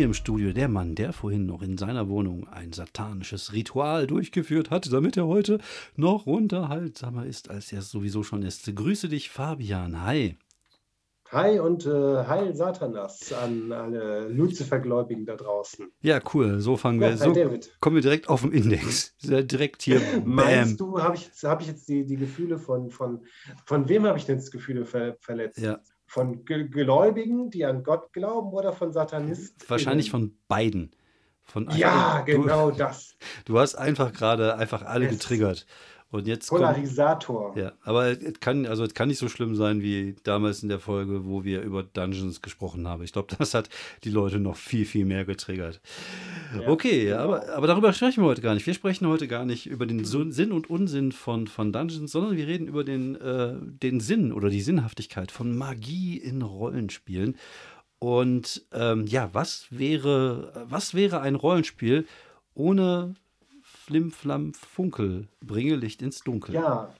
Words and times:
Hier 0.00 0.06
im 0.06 0.14
Studio 0.14 0.54
der 0.54 0.68
Mann, 0.68 0.94
der 0.94 1.12
vorhin 1.12 1.44
noch 1.44 1.60
in 1.60 1.76
seiner 1.76 2.08
Wohnung 2.08 2.48
ein 2.48 2.72
satanisches 2.72 3.52
Ritual 3.52 4.06
durchgeführt 4.06 4.70
hat, 4.70 4.90
damit 4.90 5.18
er 5.18 5.26
heute 5.26 5.58
noch 5.94 6.24
unterhaltsamer 6.24 7.26
ist, 7.26 7.50
als 7.50 7.70
er 7.70 7.82
sowieso 7.82 8.22
schon 8.22 8.42
ist. 8.42 8.74
Grüße 8.74 9.10
dich, 9.10 9.28
Fabian. 9.28 10.02
Hi. 10.02 10.38
Hi 11.32 11.60
und 11.60 11.84
äh, 11.84 11.90
Heil 12.26 12.56
Satanas 12.56 13.30
an 13.34 13.72
alle 13.72 14.26
Luzifergläubigen 14.28 15.26
da 15.26 15.36
draußen. 15.36 15.92
Ja, 16.00 16.18
cool. 16.32 16.60
So 16.60 16.78
fangen 16.78 16.98
wir. 16.98 17.10
Ja, 17.10 17.20
hi 17.20 17.24
so 17.26 17.32
David. 17.34 17.70
kommen 17.80 17.96
wir 17.96 18.02
direkt 18.02 18.30
auf 18.30 18.40
den 18.40 18.52
Index. 18.52 19.14
Direkt 19.22 19.82
hier. 19.82 20.00
Bam. 20.24 20.34
Meinst 20.34 20.80
du, 20.80 20.98
habe 20.98 21.14
ich, 21.14 21.26
jetzt- 21.26 21.44
hab 21.44 21.60
ich 21.60 21.66
jetzt 21.66 21.88
die, 21.90 22.06
die 22.06 22.16
Gefühle 22.16 22.58
von, 22.58 22.90
von, 22.90 23.20
von 23.66 23.86
wem 23.90 24.06
habe 24.06 24.18
ich 24.18 24.24
denn 24.24 24.38
jetzt 24.38 24.50
Gefühle 24.50 24.86
ver, 24.86 25.18
verletzt? 25.20 25.58
Ja, 25.58 25.78
Von 26.10 26.44
Ge 26.44 26.66
Gläubigen, 26.66 27.50
die 27.50 27.64
an 27.64 27.84
Gott 27.84 28.12
glauben 28.12 28.50
oder 28.52 28.72
von 28.72 28.92
Satanisten? 28.92 29.62
wahrscheinlich 29.68 30.10
von 30.10 30.36
beiden. 30.48 30.90
Von 31.44 31.70
Ja, 31.70 32.24
du, 32.26 32.32
genau 32.42 32.72
das. 32.72 33.14
Du 33.44 33.60
hast 33.60 33.76
einfach 33.76 34.12
gerade 34.12 34.56
einfach 34.56 34.82
alle 34.82 35.06
Es- 35.06 35.12
getriggert. 35.12 35.66
Und 36.12 36.26
jetzt 36.26 36.48
kommt, 36.48 36.62
Polarisator. 36.62 37.56
Ja, 37.56 37.72
aber 37.84 38.08
es 38.08 38.40
kann, 38.40 38.66
also 38.66 38.84
es 38.84 38.94
kann 38.94 39.08
nicht 39.08 39.18
so 39.18 39.28
schlimm 39.28 39.54
sein 39.54 39.80
wie 39.80 40.16
damals 40.24 40.62
in 40.64 40.68
der 40.68 40.80
Folge, 40.80 41.24
wo 41.24 41.44
wir 41.44 41.62
über 41.62 41.84
Dungeons 41.84 42.42
gesprochen 42.42 42.88
haben. 42.88 43.04
Ich 43.04 43.12
glaube, 43.12 43.34
das 43.38 43.54
hat 43.54 43.68
die 44.02 44.10
Leute 44.10 44.40
noch 44.40 44.56
viel, 44.56 44.84
viel 44.84 45.04
mehr 45.04 45.24
getriggert. 45.24 45.80
Ja, 46.58 46.68
okay, 46.68 47.06
genau. 47.06 47.18
aber, 47.18 47.48
aber 47.54 47.66
darüber 47.68 47.92
sprechen 47.92 48.24
wir 48.24 48.28
heute 48.28 48.42
gar 48.42 48.54
nicht. 48.54 48.66
Wir 48.66 48.74
sprechen 48.74 49.06
heute 49.06 49.28
gar 49.28 49.44
nicht 49.44 49.66
über 49.66 49.86
den 49.86 50.04
Sinn 50.04 50.50
und 50.50 50.68
Unsinn 50.68 51.12
von, 51.12 51.46
von 51.46 51.72
Dungeons, 51.72 52.10
sondern 52.10 52.36
wir 52.36 52.46
reden 52.46 52.66
über 52.66 52.82
den, 52.82 53.14
äh, 53.14 53.54
den 53.60 54.00
Sinn 54.00 54.32
oder 54.32 54.50
die 54.50 54.62
Sinnhaftigkeit 54.62 55.30
von 55.30 55.56
Magie 55.56 56.16
in 56.16 56.42
Rollenspielen. 56.42 57.36
Und 58.00 58.66
ähm, 58.72 59.06
ja, 59.06 59.28
was 59.32 59.66
wäre, 59.70 60.66
was 60.68 60.94
wäre 60.94 61.20
ein 61.20 61.36
Rollenspiel 61.36 62.06
ohne 62.54 63.14
Flim, 63.90 64.12
Flam, 64.12 64.54
Funkel? 64.54 65.26
Bringe 65.44 65.74
Licht 65.74 66.00
ins 66.00 66.20
Dunkel. 66.20 66.54
Ja, 66.54 66.94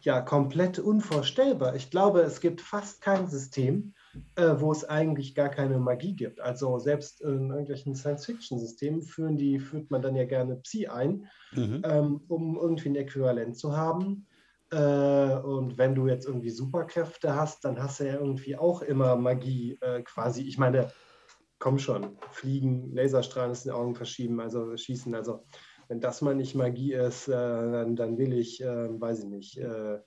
ja, 0.00 0.22
komplett 0.22 0.78
unvorstellbar. 0.78 1.74
Ich 1.74 1.90
glaube, 1.90 2.20
es 2.22 2.40
gibt 2.40 2.62
fast 2.62 3.02
kein 3.02 3.28
System, 3.28 3.92
äh, 4.36 4.54
wo 4.56 4.72
es 4.72 4.82
eigentlich 4.86 5.34
gar 5.34 5.50
keine 5.50 5.78
Magie 5.78 6.16
gibt. 6.16 6.40
Also 6.40 6.78
selbst 6.78 7.20
in 7.20 7.50
irgendwelchen 7.50 7.94
Science-Fiction-Systemen 7.94 9.02
führen 9.02 9.36
die, 9.36 9.58
führt 9.58 9.90
man 9.90 10.00
dann 10.00 10.16
ja 10.16 10.24
gerne 10.24 10.56
Psi 10.56 10.86
ein, 10.86 11.26
Mhm. 11.52 11.82
ähm, 11.84 12.20
um 12.28 12.56
irgendwie 12.56 12.88
ein 12.88 12.96
Äquivalent 12.96 13.58
zu 13.58 13.76
haben. 13.76 14.26
Äh, 14.70 14.76
und 15.40 15.76
wenn 15.76 15.94
du 15.94 16.06
jetzt 16.06 16.26
irgendwie 16.26 16.48
Superkräfte 16.48 17.36
hast, 17.36 17.66
dann 17.66 17.82
hast 17.82 18.00
du 18.00 18.06
ja 18.06 18.14
irgendwie 18.14 18.56
auch 18.56 18.80
immer 18.80 19.14
Magie 19.14 19.76
äh, 19.82 20.00
quasi. 20.04 20.40
Ich 20.44 20.56
meine, 20.56 20.90
komm 21.58 21.78
schon, 21.78 22.16
fliegen, 22.30 22.94
Laserstrahlen 22.94 23.50
aus 23.50 23.64
den 23.64 23.72
Augen 23.72 23.94
verschieben, 23.94 24.40
also 24.40 24.74
schießen. 24.74 25.14
Also 25.14 25.44
wenn 25.90 26.00
das 26.00 26.22
mal 26.22 26.34
nicht 26.36 26.56
Magie 26.56 26.94
ist, 26.94 27.28
äh, 27.28 27.32
dann, 27.32 27.96
dann 27.96 28.18
will 28.18 28.34
ich, 28.34 28.62
äh, 28.62 29.00
weiß 29.00 29.20
ich 29.20 29.26
nicht, 29.26 29.58
äh, 29.58 30.00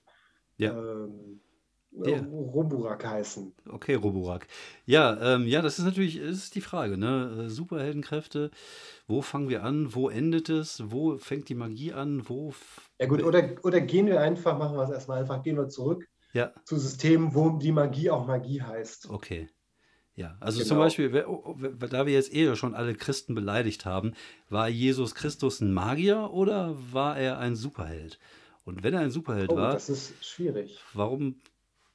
Ja. 0.58 0.70
ähm, 0.70 1.40
Ja. 2.04 2.20
Roburak 2.22 3.04
heißen. 3.06 3.54
Okay, 3.66 3.94
Roborak. 3.94 4.46
Ja, 4.84 5.36
ähm, 5.36 5.46
ja, 5.46 5.62
das 5.62 5.78
ist 5.78 5.86
natürlich 5.86 6.16
ist 6.18 6.54
die 6.54 6.60
Frage, 6.60 6.98
ne? 6.98 7.44
Äh, 7.46 7.48
Superheldenkräfte, 7.48 8.50
wo 9.06 9.22
fangen 9.22 9.48
wir 9.48 9.64
an? 9.64 9.94
Wo 9.94 10.10
endet 10.10 10.50
es? 10.50 10.82
Wo 10.90 11.18
fängt 11.18 11.48
die 11.48 11.54
Magie 11.54 11.92
an? 11.94 12.28
Wo 12.28 12.52
Ja 13.00 13.06
gut, 13.06 13.22
oder, 13.22 13.54
oder 13.64 13.80
gehen 13.80 14.06
wir 14.06 14.20
einfach, 14.20 14.58
machen 14.58 14.76
wir 14.76 14.82
es 14.84 14.90
erstmal 14.90 15.20
einfach, 15.20 15.42
gehen 15.42 15.56
wir 15.56 15.68
zurück 15.68 16.08
Ja, 16.32 16.54
zu 16.64 16.78
Systemen, 16.78 17.34
wo 17.34 17.50
die 17.58 17.72
Magie 17.72 18.10
auch 18.10 18.26
Magie 18.26 18.62
heißt. 18.62 19.10
okay. 19.10 19.48
Ja, 20.16 20.36
also 20.40 20.60
Genau. 20.60 20.62
zum 20.62 20.78
Beispiel, 20.78 21.24
oh, 21.26 21.56
da 21.90 22.06
wir 22.06 22.12
jetzt 22.12 22.32
eh 22.32 22.54
schon 22.54 22.74
alle 22.74 22.94
Christen 22.94 23.34
beleidigt 23.34 23.84
haben, 23.84 24.14
war 24.48 24.68
Jesus 24.68 25.14
Christus 25.14 25.60
ein 25.60 25.72
Magier 25.72 26.30
oder 26.32 26.76
war 26.92 27.16
er 27.18 27.38
ein 27.38 27.56
Superheld? 27.56 28.20
Und 28.64 28.82
wenn 28.84 28.94
er 28.94 29.00
ein 29.00 29.10
Superheld 29.10 29.54
Oh, 29.54 29.56
war, 29.56 29.72
das 29.72 29.88
ist 29.88 30.22
schwierig. 30.22 30.86
warum 30.92 31.42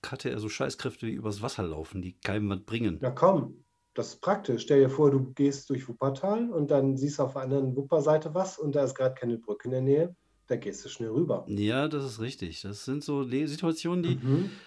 hatte 0.05 0.29
er 0.29 0.39
so 0.39 0.47
Scheißkräfte 0.49 1.07
wie 1.07 1.11
übers 1.13 1.41
Wasser 1.41 1.63
laufen, 1.63 2.01
die 2.03 2.19
keinem 2.19 2.49
was 2.49 2.61
bringen? 2.65 3.01
Na 3.01 3.11
komm, 3.11 3.65
das 3.93 4.13
ist 4.13 4.21
praktisch. 4.21 4.61
Stell 4.63 4.79
dir 4.81 4.89
vor, 4.89 5.11
du 5.11 5.33
gehst 5.33 5.69
durch 5.69 5.87
Wuppertal 5.89 6.49
und 6.51 6.71
dann 6.71 6.95
siehst 6.97 7.19
du 7.19 7.23
auf 7.23 7.33
der 7.33 7.41
anderen 7.43 7.75
Wupperseite 7.75 8.33
was 8.33 8.57
und 8.57 8.73
da 8.75 8.83
ist 8.85 8.95
gerade 8.95 9.15
keine 9.15 9.37
Brücke 9.37 9.65
in 9.67 9.71
der 9.71 9.81
Nähe. 9.81 10.15
Da 10.47 10.55
gehst 10.55 10.85
du 10.85 10.89
schnell 10.89 11.09
rüber. 11.09 11.51
Ja, 11.51 11.87
das 11.87 12.05
ist 12.05 12.19
richtig. 12.19 12.61
Das 12.61 12.85
sind 12.85 13.03
so 13.03 13.23
Situationen, 13.23 14.03
die 14.03 14.21
Mhm. 14.23 14.59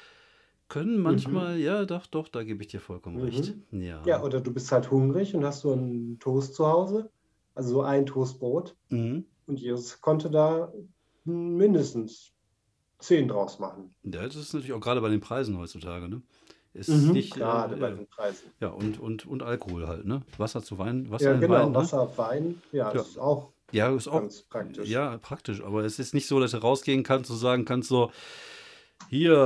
Können 0.72 0.98
manchmal, 1.00 1.58
ja, 1.58 1.84
doch, 1.84 2.06
doch, 2.06 2.28
da 2.28 2.42
gebe 2.44 2.62
ich 2.62 2.68
dir 2.68 2.80
vollkommen 2.80 3.18
Mhm. 3.18 3.24
recht. 3.24 3.54
Ja. 3.72 4.06
Ja, 4.06 4.22
oder 4.22 4.40
du 4.40 4.54
bist 4.54 4.72
halt 4.72 4.90
hungrig 4.90 5.34
und 5.34 5.44
hast 5.44 5.60
so 5.60 5.72
einen 5.72 6.18
Toast 6.18 6.54
zu 6.54 6.66
Hause, 6.66 7.10
also 7.54 7.68
so 7.74 7.82
ein 7.82 8.06
Toastbrot. 8.06 8.74
Mhm. 8.88 9.26
Und 9.46 9.60
Jesus 9.60 10.00
konnte 10.00 10.30
da 10.30 10.72
mindestens 11.24 12.32
zehn 13.00 13.28
draus 13.28 13.58
machen. 13.58 13.94
Ja, 14.02 14.22
das 14.22 14.34
ist 14.36 14.54
natürlich 14.54 14.72
auch 14.72 14.80
gerade 14.80 15.02
bei 15.02 15.10
den 15.10 15.20
Preisen 15.20 15.58
heutzutage, 15.58 16.08
ne? 16.08 16.22
Ist 16.72 16.88
Mhm, 16.88 17.12
nicht, 17.12 17.36
Gerade 17.36 17.76
äh, 17.76 17.78
bei 17.78 17.90
den 17.90 18.06
Preisen. 18.06 18.50
ja, 18.60 18.68
und, 18.68 18.98
und, 18.98 19.26
und 19.26 19.42
Alkohol 19.42 19.86
halt, 19.88 20.06
ne? 20.06 20.22
Wasser 20.38 20.62
zu 20.62 20.78
Wein, 20.78 21.10
Wasser 21.10 21.34
Ja, 21.34 21.38
genau. 21.38 21.54
Wein, 21.54 21.72
ne? 21.72 21.78
Wasser, 21.78 22.16
Wein, 22.16 22.62
ja, 22.72 22.90
Ja. 22.92 23.00
ist 23.02 23.18
auch 23.18 23.52
Ja, 23.72 23.94
ist 23.94 24.08
auch, 24.08 24.20
ganz 24.20 24.42
praktisch. 24.44 24.88
ja, 24.88 25.18
praktisch, 25.18 25.62
aber 25.62 25.84
es 25.84 25.98
ist 25.98 26.14
nicht 26.14 26.26
so, 26.26 26.40
dass 26.40 26.52
du 26.52 26.56
rausgehen 26.56 27.02
kannst 27.02 27.30
und 27.30 27.36
sagen 27.36 27.66
kannst 27.66 27.90
so, 27.90 28.10
hier, 29.08 29.36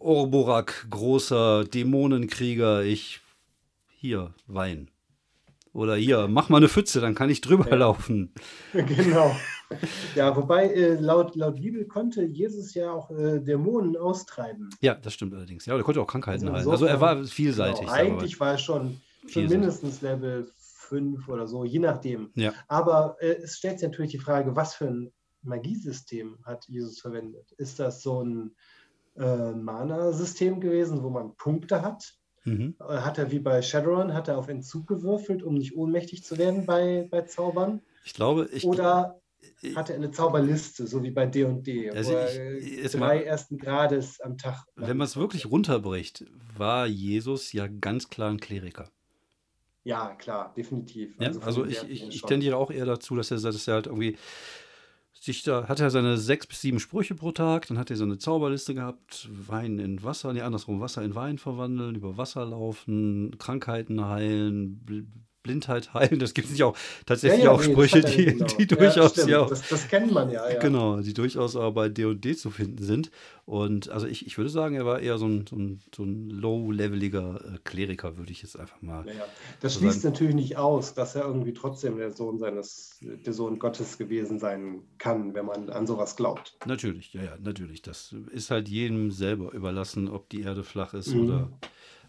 Orborak, 0.00 0.86
großer 0.90 1.64
Dämonenkrieger, 1.64 2.82
ich, 2.82 3.20
hier, 3.88 4.34
Wein. 4.46 4.90
Oder 5.72 5.96
hier, 5.96 6.28
mach 6.28 6.48
mal 6.50 6.58
eine 6.58 6.68
Pfütze, 6.68 7.00
dann 7.00 7.14
kann 7.14 7.30
ich 7.30 7.40
drüber 7.40 7.68
Ja. 7.70 7.76
laufen. 7.76 8.32
Genau. 8.72 9.34
Ja, 10.14 10.36
wobei 10.36 10.66
äh, 10.66 10.94
laut, 11.00 11.34
laut 11.34 11.56
Bibel 11.56 11.86
konnte 11.86 12.24
Jesus 12.24 12.74
ja 12.74 12.92
auch 12.92 13.10
äh, 13.10 13.40
Dämonen 13.40 13.96
austreiben. 13.96 14.68
Ja, 14.82 14.94
das 14.94 15.14
stimmt 15.14 15.32
allerdings. 15.32 15.64
Ja, 15.64 15.74
der 15.74 15.82
konnte 15.82 16.02
auch 16.02 16.06
Krankheiten 16.06 16.46
Also 16.48 16.58
heilen. 16.58 16.70
Also 16.70 16.84
er 16.84 17.00
war 17.00 17.24
vielseitig. 17.24 17.80
Genau. 17.80 17.92
Eigentlich 17.92 18.38
war 18.38 18.50
er 18.52 18.58
schon, 18.58 19.00
schon 19.26 19.46
mindestens 19.46 20.02
Level 20.02 20.50
5 20.58 21.26
oder 21.26 21.46
so, 21.46 21.64
je 21.64 21.78
nachdem. 21.78 22.28
Ja. 22.34 22.52
Aber 22.68 23.16
äh, 23.20 23.36
es 23.42 23.56
stellt 23.56 23.78
sich 23.78 23.88
natürlich 23.88 24.10
die 24.10 24.18
Frage, 24.18 24.54
was 24.54 24.74
für 24.74 24.88
ein 24.88 25.10
Magiesystem 25.40 26.36
hat 26.44 26.66
Jesus 26.68 27.00
verwendet? 27.00 27.52
Ist 27.56 27.80
das 27.80 28.02
so 28.02 28.22
ein 28.22 28.54
äh, 29.16 29.52
Mana-System 29.52 30.60
gewesen, 30.60 31.02
wo 31.02 31.10
man 31.10 31.34
Punkte 31.36 31.82
hat? 31.82 32.14
Mhm. 32.44 32.74
Äh, 32.80 32.84
Hat 32.98 33.18
er 33.18 33.30
wie 33.30 33.38
bei 33.38 33.62
Shadowrun, 33.62 34.14
hat 34.14 34.28
er 34.28 34.38
auf 34.38 34.48
Entzug 34.48 34.86
gewürfelt, 34.88 35.42
um 35.42 35.54
nicht 35.54 35.76
ohnmächtig 35.76 36.24
zu 36.24 36.38
werden 36.38 36.66
bei, 36.66 37.06
bei 37.10 37.22
Zaubern? 37.22 37.82
Ich 38.04 38.14
glaube, 38.14 38.48
ich, 38.52 38.64
Oder 38.64 39.20
hat 39.76 39.90
er 39.90 39.96
eine 39.96 40.10
Zauberliste, 40.10 40.86
so 40.86 41.02
wie 41.02 41.10
bei 41.10 41.26
D&D, 41.26 41.90
Also 41.90 42.12
wo 42.12 42.16
ich- 42.18 42.90
drei 42.90 42.98
mal- 42.98 43.22
ersten 43.22 43.58
Grades 43.58 44.20
am 44.20 44.38
Tag 44.38 44.64
wenn 44.76 44.96
man 44.96 45.04
es 45.04 45.16
wirklich 45.16 45.46
runterbricht, 45.46 46.24
war 46.56 46.86
Jesus 46.86 47.52
ja 47.52 47.66
ganz 47.68 48.08
klar 48.08 48.30
ein 48.30 48.40
Kleriker. 48.40 48.88
Ja, 49.84 50.14
klar, 50.14 50.52
definitiv. 50.56 51.16
Ja, 51.20 51.32
also 51.40 51.62
den 51.62 51.72
ich, 51.72 51.82
ich, 51.88 52.08
ich 52.08 52.22
tendiere 52.22 52.56
auch 52.56 52.70
eher 52.70 52.86
dazu, 52.86 53.16
dass 53.16 53.30
er, 53.32 53.40
dass 53.40 53.66
er 53.68 53.74
halt 53.74 53.86
irgendwie 53.86 54.16
sich 55.24 55.44
da, 55.44 55.68
hat 55.68 55.78
er 55.78 55.90
seine 55.90 56.16
sechs 56.16 56.48
bis 56.48 56.60
sieben 56.60 56.80
Sprüche 56.80 57.14
pro 57.14 57.30
Tag, 57.30 57.68
dann 57.68 57.78
hat 57.78 57.90
er 57.90 57.96
so 57.96 58.04
eine 58.04 58.18
Zauberliste 58.18 58.74
gehabt, 58.74 59.28
Wein 59.30 59.78
in 59.78 60.02
Wasser, 60.02 60.32
nee, 60.32 60.40
andersrum, 60.40 60.80
Wasser 60.80 61.02
in 61.02 61.14
Wein 61.14 61.38
verwandeln, 61.38 61.94
über 61.94 62.16
Wasser 62.16 62.44
laufen, 62.44 63.38
Krankheiten 63.38 64.04
heilen, 64.04 65.06
Blindheit 65.42 65.92
heilen, 65.94 66.18
das 66.18 66.34
gibt 66.34 66.50
es 66.50 66.58
ja 66.58 66.66
auch 66.66 66.76
tatsächlich 67.06 67.40
Ja, 67.40 67.46
ja, 67.46 67.50
auch 67.52 67.64
nee, 67.64 67.72
Sprüche, 67.72 68.00
die, 68.00 68.24
genau. 68.26 68.46
die 68.46 68.66
durchaus 68.66 69.16
ja 69.26 69.40
auch 69.40 69.48
Das, 69.48 69.68
das 69.68 69.88
kennt 69.88 70.12
man 70.12 70.30
ja. 70.30 70.48
Genau, 70.58 71.00
die 71.00 71.14
durchaus 71.14 71.56
auch 71.56 71.72
bei 71.72 71.88
D&D 71.88 72.36
zu 72.36 72.50
finden 72.50 72.82
sind. 72.82 73.10
Und 73.44 73.88
also 73.90 74.06
ich, 74.06 74.26
ich 74.26 74.38
würde 74.38 74.50
sagen, 74.50 74.76
er 74.76 74.86
war 74.86 75.00
eher 75.00 75.18
so 75.18 75.26
ein, 75.26 75.44
so 75.48 75.56
ein, 75.56 75.80
so 75.94 76.04
ein 76.04 76.30
low-leveliger 76.30 77.54
äh, 77.54 77.58
Kleriker, 77.64 78.16
würde 78.16 78.30
ich 78.32 78.42
jetzt 78.42 78.58
einfach 78.58 78.80
mal. 78.82 79.04
Das 79.60 79.74
So 79.74 79.80
schließt 79.80 80.02
sein. 80.02 80.12
natürlich 80.12 80.34
nicht 80.34 80.56
aus, 80.56 80.94
dass 80.94 81.14
er 81.16 81.24
irgendwie 81.24 81.52
trotzdem 81.52 81.96
der 81.96 82.12
Sohn 82.12 82.38
seines, 82.38 82.98
der 83.00 83.32
Sohn 83.32 83.58
Gottes 83.58 83.98
gewesen 83.98 84.38
sein 84.38 84.82
kann, 84.98 85.34
wenn 85.34 85.46
man 85.46 85.70
an 85.70 85.86
sowas 85.86 86.16
glaubt. 86.16 86.56
Natürlich, 86.64 87.12
ja, 87.14 87.22
ja, 87.22 87.36
natürlich. 87.40 87.82
Das 87.82 88.14
ist 88.32 88.50
halt 88.50 88.68
jedem 88.68 89.10
selber 89.10 89.52
überlassen, 89.52 90.08
ob 90.08 90.28
die 90.28 90.42
Erde 90.42 90.62
flach 90.62 90.94
ist 90.94 91.14
Mhm. 91.14 91.20
oder 91.24 91.50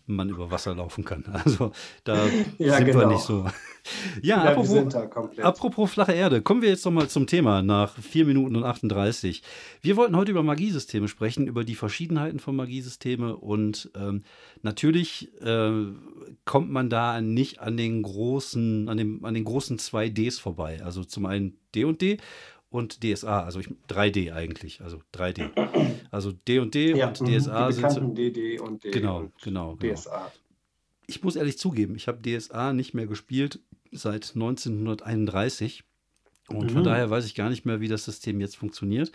man 0.05 0.29
über 0.29 0.51
Wasser 0.51 0.75
laufen 0.75 1.05
kann. 1.05 1.23
Also 1.45 1.71
da 2.03 2.25
Ja, 2.57 2.77
sind 2.77 2.87
wir 2.87 2.93
genau. 2.93 3.11
nicht 3.11 3.23
so. 3.23 3.45
Ja, 4.21 4.37
Ja, 4.37 4.43
wir 4.43 4.51
apropos. 4.51 4.95
Apropos 5.39 5.91
flache 5.91 6.13
Erde, 6.13 6.41
kommen 6.41 6.61
wir 6.61 6.69
jetzt 6.69 6.85
noch 6.85 6.91
mal 6.93 7.09
zum 7.09 7.27
Thema 7.27 7.61
nach 7.61 7.97
4 7.97 8.25
Minuten 8.25 8.55
und 8.55 8.63
38. 8.63 9.43
Wir 9.81 9.97
wollten 9.97 10.15
heute 10.15 10.31
über 10.31 10.41
Magiesysteme 10.41 11.09
sprechen, 11.09 11.47
über 11.47 11.65
die 11.65 11.75
Verschiedenheiten 11.75 12.39
von 12.39 12.55
Magiesysteme 12.55 13.35
und 13.35 13.91
ähm, 13.95 14.23
natürlich 14.61 15.29
äh, 15.41 15.71
kommt 16.45 16.71
man 16.71 16.89
da 16.89 17.19
nicht 17.19 17.59
an 17.59 17.75
den 17.75 18.03
großen, 18.03 18.87
an, 18.87 18.97
dem, 18.97 19.25
an 19.25 19.33
den 19.33 19.43
großen 19.43 19.77
2Ds 19.77 20.39
vorbei. 20.39 20.81
Also 20.81 21.03
zum 21.03 21.25
einen 21.25 21.57
D&D 21.75 21.83
und 21.83 22.01
DSA, 22.81 23.43
also 23.43 23.59
ich, 23.59 23.69
3D 23.89 24.33
eigentlich, 24.33 24.81
also 24.81 25.01
3D. 25.13 25.49
Also 26.11 26.31
D&D 26.31 26.95
ja, 26.95 27.07
und 27.07 27.21
mhm, 27.21 27.25
DSA 27.39 27.67
die 27.71 27.73
sind 27.73 28.15
DD 28.15 28.59
und 28.59 28.83
D 28.83 28.91
Genau, 28.91 29.19
und 29.21 29.41
genau, 29.41 29.75
genau. 29.75 29.93
DSA. 29.95 30.31
ich 31.07 31.23
muss 31.23 31.35
ehrlich 31.35 31.57
zugeben, 31.57 31.95
ich 31.95 32.07
habe 32.07 32.21
DSA 32.21 32.71
nicht 32.73 32.93
mehr 32.93 33.07
gespielt 33.07 33.59
seit 33.91 34.33
1931. 34.35 35.83
Und 36.49 36.71
von 36.71 36.81
Mhm. 36.81 36.85
daher 36.85 37.09
weiß 37.09 37.25
ich 37.25 37.33
gar 37.35 37.49
nicht 37.49 37.65
mehr, 37.65 37.79
wie 37.79 37.87
das 37.87 38.05
System 38.05 38.39
jetzt 38.41 38.57
funktioniert. 38.57 39.11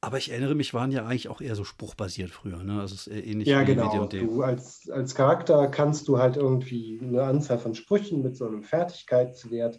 Aber 0.00 0.18
ich 0.18 0.30
erinnere 0.30 0.54
mich, 0.54 0.74
waren 0.74 0.90
ja 0.92 1.06
eigentlich 1.06 1.28
auch 1.28 1.40
eher 1.40 1.54
so 1.56 1.64
spruchbasiert 1.64 2.30
früher. 2.30 2.62
Ne? 2.62 2.78
Also 2.80 2.94
es 2.94 3.06
ist 3.06 3.26
ähnlich 3.26 3.48
Ja, 3.48 3.62
wie 3.62 3.66
genau. 3.66 4.06
D&D. 4.06 4.26
Du 4.26 4.42
als, 4.42 4.88
als 4.90 5.14
Charakter 5.14 5.66
kannst 5.68 6.06
du 6.08 6.18
halt 6.18 6.36
irgendwie 6.36 7.00
eine 7.02 7.22
Anzahl 7.22 7.58
von 7.58 7.74
Sprüchen 7.74 8.22
mit 8.22 8.36
so 8.36 8.46
einem 8.46 8.62
Fertigkeitswert 8.62 9.78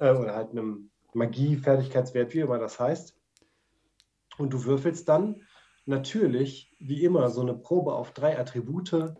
äh, 0.00 0.10
oder 0.10 0.34
halt 0.34 0.50
einem 0.52 0.90
Magie-Fertigkeitswert, 1.14 2.34
wie 2.34 2.40
immer 2.40 2.58
das 2.58 2.78
heißt. 2.78 3.14
Und 4.38 4.52
du 4.52 4.64
würfelst 4.64 5.08
dann 5.08 5.42
natürlich, 5.86 6.74
wie 6.78 7.04
immer, 7.04 7.30
so 7.30 7.40
eine 7.40 7.54
Probe 7.54 7.94
auf 7.94 8.12
drei 8.12 8.38
Attribute. 8.38 9.14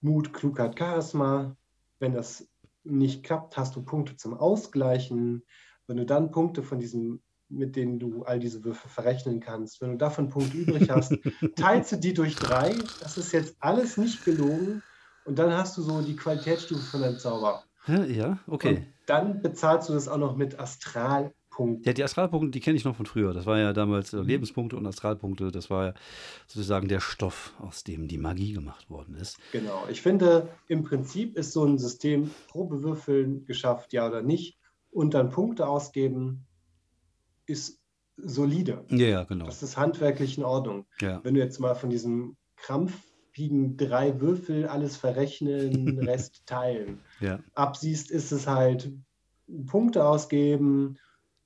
Mut, 0.00 0.32
Klugheit, 0.32 0.78
Charisma. 0.78 1.56
Wenn 1.98 2.14
das 2.14 2.48
nicht 2.84 3.22
klappt, 3.22 3.56
hast 3.56 3.76
du 3.76 3.82
Punkte 3.82 4.16
zum 4.16 4.34
Ausgleichen. 4.34 5.44
Wenn 5.86 5.98
du 5.98 6.06
dann 6.06 6.30
Punkte 6.30 6.62
von 6.62 6.78
diesem, 6.78 7.20
mit 7.48 7.76
denen 7.76 7.98
du 7.98 8.22
all 8.22 8.38
diese 8.38 8.64
Würfel 8.64 8.88
verrechnen 8.90 9.40
kannst, 9.40 9.80
wenn 9.80 9.90
du 9.90 9.98
davon 9.98 10.30
Punkte 10.30 10.56
übrig 10.56 10.88
hast, 10.88 11.12
teilst 11.56 11.92
du 11.92 11.96
die 11.96 12.14
durch 12.14 12.36
drei. 12.36 12.74
Das 13.00 13.18
ist 13.18 13.32
jetzt 13.32 13.56
alles 13.60 13.96
nicht 13.96 14.24
gelogen. 14.24 14.82
Und 15.24 15.38
dann 15.38 15.52
hast 15.52 15.76
du 15.76 15.82
so 15.82 16.00
die 16.00 16.16
Qualitätsstufe 16.16 16.82
von 16.82 17.02
deinem 17.02 17.18
Zauber. 17.18 17.64
Ja, 17.86 18.04
ja, 18.04 18.38
okay. 18.46 18.76
Und 18.76 18.86
dann 19.06 19.42
bezahlst 19.42 19.88
du 19.88 19.92
das 19.92 20.08
auch 20.08 20.18
noch 20.18 20.36
mit 20.36 20.58
Astralpunkten. 20.58 21.84
Ja, 21.84 21.92
die 21.92 22.04
Astralpunkte, 22.04 22.50
die 22.50 22.60
kenne 22.60 22.76
ich 22.76 22.84
noch 22.84 22.96
von 22.96 23.06
früher. 23.06 23.32
Das 23.32 23.46
war 23.46 23.58
ja 23.58 23.72
damals 23.72 24.12
äh, 24.12 24.20
Lebenspunkte 24.20 24.76
und 24.76 24.86
Astralpunkte. 24.86 25.50
Das 25.50 25.70
war 25.70 25.86
ja 25.86 25.94
sozusagen 26.46 26.88
der 26.88 27.00
Stoff, 27.00 27.54
aus 27.58 27.84
dem 27.84 28.06
die 28.08 28.18
Magie 28.18 28.52
gemacht 28.52 28.90
worden 28.90 29.14
ist. 29.14 29.38
Genau. 29.52 29.84
Ich 29.90 30.02
finde, 30.02 30.48
im 30.68 30.82
Prinzip 30.82 31.36
ist 31.36 31.52
so 31.52 31.64
ein 31.64 31.78
System 31.78 32.30
Probewürfeln 32.48 33.46
geschafft, 33.46 33.92
ja 33.92 34.06
oder 34.06 34.22
nicht, 34.22 34.58
und 34.90 35.14
dann 35.14 35.30
Punkte 35.30 35.66
ausgeben, 35.66 36.46
ist 37.46 37.80
solide. 38.16 38.84
Ja, 38.90 39.24
genau. 39.24 39.46
Das 39.46 39.62
ist 39.62 39.76
handwerklich 39.76 40.36
in 40.36 40.44
Ordnung. 40.44 40.86
Ja, 41.00 41.20
Wenn 41.24 41.34
du 41.34 41.40
jetzt 41.40 41.58
mal 41.58 41.74
von 41.74 41.90
diesem 41.90 42.36
krampfigen 43.30 43.76
drei 43.76 44.20
Würfel 44.20 44.66
alles 44.66 44.96
verrechnen, 44.96 45.98
Rest 46.00 46.42
teilen 46.46 47.00
ja, 47.20 47.38
absiehst, 47.54 48.10
ist 48.10 48.32
es 48.32 48.46
halt 48.46 48.92
Punkte 49.66 50.04
ausgeben 50.04 50.98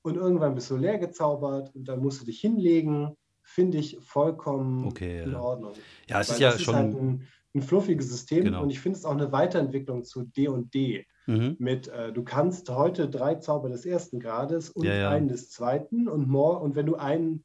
und 0.03 0.15
irgendwann 0.15 0.55
bist 0.55 0.69
du 0.69 0.77
leer 0.77 0.97
gezaubert 0.99 1.73
und 1.75 1.87
dann 1.87 1.99
musst 1.99 2.21
du 2.21 2.25
dich 2.25 2.39
hinlegen. 2.39 3.15
Finde 3.47 3.77
ich 3.77 3.97
vollkommen 4.01 4.85
Okay, 4.85 5.21
in 5.23 5.33
ja. 5.33 5.39
Ordnung. 5.39 5.73
ja, 6.07 6.19
es 6.21 6.29
Weil 6.29 6.33
ist 6.35 6.39
ja 6.39 6.51
schon. 6.51 6.59
ist 6.61 6.73
halt 6.73 6.95
ein, 6.95 7.27
ein 7.53 7.61
fluffiges 7.61 8.09
System 8.09 8.45
Genau. 8.45 8.63
und 8.63 8.71
ich 8.71 8.79
finde 8.79 8.97
es 8.97 9.05
auch 9.05 9.11
eine 9.11 9.31
Weiterentwicklung 9.31 10.03
zu 10.03 10.23
D&D 10.23 11.05
mhm. 11.27 11.55
mit, 11.59 11.87
äh, 11.87 12.11
du 12.11 12.23
kannst 12.23 12.69
heute 12.69 13.07
drei 13.07 13.35
Zauber 13.35 13.69
des 13.69 13.85
ersten 13.85 14.19
Grades 14.19 14.71
und 14.71 14.85
Ja, 14.85 14.95
ja. 14.95 15.09
einen 15.11 15.27
des 15.27 15.51
zweiten 15.51 16.07
und 16.07 16.27
more, 16.27 16.59
und 16.59 16.75
wenn 16.75 16.87
du 16.87 16.95
einen 16.95 17.43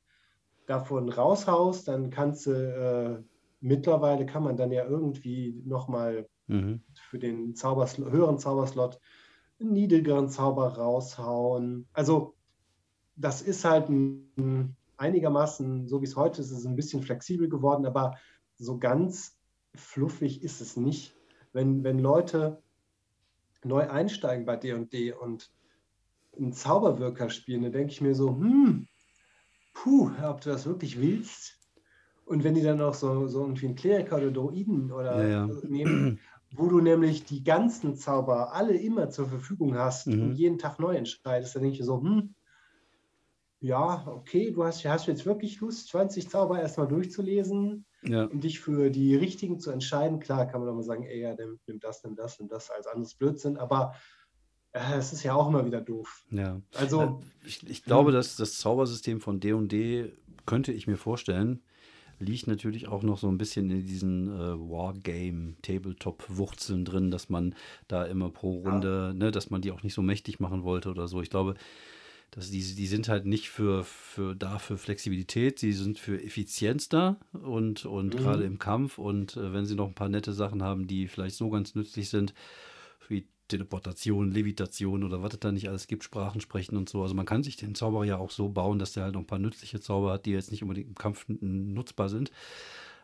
davon 0.66 1.10
raushaust, 1.10 1.86
dann 1.88 2.08
kannst 2.10 2.46
du, 2.46 2.52
äh, 2.52 3.22
mittlerweile 3.60 4.26
kann 4.26 4.42
man 4.42 4.56
dann 4.56 4.72
ja 4.72 4.84
irgendwie 4.84 5.62
nochmal 5.64 6.26
Mhm. 6.50 6.82
für 7.08 7.20
den 7.20 7.54
Zaubersl 7.54 8.10
höheren 8.10 8.38
Zauberslot 8.38 8.98
einen 9.60 9.72
niedrigeren 9.72 10.28
Zauber 10.28 10.74
raushauen. 10.74 11.86
Also 11.92 12.34
das 13.14 13.40
ist 13.40 13.64
halt 13.64 13.88
ein, 13.88 14.32
ein 14.36 14.76
einigermaßen, 14.96 15.86
so 15.86 16.00
wie 16.00 16.06
es 16.06 16.16
heute 16.16 16.40
ist, 16.40 16.50
ist 16.50 16.58
es 16.58 16.66
ein 16.66 16.74
bisschen 16.74 17.02
flexibel 17.02 17.48
geworden, 17.48 17.86
aber 17.86 18.16
so 18.56 18.78
ganz 18.78 19.38
fluffig 19.76 20.42
ist 20.42 20.60
es 20.60 20.76
nicht. 20.76 21.14
Wenn, 21.52 21.84
wenn 21.84 22.00
Leute 22.00 22.62
neu 23.62 23.88
einsteigen 23.88 24.44
bei 24.44 24.56
D&D 24.56 25.12
und 25.12 25.52
einen 26.36 26.52
Zauberwirker 26.52 27.30
spielen, 27.30 27.62
dann 27.62 27.72
denke 27.72 27.92
ich 27.92 28.00
mir 28.00 28.14
so, 28.16 28.30
hm, 28.30 28.88
puh, 29.72 30.10
ob 30.24 30.40
du 30.40 30.50
das 30.50 30.66
wirklich 30.66 31.00
willst. 31.00 31.59
Und 32.30 32.44
wenn 32.44 32.54
die 32.54 32.62
dann 32.62 32.80
auch 32.80 32.94
so, 32.94 33.26
so 33.26 33.40
irgendwie 33.42 33.66
einen 33.66 33.74
Kleriker 33.74 34.16
oder 34.16 34.30
Druiden 34.30 34.92
oder 34.92 35.20
Ja, 35.28 35.46
ja. 35.46 35.46
nehmen, 35.68 36.20
wo 36.52 36.68
du 36.68 36.80
nämlich 36.80 37.24
die 37.24 37.42
ganzen 37.44 37.96
Zauber 37.96 38.52
alle 38.52 38.76
immer 38.76 39.10
zur 39.10 39.26
Verfügung 39.26 39.76
hast 39.76 40.06
Mhm. 40.06 40.22
und 40.22 40.32
jeden 40.34 40.58
Tag 40.58 40.78
neu 40.78 40.94
entscheidest, 40.96 41.54
dann 41.56 41.62
denke 41.62 41.78
ich 41.78 41.84
so, 41.84 42.00
hm, 42.00 42.34
ja, 43.60 44.06
okay, 44.06 44.50
du 44.52 44.64
hast, 44.64 44.84
hast 44.86 45.06
jetzt 45.06 45.26
wirklich 45.26 45.60
Lust, 45.60 45.88
20 45.88 46.30
Zauber 46.30 46.60
erstmal 46.60 46.88
durchzulesen 46.88 47.84
Ja, 48.02 48.24
und 48.24 48.42
dich 48.44 48.60
für 48.60 48.90
die 48.90 49.14
richtigen 49.16 49.58
zu 49.60 49.70
entscheiden. 49.70 50.18
Klar 50.20 50.46
kann 50.46 50.60
man 50.60 50.70
auch 50.70 50.74
mal 50.74 50.82
sagen, 50.82 51.04
ey, 51.04 51.20
ja, 51.20 51.34
nimm, 51.34 51.58
nimm 51.66 51.80
das, 51.80 52.02
nimm 52.04 52.16
das, 52.16 52.38
nimm 52.38 52.48
das 52.48 52.70
als 52.70 52.86
anderes 52.86 53.14
Blödsinn, 53.14 53.56
aber 53.58 53.94
äh, 54.72 54.96
es 54.98 55.12
ist 55.12 55.24
ja 55.24 55.34
auch 55.34 55.48
immer 55.48 55.66
wieder 55.66 55.80
doof. 55.80 56.24
ja. 56.30 56.60
Also, 56.74 57.00
Äh, 57.02 57.46
Ich, 57.46 57.68
ich 57.68 57.84
glaube, 57.84 58.12
dass 58.12 58.36
das 58.36 58.58
Zaubersystem 58.58 59.20
von 59.20 59.40
D&D, 59.40 60.12
könnte 60.46 60.72
ich 60.72 60.86
mir 60.86 60.96
vorstellen, 60.96 61.62
liegt 62.20 62.46
natürlich 62.46 62.88
auch 62.88 63.02
noch 63.02 63.18
so 63.18 63.28
ein 63.28 63.38
bisschen 63.38 63.70
in 63.70 63.86
diesen 63.86 64.28
äh, 64.28 64.54
Wargame-Tabletop-Wurzeln 64.56 66.84
drin, 66.84 67.10
dass 67.10 67.28
man 67.28 67.54
da 67.88 68.04
immer 68.04 68.30
pro 68.30 68.62
Ja. 68.64 68.70
Runde, 68.70 69.14
ne, 69.16 69.30
dass 69.30 69.50
man 69.50 69.62
die 69.62 69.72
auch 69.72 69.82
nicht 69.82 69.94
so 69.94 70.02
mächtig 70.02 70.40
machen 70.40 70.62
wollte 70.62 70.90
oder 70.90 71.08
so. 71.08 71.22
Ich 71.22 71.30
glaube, 71.30 71.54
dass 72.30 72.50
die, 72.50 72.60
die 72.60 72.86
sind 72.86 73.08
halt 73.08 73.26
nicht 73.26 73.48
für, 73.50 73.82
für 73.84 74.36
da 74.36 74.58
für 74.58 74.78
Flexibilität, 74.78 75.62
die 75.62 75.72
sind 75.72 75.98
für 75.98 76.22
Effizienz 76.22 76.88
da 76.88 77.18
und, 77.32 77.84
und 77.86 78.14
Mhm. 78.14 78.18
gerade 78.18 78.44
im 78.44 78.58
Kampf 78.58 78.98
und 78.98 79.36
äh, 79.36 79.52
wenn 79.52 79.66
sie 79.66 79.74
noch 79.74 79.88
ein 79.88 79.94
paar 79.94 80.08
nette 80.08 80.32
Sachen 80.32 80.62
haben, 80.62 80.86
die 80.86 81.08
vielleicht 81.08 81.34
so 81.34 81.50
ganz 81.50 81.74
nützlich 81.74 82.08
sind, 82.08 82.32
Teleportation, 83.50 84.30
Levitation 84.30 85.04
oder 85.04 85.22
was 85.22 85.34
es 85.34 85.40
da 85.40 85.52
nicht 85.52 85.68
alles 85.68 85.86
gibt, 85.86 86.04
Sprachen 86.04 86.40
sprechen 86.40 86.76
und 86.76 86.88
so. 86.88 87.02
Also 87.02 87.14
man 87.14 87.26
kann 87.26 87.42
sich 87.42 87.56
den 87.56 87.74
Zauberer 87.74 88.04
ja 88.04 88.16
auch 88.16 88.30
so 88.30 88.48
bauen, 88.48 88.78
dass 88.78 88.92
der 88.92 89.04
halt 89.04 89.14
noch 89.14 89.20
ein 89.20 89.26
paar 89.26 89.38
nützliche 89.38 89.80
Zauber 89.80 90.12
hat, 90.12 90.26
die 90.26 90.32
jetzt 90.32 90.50
nicht 90.50 90.62
unbedingt 90.62 90.88
im 90.88 90.94
Kampf 90.94 91.26
nutzbar 91.28 92.08
sind. 92.08 92.30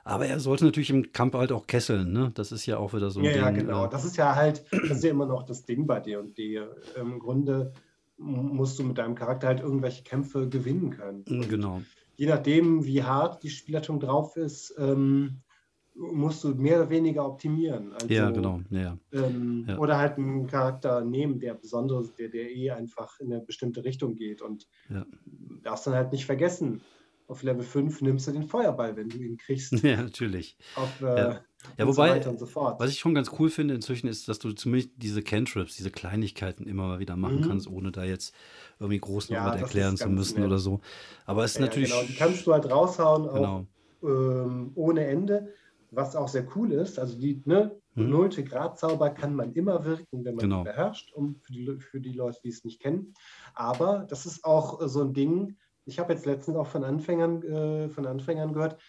Aber 0.05 0.27
er 0.27 0.39
sollte 0.39 0.65
natürlich 0.65 0.91
im 0.91 1.13
Kampf 1.13 1.35
halt 1.35 1.51
auch 1.51 1.67
kesseln, 1.67 2.13
ne? 2.13 2.31
Das 2.35 2.53
ist 2.53 2.65
ja 2.65 2.79
auch 2.79 2.95
wieder 2.95 3.11
so 3.11 3.19
ein 3.19 3.25
ja, 3.25 3.33
ja, 3.33 3.51
Ding. 3.51 3.67
genau. 3.67 3.87
äh, 3.87 3.89
Das 3.91 4.05
ist 4.05 4.17
ja 4.17 4.37
halt, 4.37 4.65
das 4.71 4.99
ist 4.99 5.05
ja 5.05 5.11
immer 5.11 5.27
noch 5.27 5.43
das 5.43 5.65
Ding 5.65 5.87
bei 5.87 5.99
D&D. 5.99 6.61
Im 6.95 7.19
Grunde 7.19 7.73
musst 8.17 8.79
du 8.79 8.85
mit 8.85 8.99
deinem 8.99 9.15
Charakter 9.15 9.49
halt 9.49 9.61
irgendwelche 9.61 10.05
Kämpfe 10.05 10.49
gewinnen 10.49 10.91
können. 10.91 11.25
Und 11.29 11.49
genau. 11.49 11.83
je 12.17 12.27
nachdem, 12.27 12.85
wie 12.85 13.03
hart 13.03 13.43
die 13.43 13.51
Spielleitung 13.51 14.01
drauf 14.01 14.37
ist, 14.37 14.75
ähm, 14.79 15.43
musst 15.97 16.45
du 16.45 16.55
mehr 16.55 16.81
oder 16.81 16.91
weniger 16.91 17.27
optimieren. 17.27 17.93
Also, 17.93 18.09
Ja, 18.09 18.31
genau. 18.31 18.61
Ja. 18.71 18.99
Ähm, 19.13 19.65
Ja. 19.69 19.79
Oder 19.79 19.99
halt 19.99 20.19
einen 20.19 20.47
Charakter 20.47 21.05
nehmen, 21.05 21.39
der 21.41 21.55
besonders, 21.55 22.15
der, 22.15 22.29
der 22.29 22.51
eh 22.51 22.71
einfach 22.71 23.19
in 23.21 23.33
eine 23.33 23.43
bestimmte 23.43 23.85
Richtung 23.85 24.15
geht. 24.15 24.43
Und 24.43 24.67
Ja. 24.91 25.07
darfst 25.63 25.87
dann 25.87 25.95
halt 25.95 26.13
nicht 26.13 26.27
vergessen, 26.27 26.83
auf 27.29 27.43
Level 27.43 27.63
5 27.63 28.03
nimmst 28.03 28.29
du 28.29 28.33
den 28.33 28.45
Feuerball, 28.47 28.97
wenn 28.97 29.09
du 29.09 29.19
ihn 29.19 29.37
kriegst. 29.37 29.73
ja, 29.83 30.03
natürlich. 30.03 30.57
Auf, 30.75 31.01
äh, 31.01 31.05
Ja. 31.05 31.41
Ja, 31.79 31.87
wobei, 31.87 32.23
so 32.23 32.37
so. 32.37 32.47
Was 32.79 32.91
ich 32.91 32.99
schon 33.01 33.15
ganz 33.15 33.33
cool 33.41 33.51
finde 33.51 33.75
inzwischen 33.75 34.07
ist, 34.07 34.29
dass 34.29 34.39
du 34.39 34.53
zumindest 34.53 34.93
diese 34.97 35.21
Cantrips, 35.23 35.75
diese 35.77 35.91
Kleinigkeiten 35.91 36.67
immer 36.69 36.87
mal 36.87 36.99
wieder 37.01 37.17
machen 37.17 37.39
Mhm. 37.41 37.49
kannst, 37.49 37.67
ohne 37.67 37.91
da 37.91 38.05
jetzt 38.05 38.35
irgendwie 38.79 39.01
groß 39.01 39.31
noch 39.31 39.37
Ja, 39.37 39.47
was 39.53 39.63
erklären 39.63 39.97
zu 39.97 40.09
müssen 40.09 40.39
nett. 40.41 40.47
oder 40.47 40.59
so. 40.59 40.81
Aber 41.25 41.43
es 41.45 41.53
ist 41.53 41.59
Ja, 41.59 41.67
natürlich. 41.67 41.91
genau, 41.91 42.05
die 42.05 42.15
kannst 42.15 42.47
du 42.47 42.53
halt 42.53 42.71
raushauen, 42.71 43.29
auch 43.29 43.35
Genau. 43.35 43.67
ähm, 44.03 44.73
ohne 44.77 45.07
Ende, 45.07 45.55
was 45.97 46.15
auch 46.15 46.29
sehr 46.29 46.47
cool 46.55 46.73
ist. 46.73 46.99
Also 46.99 47.19
die 47.19 47.43
ne, 47.47 47.77
Mhm. 47.97 48.11
nullte 48.11 48.45
Gradzauber 48.45 49.11
kann 49.11 49.35
man 49.35 49.53
immer 49.55 49.85
wirken, 49.85 50.25
wenn 50.25 50.35
man 50.35 50.45
Genau. 50.45 50.59
ihn 50.61 50.65
beherrscht, 50.65 51.13
um 51.15 51.37
für 51.41 51.53
die, 51.53 51.79
für 51.81 52.01
die 52.01 52.13
Leute, 52.13 52.39
die 52.45 52.51
es 52.51 52.63
nicht 52.65 52.81
kennen. 52.81 53.15
Aber 53.55 54.07
das 54.09 54.27
ist 54.27 54.45
auch 54.45 54.83
äh, 54.83 54.89
so 54.89 55.03
ein 55.03 55.15
Ding, 55.15 55.57
ich 55.87 55.99
habe 55.99 56.13
jetzt 56.13 56.27
letztens 56.27 56.57
auch 56.57 56.67
von 56.67 56.85
Anfängern, 56.85 57.43
äh, 57.43 57.89
von 57.89 58.07
Anfängern 58.07 58.53
gehört, 58.53 58.81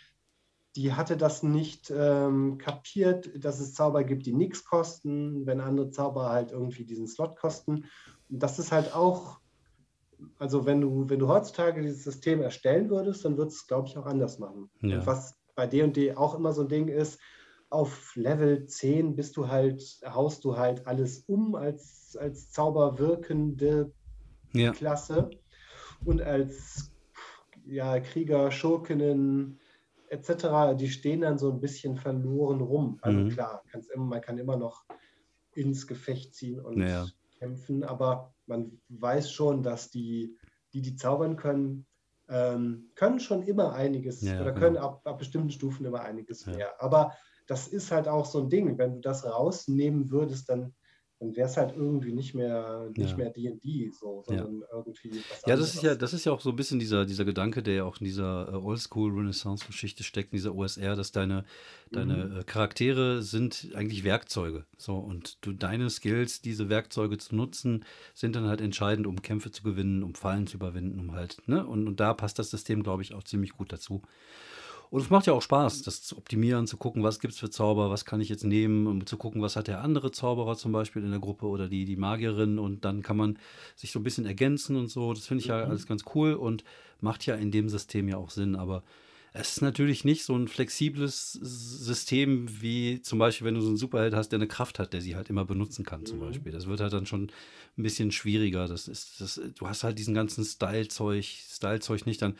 die 0.75 0.93
hatte 0.93 1.15
das 1.17 1.41
nicht 1.41 1.91
ähm, 1.95 2.57
kapiert, 2.57 3.31
dass 3.43 3.59
es 3.59 3.73
Zauber 3.73 4.03
gibt, 4.03 4.25
die 4.25 4.33
nichts 4.33 4.65
kosten, 4.65 5.45
wenn 5.45 5.59
andere 5.61 5.89
Zauber 5.89 6.29
halt 6.29 6.51
irgendwie 6.51 6.85
diesen 6.85 7.07
Slot 7.07 7.35
kosten. 7.37 7.85
Und 8.29 8.43
das 8.43 8.59
ist 8.59 8.71
halt 8.71 8.93
auch, 8.93 9.39
also 10.37 10.65
wenn 10.65 10.81
du, 10.81 11.09
wenn 11.09 11.19
du 11.19 11.29
heutzutage 11.29 11.81
dieses 11.81 12.03
System 12.03 12.41
erstellen 12.41 12.89
würdest, 12.89 13.23
dann 13.25 13.37
würdest 13.37 13.57
du 13.57 13.61
es, 13.61 13.67
glaube 13.67 13.87
ich, 13.87 13.97
auch 13.97 14.05
anders 14.05 14.37
machen. 14.37 14.69
Ja. 14.81 15.03
Was 15.05 15.36
bei 15.57 15.67
D&D 15.67 16.15
auch 16.15 16.35
immer 16.35 16.53
so 16.53 16.61
ein 16.63 16.69
Ding 16.69 16.87
ist, 16.89 17.19
auf 17.69 18.15
Level 18.15 18.67
10 18.67 19.15
bist 19.15 19.37
du 19.37 19.49
halt, 19.49 19.83
haust 20.05 20.45
du 20.45 20.57
halt 20.57 20.87
alles 20.87 21.21
um 21.27 21.55
als, 21.55 22.17
als 22.19 22.51
zauberwirkende 22.51 23.93
Ja, 24.53 24.73
Klasse 24.73 25.41
und 26.03 26.21
als 26.21 26.93
ja, 27.65 27.99
Krieger, 27.99 28.51
Schurkinnen 28.51 29.59
etc., 30.09 30.73
die 30.75 30.89
stehen 30.89 31.21
dann 31.21 31.37
so 31.37 31.51
ein 31.51 31.59
bisschen 31.61 31.97
verloren 31.97 32.61
rum. 32.61 32.99
Also 33.01 33.23
Mhm. 33.23 33.29
klar, 33.29 33.63
immer, 33.93 34.05
man 34.05 34.21
kann 34.21 34.37
immer 34.37 34.57
noch 34.57 34.85
ins 35.53 35.87
Gefecht 35.87 36.35
ziehen 36.35 36.59
und 36.59 36.81
Ja, 36.81 36.87
ja. 36.87 37.11
kämpfen, 37.39 37.83
aber 37.83 38.35
man 38.45 38.81
weiß 38.89 39.31
schon, 39.31 39.63
dass 39.63 39.89
die, 39.91 40.37
die, 40.73 40.81
die 40.81 40.95
zaubern 40.95 41.35
können, 41.37 41.87
ähm, 42.29 42.91
können 42.95 43.19
schon 43.19 43.43
immer 43.43 43.73
einiges 43.73 44.21
Ja, 44.21 44.35
oder 44.37 44.51
genau. 44.51 44.53
können 44.53 44.77
ab, 44.77 45.01
ab 45.05 45.17
bestimmten 45.19 45.51
Stufen 45.51 45.85
immer 45.85 46.01
einiges 46.01 46.45
Ja. 46.45 46.53
mehr. 46.53 46.81
Aber 46.81 47.13
das 47.47 47.67
ist 47.67 47.91
halt 47.91 48.07
auch 48.07 48.25
so 48.25 48.41
ein 48.41 48.49
Ding. 48.49 48.77
Wenn 48.77 48.95
du 48.95 49.01
das 49.01 49.25
rausnehmen 49.25 50.11
würdest, 50.11 50.49
dann 50.49 50.75
dann 51.19 51.35
wäre 51.35 51.47
es 51.47 51.57
halt 51.57 51.75
irgendwie 51.75 52.13
nicht 52.13 52.35
mehr 52.35 52.89
nicht 52.95 53.11
ja. 53.11 53.17
mehr 53.17 53.29
D&D 53.31 53.89
so, 53.91 54.23
sondern 54.25 54.61
ja. 54.61 54.67
irgendwie 54.71 55.09
was 55.09 55.41
Ja, 55.47 55.55
das 55.55 55.73
ist 55.73 55.83
ja 55.83 55.95
das 55.95 56.13
ist 56.13 56.25
ja 56.25 56.31
auch 56.31 56.41
so 56.41 56.51
ein 56.51 56.55
bisschen 56.55 56.79
dieser 56.79 57.05
dieser 57.05 57.25
Gedanke, 57.25 57.63
der 57.63 57.73
ja 57.75 57.83
auch 57.85 57.99
in 57.99 58.05
dieser 58.05 58.49
äh, 58.49 58.55
Oldschool 58.55 59.11
Renaissance 59.11 59.65
Geschichte 59.65 60.03
steckt, 60.03 60.31
in 60.31 60.37
dieser 60.37 60.53
OSR, 60.53 60.95
dass 60.95 61.11
deine 61.11 61.43
deine 61.91 62.25
mhm. 62.25 62.39
Äh, 62.39 62.43
Charaktere 62.43 63.23
sind 63.23 63.69
eigentlich 63.73 64.03
Werkzeuge. 64.03 64.65
So 64.77 64.97
und 64.97 65.37
du 65.41 65.53
deine 65.53 65.89
Skills, 65.89 66.41
diese 66.41 66.69
Werkzeuge 66.69 67.17
zu 67.17 67.35
nutzen, 67.35 67.85
sind 68.13 68.35
dann 68.35 68.45
halt 68.45 68.61
entscheidend, 68.61 69.07
um 69.07 69.21
Kämpfe 69.21 69.51
zu 69.51 69.63
gewinnen, 69.63 70.03
um 70.03 70.13
Fallen 70.13 70.45
zu 70.45 70.57
überwinden, 70.57 70.99
um 70.99 71.13
halt, 71.13 71.37
ne? 71.47 71.65
Und, 71.65 71.87
und 71.87 71.99
da 71.99 72.13
passt 72.13 72.37
das 72.37 72.51
System, 72.51 72.83
glaube 72.83 73.01
ich, 73.01 73.13
auch 73.13 73.23
ziemlich 73.23 73.51
gut 73.53 73.71
dazu. 73.71 74.01
Und 74.89 75.01
es 75.01 75.09
macht 75.09 75.27
ja 75.27 75.33
auch 75.33 75.41
Spaß, 75.41 75.81
das 75.81 76.03
zu 76.03 76.17
optimieren, 76.17 76.67
zu 76.67 76.77
gucken, 76.77 77.03
was 77.03 77.19
gibt 77.19 77.33
es 77.33 77.39
für 77.39 77.49
Zauber, 77.49 77.89
was 77.89 78.05
kann 78.05 78.21
ich 78.21 78.29
jetzt 78.29 78.43
nehmen, 78.43 78.87
um 78.87 79.05
zu 79.05 79.17
gucken, 79.17 79.41
was 79.41 79.55
hat 79.55 79.67
der 79.67 79.81
andere 79.81 80.11
Zauberer 80.11 80.55
zum 80.55 80.71
Beispiel 80.71 81.03
in 81.03 81.11
der 81.11 81.19
Gruppe 81.19 81.45
oder 81.47 81.67
die, 81.67 81.85
die 81.85 81.97
Magierin 81.97 82.57
und 82.57 82.85
dann 82.85 83.03
kann 83.03 83.17
man 83.17 83.37
sich 83.75 83.91
so 83.91 83.99
ein 83.99 84.03
bisschen 84.03 84.25
ergänzen 84.25 84.75
und 84.75 84.87
so. 84.87 85.13
Das 85.13 85.27
finde 85.27 85.41
ich 85.41 85.47
ja 85.47 85.65
mhm. 85.65 85.71
alles 85.71 85.87
ganz 85.87 86.05
cool 86.15 86.33
und 86.33 86.63
macht 87.01 87.25
ja 87.25 87.35
in 87.35 87.51
dem 87.51 87.69
System 87.69 88.07
ja 88.07 88.17
auch 88.17 88.29
Sinn, 88.29 88.55
aber 88.55 88.83
es 89.33 89.51
ist 89.51 89.61
natürlich 89.61 90.03
nicht 90.03 90.23
so 90.23 90.35
ein 90.35 90.47
flexibles 90.47 91.33
System 91.33 92.47
wie 92.61 93.01
zum 93.01 93.19
Beispiel, 93.19 93.45
wenn 93.45 93.55
du 93.55 93.61
so 93.61 93.67
einen 93.67 93.77
Superheld 93.77 94.15
hast, 94.15 94.29
der 94.29 94.37
eine 94.37 94.47
Kraft 94.47 94.79
hat, 94.79 94.93
der 94.93 95.01
sie 95.01 95.15
halt 95.15 95.29
immer 95.29 95.45
benutzen 95.45 95.85
kann, 95.85 96.05
zum 96.05 96.17
mhm. 96.17 96.21
Beispiel. 96.21 96.51
Das 96.51 96.65
wird 96.65 96.79
halt 96.79 96.93
dann 96.93 97.05
schon 97.05 97.29
ein 97.77 97.83
bisschen 97.83 98.11
schwieriger. 98.11 98.67
Das 98.67 98.87
ist, 98.87 99.21
das, 99.21 99.39
du 99.55 99.67
hast 99.67 99.83
halt 99.83 99.99
diesen 99.99 100.15
ganzen 100.15 100.43
Style-Zeug, 100.43 101.25
Style-Zeug 101.25 102.05
nicht, 102.07 102.21
dann 102.21 102.35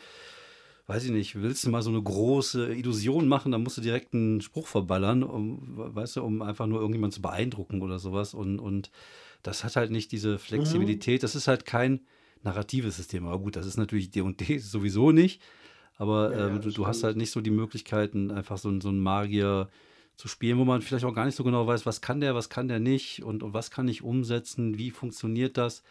weiß 0.88 1.04
ich 1.04 1.10
nicht, 1.10 1.40
willst 1.40 1.64
du 1.64 1.70
mal 1.70 1.82
so 1.82 1.90
eine 1.90 2.02
große 2.02 2.72
Illusion 2.72 3.28
machen, 3.28 3.52
dann 3.52 3.62
musst 3.62 3.76
du 3.76 3.82
direkt 3.82 4.14
einen 4.14 4.40
Spruch 4.40 4.66
verballern, 4.66 5.22
um, 5.22 5.60
weißt 5.76 6.16
du, 6.16 6.24
um 6.24 6.40
einfach 6.40 6.66
nur 6.66 6.80
irgendjemanden 6.80 7.14
zu 7.14 7.22
beeindrucken 7.22 7.82
oder 7.82 7.98
sowas. 7.98 8.32
Und, 8.32 8.58
und 8.58 8.90
das 9.42 9.64
hat 9.64 9.76
halt 9.76 9.90
nicht 9.90 10.10
diese 10.12 10.38
Flexibilität. 10.38 11.20
Mhm. 11.20 11.22
Das 11.22 11.36
ist 11.36 11.46
halt 11.46 11.66
kein 11.66 12.00
narratives 12.42 12.96
System. 12.96 13.26
Aber 13.26 13.38
gut, 13.38 13.56
das 13.56 13.66
ist 13.66 13.76
natürlich 13.76 14.10
D&D 14.10 14.58
sowieso 14.58 15.12
nicht. 15.12 15.42
Aber 15.98 16.32
ja, 16.32 16.56
äh, 16.56 16.58
du, 16.58 16.70
du 16.70 16.86
hast 16.86 17.04
halt 17.04 17.18
nicht 17.18 17.32
so 17.32 17.42
die 17.42 17.50
Möglichkeiten, 17.50 18.30
einfach 18.30 18.56
so, 18.56 18.80
so 18.80 18.88
einen 18.88 19.00
Magier 19.00 19.68
zu 20.16 20.26
spielen, 20.26 20.58
wo 20.58 20.64
man 20.64 20.80
vielleicht 20.80 21.04
auch 21.04 21.14
gar 21.14 21.26
nicht 21.26 21.36
so 21.36 21.44
genau 21.44 21.66
weiß, 21.66 21.84
was 21.84 22.00
kann 22.00 22.20
der, 22.20 22.34
was 22.34 22.48
kann 22.48 22.66
der 22.66 22.80
nicht 22.80 23.22
und, 23.22 23.42
und 23.42 23.52
was 23.52 23.70
kann 23.70 23.88
ich 23.88 24.02
umsetzen, 24.02 24.78
wie 24.78 24.90
funktioniert 24.90 25.58
das. 25.58 25.82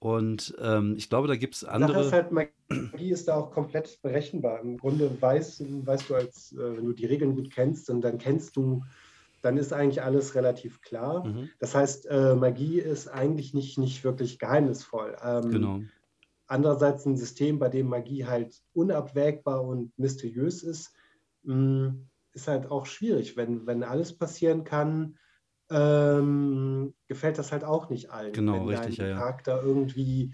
Und 0.00 0.54
ähm, 0.60 0.94
ich 0.96 1.08
glaube, 1.08 1.26
da 1.26 1.34
gibt 1.34 1.56
es 1.56 1.64
andere. 1.64 2.04
Ist 2.04 2.12
halt, 2.12 2.30
Magie 2.30 3.10
ist 3.10 3.26
da 3.26 3.36
auch 3.36 3.50
komplett 3.50 4.00
berechenbar. 4.00 4.60
Im 4.60 4.78
Grunde 4.78 5.10
weißt, 5.20 5.86
weißt 5.86 6.10
du, 6.10 6.14
als 6.14 6.52
äh, 6.52 6.76
wenn 6.76 6.84
du 6.84 6.92
die 6.92 7.06
Regeln 7.06 7.34
gut 7.34 7.50
kennst 7.50 7.90
und 7.90 8.00
dann 8.02 8.18
kennst 8.18 8.56
du, 8.56 8.84
dann 9.42 9.56
ist 9.56 9.72
eigentlich 9.72 10.02
alles 10.02 10.36
relativ 10.36 10.82
klar. 10.82 11.26
Mhm. 11.26 11.50
Das 11.58 11.74
heißt, 11.74 12.06
äh, 12.06 12.36
Magie 12.36 12.78
ist 12.78 13.08
eigentlich 13.08 13.54
nicht, 13.54 13.76
nicht 13.78 14.04
wirklich 14.04 14.38
geheimnisvoll. 14.38 15.16
Ähm, 15.22 15.50
genau. 15.50 15.80
Andererseits 16.46 17.04
ein 17.04 17.16
System, 17.16 17.58
bei 17.58 17.68
dem 17.68 17.88
Magie 17.88 18.24
halt 18.24 18.62
unabwägbar 18.74 19.64
und 19.64 19.98
mysteriös 19.98 20.62
ist, 20.62 20.92
mh, 21.42 21.54
mm, 21.54 22.08
ist 22.34 22.46
halt 22.46 22.70
auch 22.70 22.86
schwierig, 22.86 23.36
wenn, 23.36 23.66
wenn 23.66 23.82
alles 23.82 24.16
passieren 24.16 24.62
kann 24.62 25.18
ähm, 25.70 26.94
gefällt 27.06 27.38
das 27.38 27.52
halt 27.52 27.64
auch 27.64 27.90
nicht 27.90 28.10
allen. 28.10 28.32
Genau, 28.32 28.66
wenn 28.66 28.76
richtig, 28.76 28.96
dein 28.96 29.10
ja, 29.10 29.16
Charakter 29.16 29.62
irgendwie 29.62 30.32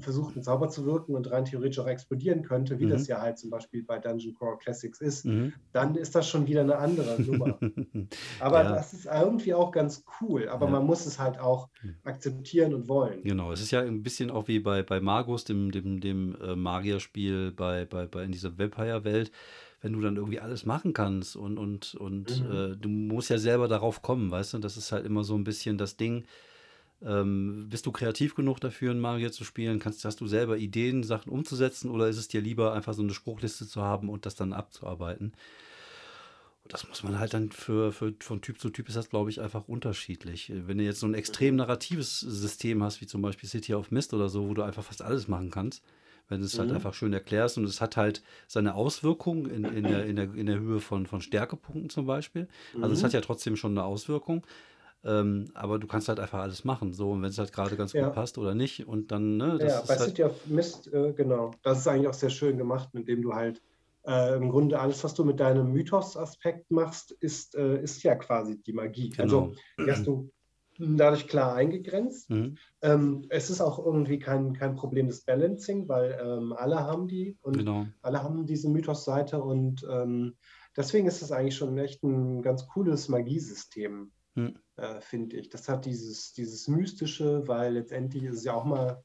versucht, 0.00 0.34
einen 0.34 0.42
Zauber 0.42 0.68
zu 0.68 0.84
wirken 0.84 1.14
und 1.14 1.30
rein 1.30 1.44
theoretisch 1.44 1.78
auch 1.78 1.86
explodieren 1.86 2.42
könnte, 2.42 2.78
wie 2.78 2.86
mhm. 2.86 2.90
das 2.90 3.08
ja 3.08 3.20
halt 3.20 3.38
zum 3.38 3.50
Beispiel 3.50 3.82
bei 3.82 3.98
Dungeon 3.98 4.34
Core 4.34 4.58
Classics 4.58 5.00
ist, 5.00 5.24
mhm. 5.24 5.54
dann 5.72 5.94
ist 5.94 6.14
das 6.14 6.28
schon 6.28 6.46
wieder 6.46 6.60
eine 6.60 6.76
andere 6.76 7.20
Nummer. 7.22 7.58
aber 8.40 8.64
ja. 8.64 8.72
das 8.74 8.92
ist 8.92 9.06
irgendwie 9.06 9.54
auch 9.54 9.72
ganz 9.72 10.04
cool, 10.20 10.48
aber 10.48 10.66
ja. 10.66 10.72
man 10.72 10.86
muss 10.86 11.06
es 11.06 11.18
halt 11.18 11.38
auch 11.38 11.68
hm. 11.80 11.96
akzeptieren 12.04 12.74
und 12.74 12.88
wollen. 12.88 13.22
Genau, 13.22 13.52
es 13.52 13.60
ist 13.60 13.70
ja 13.70 13.80
ein 13.80 14.02
bisschen 14.02 14.30
auch 14.30 14.48
wie 14.48 14.60
bei, 14.60 14.82
bei 14.82 15.00
Magus, 15.00 15.44
dem, 15.44 15.70
dem, 15.70 16.00
dem 16.00 16.36
äh, 16.42 16.54
Magierspiel 16.54 17.52
bei, 17.52 17.84
bei, 17.86 18.06
bei 18.06 18.24
in 18.24 18.32
dieser 18.32 18.58
Vampire-Welt 18.58 19.32
wenn 19.80 19.92
du 19.92 20.00
dann 20.00 20.16
irgendwie 20.16 20.40
alles 20.40 20.66
machen 20.66 20.92
kannst 20.92 21.36
und, 21.36 21.58
und, 21.58 21.94
und 21.94 22.42
mhm. 22.42 22.52
äh, 22.52 22.76
du 22.76 22.88
musst 22.88 23.30
ja 23.30 23.38
selber 23.38 23.68
darauf 23.68 24.02
kommen, 24.02 24.30
weißt 24.30 24.54
du? 24.54 24.58
Das 24.58 24.76
ist 24.76 24.92
halt 24.92 25.06
immer 25.06 25.24
so 25.24 25.36
ein 25.36 25.44
bisschen 25.44 25.78
das 25.78 25.96
Ding. 25.96 26.24
Ähm, 27.00 27.68
bist 27.68 27.86
du 27.86 27.92
kreativ 27.92 28.34
genug 28.34 28.60
dafür, 28.60 28.90
einen 28.90 29.00
Magier 29.00 29.30
zu 29.30 29.44
spielen? 29.44 29.78
Kannst, 29.78 30.04
hast 30.04 30.20
du 30.20 30.26
selber 30.26 30.58
Ideen, 30.58 31.04
Sachen 31.04 31.30
umzusetzen 31.30 31.90
oder 31.90 32.08
ist 32.08 32.18
es 32.18 32.26
dir 32.28 32.40
lieber, 32.40 32.72
einfach 32.72 32.94
so 32.94 33.02
eine 33.02 33.14
Spruchliste 33.14 33.68
zu 33.68 33.82
haben 33.82 34.08
und 34.08 34.26
das 34.26 34.34
dann 34.34 34.52
abzuarbeiten? 34.52 35.32
das 36.68 36.86
muss 36.88 37.02
man 37.02 37.18
halt 37.18 37.34
dann 37.34 37.50
für, 37.50 37.92
für 37.92 38.14
von 38.20 38.40
Typ 38.40 38.60
zu 38.60 38.70
Typ 38.70 38.88
ist 38.88 38.96
das, 38.96 39.08
glaube 39.08 39.30
ich, 39.30 39.40
einfach 39.40 39.66
unterschiedlich. 39.68 40.52
Wenn 40.54 40.78
du 40.78 40.84
jetzt 40.84 41.00
so 41.00 41.06
ein 41.06 41.14
extrem 41.14 41.56
narratives 41.56 42.20
System 42.20 42.82
hast, 42.82 43.00
wie 43.00 43.06
zum 43.06 43.22
Beispiel 43.22 43.48
City 43.48 43.74
of 43.74 43.90
Mist 43.90 44.12
oder 44.12 44.28
so, 44.28 44.48
wo 44.48 44.54
du 44.54 44.62
einfach 44.62 44.84
fast 44.84 45.02
alles 45.02 45.28
machen 45.28 45.50
kannst, 45.50 45.82
wenn 46.28 46.40
du 46.40 46.46
es 46.46 46.58
halt 46.58 46.68
mhm. 46.68 46.72
halt 46.72 46.84
einfach 46.84 46.94
schön 46.94 47.12
erklärst. 47.12 47.58
Und 47.58 47.64
es 47.64 47.80
hat 47.80 47.96
halt 47.96 48.22
seine 48.46 48.74
Auswirkungen 48.74 49.50
in, 49.50 49.64
in, 49.64 49.84
der, 49.84 50.04
in, 50.04 50.16
der, 50.16 50.34
in 50.34 50.46
der 50.46 50.58
Höhe 50.58 50.80
von, 50.80 51.06
von 51.06 51.20
Stärkepunkten 51.20 51.90
zum 51.90 52.06
Beispiel. 52.06 52.48
Also 52.80 52.92
es 52.94 53.02
hat 53.02 53.12
mhm. 53.12 53.16
ja 53.16 53.20
trotzdem 53.20 53.56
schon 53.56 53.72
eine 53.72 53.84
Auswirkung. 53.84 54.46
Ähm, 55.04 55.46
aber 55.54 55.78
du 55.78 55.86
kannst 55.86 56.08
halt 56.08 56.18
einfach 56.18 56.40
alles 56.40 56.64
machen, 56.64 56.92
so 56.92 57.12
und 57.12 57.22
wenn 57.22 57.30
es 57.30 57.38
halt 57.38 57.52
gerade 57.52 57.76
ganz 57.76 57.92
ja. 57.92 58.04
gut 58.04 58.14
passt 58.14 58.36
oder 58.36 58.56
nicht 58.56 58.88
und 58.88 59.12
dann, 59.12 59.36
ne, 59.36 59.56
das 59.56 59.72
Ja, 59.72 59.80
bei 59.86 59.96
halt 59.96 60.08
City 60.08 60.24
of 60.24 60.46
Mist, 60.46 60.92
äh, 60.92 61.12
genau. 61.12 61.52
Das 61.62 61.78
ist 61.78 61.86
eigentlich 61.86 62.08
auch 62.08 62.14
sehr 62.14 62.30
schön 62.30 62.58
gemacht, 62.58 62.88
indem 62.94 63.22
du 63.22 63.32
halt 63.32 63.62
äh, 64.08 64.36
im 64.36 64.50
Grunde 64.50 64.80
alles, 64.80 65.04
was 65.04 65.14
du 65.14 65.24
mit 65.24 65.38
deinem 65.38 65.72
Mythos-Aspekt 65.72 66.70
machst, 66.72 67.12
ist, 67.12 67.54
äh, 67.54 67.80
ist 67.80 68.02
ja 68.02 68.16
quasi 68.16 68.60
die 68.60 68.72
Magie. 68.72 69.12
Also, 69.18 69.40
genau. 69.40 69.54
Also 69.76 69.84
die 69.84 69.90
hast 69.92 70.06
du 70.06 70.30
dadurch 70.78 71.26
klar 71.26 71.54
eingegrenzt. 71.54 72.30
Mhm. 72.30 72.56
Ähm, 72.82 73.26
es 73.30 73.50
ist 73.50 73.60
auch 73.60 73.84
irgendwie 73.84 74.18
kein, 74.18 74.54
kein 74.54 74.76
Problem 74.76 75.08
des 75.08 75.24
Balancing, 75.24 75.88
weil 75.88 76.18
ähm, 76.22 76.52
alle 76.52 76.76
haben 76.76 77.08
die 77.08 77.36
und 77.42 77.58
genau. 77.58 77.86
alle 78.02 78.22
haben 78.22 78.46
diese 78.46 78.68
Mythos-Seite 78.68 79.42
und 79.42 79.84
ähm, 79.90 80.36
deswegen 80.76 81.08
ist 81.08 81.22
es 81.22 81.32
eigentlich 81.32 81.56
schon 81.56 81.76
echt 81.78 82.02
ein 82.04 82.42
ganz 82.42 82.66
cooles 82.68 83.08
Magiesystem, 83.08 84.12
mhm. 84.34 84.56
äh, 84.76 85.00
finde 85.00 85.36
ich. 85.36 85.48
Das 85.48 85.68
hat 85.68 85.84
dieses, 85.84 86.32
dieses 86.32 86.68
Mystische, 86.68 87.46
weil 87.46 87.74
letztendlich 87.74 88.24
ist 88.24 88.36
es 88.36 88.44
ja 88.44 88.54
auch 88.54 88.64
mal 88.64 89.02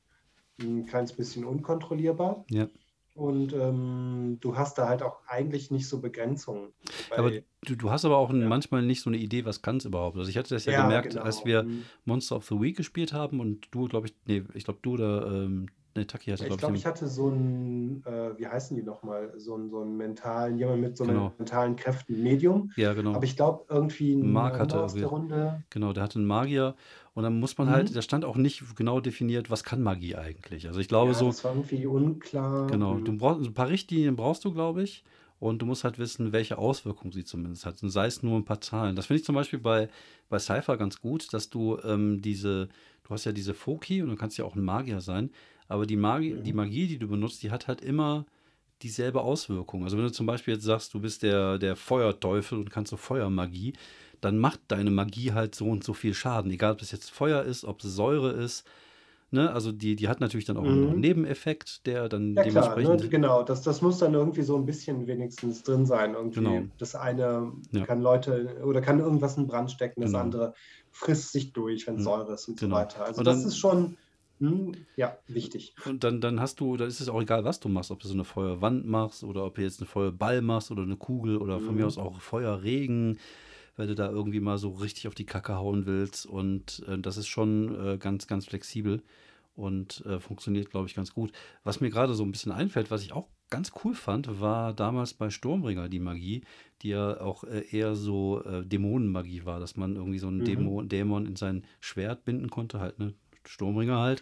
ein 0.62 0.86
kleines 0.86 1.14
bisschen 1.14 1.46
unkontrollierbar. 1.46 2.46
Ja. 2.50 2.68
Und 3.16 3.54
ähm, 3.54 4.38
du 4.42 4.58
hast 4.58 4.80
da 4.80 4.88
halt 4.90 5.04
auch 5.04 5.20
eigentlich 5.28 5.70
nicht 5.70 5.88
so 5.88 6.02
Begrenzungen. 6.02 6.74
aber 7.16 7.32
du, 7.62 7.76
du, 7.76 7.92
hast 7.92 8.06
aber 8.06 8.18
auch 8.18 8.34
ja. 8.34 8.48
manchmal 8.48 8.82
nicht 8.82 9.02
so 9.02 9.10
eine 9.12 9.18
Idee, 9.18 9.46
was 9.46 9.62
kann 9.62 9.78
es 9.78 9.86
überhaupt. 9.86 10.18
Also 10.18 10.30
ich 10.30 10.38
hatte 10.38 10.56
das 10.56 10.66
ja, 10.66 10.74
ja 10.74 10.82
gemerkt, 10.84 11.12
genau. 11.12 11.24
als 11.24 11.46
wir 11.46 11.64
mhm. 11.64 11.84
Monster 12.06 12.38
of 12.38 12.46
the 12.46 12.60
Week 12.60 12.76
gespielt 12.76 13.14
haben 13.14 13.40
und 13.40 13.68
du, 13.70 13.88
glaube 13.88 14.08
ich, 14.08 14.16
nee, 14.26 14.44
ich 14.56 14.64
glaube 14.64 14.80
du 14.82 14.94
oder 14.94 15.28
ähm, 15.28 15.68
Nee, 15.96 16.06
Taki 16.06 16.32
hatte, 16.32 16.48
ich 16.48 16.58
glaube, 16.58 16.76
ich, 16.76 16.86
hatte 16.88 17.08
so 17.08 17.28
einen, 17.28 18.04
äh, 18.06 18.38
wie 18.40 18.48
heißen 18.48 18.76
die 18.76 18.82
nochmal, 18.82 19.32
so 19.38 19.54
einen, 19.54 19.70
so 19.70 19.82
einen 19.82 19.96
mentalen, 19.96 20.58
jemand 20.58 20.82
mit 20.82 20.98
so 20.98 21.06
genau. 21.06 21.34
mentalen 21.38 21.76
Kräften, 21.76 22.24
Medium. 22.24 22.72
Ja, 22.76 22.94
genau. 22.94 23.14
Aber 23.14 23.24
ich 23.24 23.36
glaube, 23.36 23.66
irgendwie 23.70 24.14
ein 24.14 24.32
Mark 24.32 24.58
hatte 24.58 24.82
aus 24.82 24.96
der 24.96 25.06
Runde. 25.06 25.64
Genau, 25.70 25.94
der 25.94 26.04
hatte 26.04 26.18
einen 26.18 26.28
Magier 26.28 26.74
und 27.14 27.24
dann 27.24 27.40
muss 27.40 27.60
man 27.60 27.70
halt, 27.70 27.92
mhm. 27.92 27.94
da 27.94 28.02
stand 28.02 28.26
auch 28.26 28.38
nicht 28.38 28.76
genau 28.76 29.02
definiert, 29.02 29.52
was 29.52 29.64
kann 29.64 29.84
Magie 29.84 30.16
eigentlich. 30.16 30.68
Also 30.68 30.80
ich 30.80 30.88
glaube 30.88 31.12
ja, 31.12 31.18
so. 31.18 31.28
Das 31.28 31.44
war 31.44 31.54
irgendwie 31.54 31.86
unklar. 31.86 32.66
Genau, 32.68 32.96
du 32.96 33.16
brauchst 33.16 33.46
ein 33.46 33.54
paar 33.54 33.70
Richtlinien 33.70 34.16
brauchst 34.16 34.46
du, 34.46 34.52
glaube 34.52 34.82
ich. 34.82 35.04
Und 35.40 35.62
du 35.62 35.66
musst 35.66 35.84
halt 35.84 36.00
wissen, 36.00 36.32
welche 36.32 36.58
Auswirkungen 36.58 37.12
sie 37.12 37.26
zumindest 37.26 37.66
hat. 37.66 37.84
Und 37.84 37.90
sei 37.90 38.08
es 38.08 38.24
nur 38.24 38.38
ein 38.38 38.46
paar 38.46 38.62
Zahlen. 38.62 38.96
Das 38.96 39.08
finde 39.08 39.20
ich 39.20 39.26
zum 39.26 39.36
Beispiel 39.36 39.60
bei, 39.60 39.90
bei 40.30 40.40
Cypher 40.40 40.78
ganz 40.78 41.02
gut, 41.02 41.34
dass 41.34 41.50
du 41.50 41.78
ähm, 41.84 42.22
diese, 42.22 42.70
du 43.04 43.10
hast 43.10 43.26
ja 43.26 43.34
diese 43.34 43.54
Foki 43.54 44.02
und 44.02 44.10
du 44.10 44.16
kannst 44.16 44.38
ja 44.38 44.46
auch 44.46 44.56
ein 44.56 44.64
Magier 44.64 45.02
sein 45.02 45.32
aber 45.68 45.86
die 45.86 45.96
Magie, 45.96 46.34
mhm. 46.34 46.44
die 46.44 46.54
Magie, 46.54 46.88
die 46.88 47.00
du 47.00 47.08
benutzt, 47.08 47.44
die 47.44 47.52
hat 47.52 47.68
halt 47.68 47.82
immer 47.82 48.26
dieselbe 48.82 49.22
Auswirkung. 49.22 49.84
Also 49.84 49.98
wenn 49.98 50.04
du 50.04 50.12
zum 50.12 50.26
Beispiel 50.26 50.56
jetzt 50.56 50.64
sagst, 50.64 50.94
du 50.94 51.00
bist 51.00 51.24
der, 51.24 51.58
der 51.58 51.76
Feuerteufel 51.76 52.60
und 52.60 52.70
kannst 52.70 52.92
so 52.92 52.98
Feuermagie, 52.98 53.74
dann 54.22 54.38
macht 54.38 54.60
deine 54.68 54.92
Magie 54.92 55.34
halt 55.34 55.56
so 55.56 55.70
und 55.70 55.84
so 55.84 55.94
viel 55.94 56.14
Schaden. 56.14 56.52
Egal, 56.52 56.74
ob 56.74 56.82
es 56.82 56.92
jetzt 56.92 57.12
Feuer 57.12 57.44
ist, 57.44 57.66
ob 57.66 57.84
es 57.84 57.96
Säure 57.96 58.32
ist. 58.32 58.66
Ne? 59.32 59.52
Also 59.52 59.72
die, 59.72 59.96
die 59.96 60.08
hat 60.08 60.20
natürlich 60.20 60.46
dann 60.46 60.58
auch 60.58 60.64
mhm. 60.64 60.92
einen 60.92 61.00
Nebeneffekt, 61.00 61.88
der 61.88 62.08
dann 62.08 62.36
ja, 62.36 62.44
dementsprechend. 62.44 62.84
Klar, 62.84 62.98
ne? 62.98 63.10
Genau, 63.10 63.44
das, 63.44 63.64
das 63.64 63.82
muss 63.82 63.98
dann 63.98 64.14
irgendwie 64.14 64.44
so 64.44 64.56
ein 64.56 64.66
bisschen 64.66 65.08
wenigstens 65.08 65.64
drin 65.64 65.86
sein. 65.86 66.14
Irgendwie. 66.14 66.40
Genau. 66.40 66.62
Das 66.78 66.96
eine 66.96 67.52
ja. 67.72 67.86
kann 67.86 68.02
Leute 68.02 68.62
oder 68.64 68.80
kann 68.80 69.00
irgendwas 69.00 69.36
in 69.38 69.48
Brand 69.48 69.72
stecken, 69.72 70.02
das 70.02 70.12
genau. 70.12 70.24
andere 70.24 70.54
frisst 70.92 71.32
sich 71.32 71.52
durch, 71.52 71.88
wenn 71.88 71.96
es 71.96 72.02
mhm. 72.02 72.06
Säure 72.06 72.34
ist 72.34 72.48
und 72.48 72.60
genau. 72.60 72.76
so 72.76 72.82
weiter. 72.82 73.06
Also 73.06 73.20
und 73.20 73.26
dann, 73.26 73.36
das 73.36 73.46
ist 73.46 73.58
schon 73.58 73.98
ja, 74.96 75.18
wichtig. 75.28 75.76
Und 75.86 76.04
dann, 76.04 76.20
dann 76.20 76.40
hast 76.40 76.60
du, 76.60 76.76
dann 76.78 76.88
ist 76.88 77.00
es 77.00 77.10
auch 77.10 77.22
egal, 77.22 77.46
was 77.46 77.60
du 77.60 77.70
machst, 77.70 77.92
ob 77.92 78.00
du 78.00 78.08
so 78.08 78.14
eine 78.14 78.24
Feuerwand 78.24 78.86
machst 78.86 79.24
oder 79.24 79.46
ob 79.46 79.56
du 79.56 79.62
jetzt 79.62 79.80
eine 79.80 79.88
Feuerball 79.88 80.42
machst 80.42 80.72
oder 80.72 80.84
eine 80.84 80.98
Kugel 80.98 81.38
oder 81.38 81.60
von 81.60 81.74
mhm. 81.74 81.82
mir 81.82 81.88
aus 81.88 81.98
auch 81.98 82.20
Feuerregen, 82.20 83.20
wenn 83.78 83.88
du 83.88 83.96
da 83.96 84.10
irgendwie 84.10 84.40
mal 84.40 84.58
so 84.58 84.72
richtig 84.72 85.08
auf 85.08 85.16
die 85.16 85.26
Kacke 85.26 85.56
hauen 85.56 85.86
willst. 85.86 86.26
Und 86.26 86.84
äh, 86.88 86.98
das 86.98 87.18
ist 87.18 87.28
schon 87.28 87.76
äh, 87.80 87.98
ganz, 87.98 88.28
ganz 88.28 88.46
flexibel 88.46 89.02
und 89.56 90.04
äh, 90.06 90.20
funktioniert, 90.20 90.70
glaube 90.72 90.88
ich, 90.88 90.96
ganz 90.96 91.14
gut. 91.14 91.32
Was 91.64 91.80
mir 91.80 91.90
gerade 91.90 92.14
so 92.14 92.24
ein 92.24 92.32
bisschen 92.32 92.52
einfällt, 92.52 92.92
was 92.92 93.04
ich 93.04 93.14
auch 93.14 93.28
ganz 93.50 93.72
cool 93.84 93.94
fand, 93.94 94.42
war 94.42 94.74
damals 94.74 95.14
bei 95.14 95.30
Sturmbringer 95.30 95.88
die 95.88 96.00
Magie, 96.00 96.42
die 96.82 96.90
ja 96.90 97.22
auch 97.22 97.44
äh, 97.44 97.64
eher 97.70 97.96
so 97.96 98.44
äh, 98.44 98.66
Dämonenmagie 98.66 99.46
war, 99.46 99.60
dass 99.60 99.78
man 99.78 99.96
irgendwie 99.96 100.18
so 100.18 100.28
einen 100.28 100.40
Mhm. 100.40 100.46
Dämon, 100.46 100.90
Dämon 100.90 101.26
in 101.28 101.36
sein 101.36 101.64
Schwert 101.80 102.26
binden 102.26 102.50
konnte, 102.50 102.80
halt 102.80 102.98
ne 102.98 103.14
Sturmbringer 103.48 104.00
halt, 104.00 104.22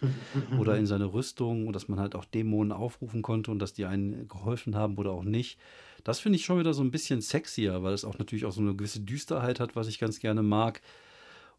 oder 0.58 0.76
in 0.76 0.86
seine 0.86 1.12
Rüstung 1.12 1.66
und 1.66 1.74
dass 1.74 1.88
man 1.88 2.00
halt 2.00 2.14
auch 2.14 2.24
Dämonen 2.24 2.72
aufrufen 2.72 3.22
konnte 3.22 3.50
und 3.50 3.58
dass 3.58 3.72
die 3.72 3.84
einen 3.84 4.28
geholfen 4.28 4.74
haben 4.74 4.96
oder 4.96 5.10
auch 5.12 5.24
nicht. 5.24 5.58
Das 6.04 6.20
finde 6.20 6.36
ich 6.36 6.44
schon 6.44 6.58
wieder 6.58 6.74
so 6.74 6.82
ein 6.82 6.90
bisschen 6.90 7.20
sexier, 7.20 7.82
weil 7.82 7.94
es 7.94 8.04
auch 8.04 8.18
natürlich 8.18 8.44
auch 8.44 8.52
so 8.52 8.60
eine 8.60 8.74
gewisse 8.74 9.00
Düsterheit 9.00 9.60
hat, 9.60 9.76
was 9.76 9.88
ich 9.88 9.98
ganz 9.98 10.18
gerne 10.18 10.42
mag. 10.42 10.80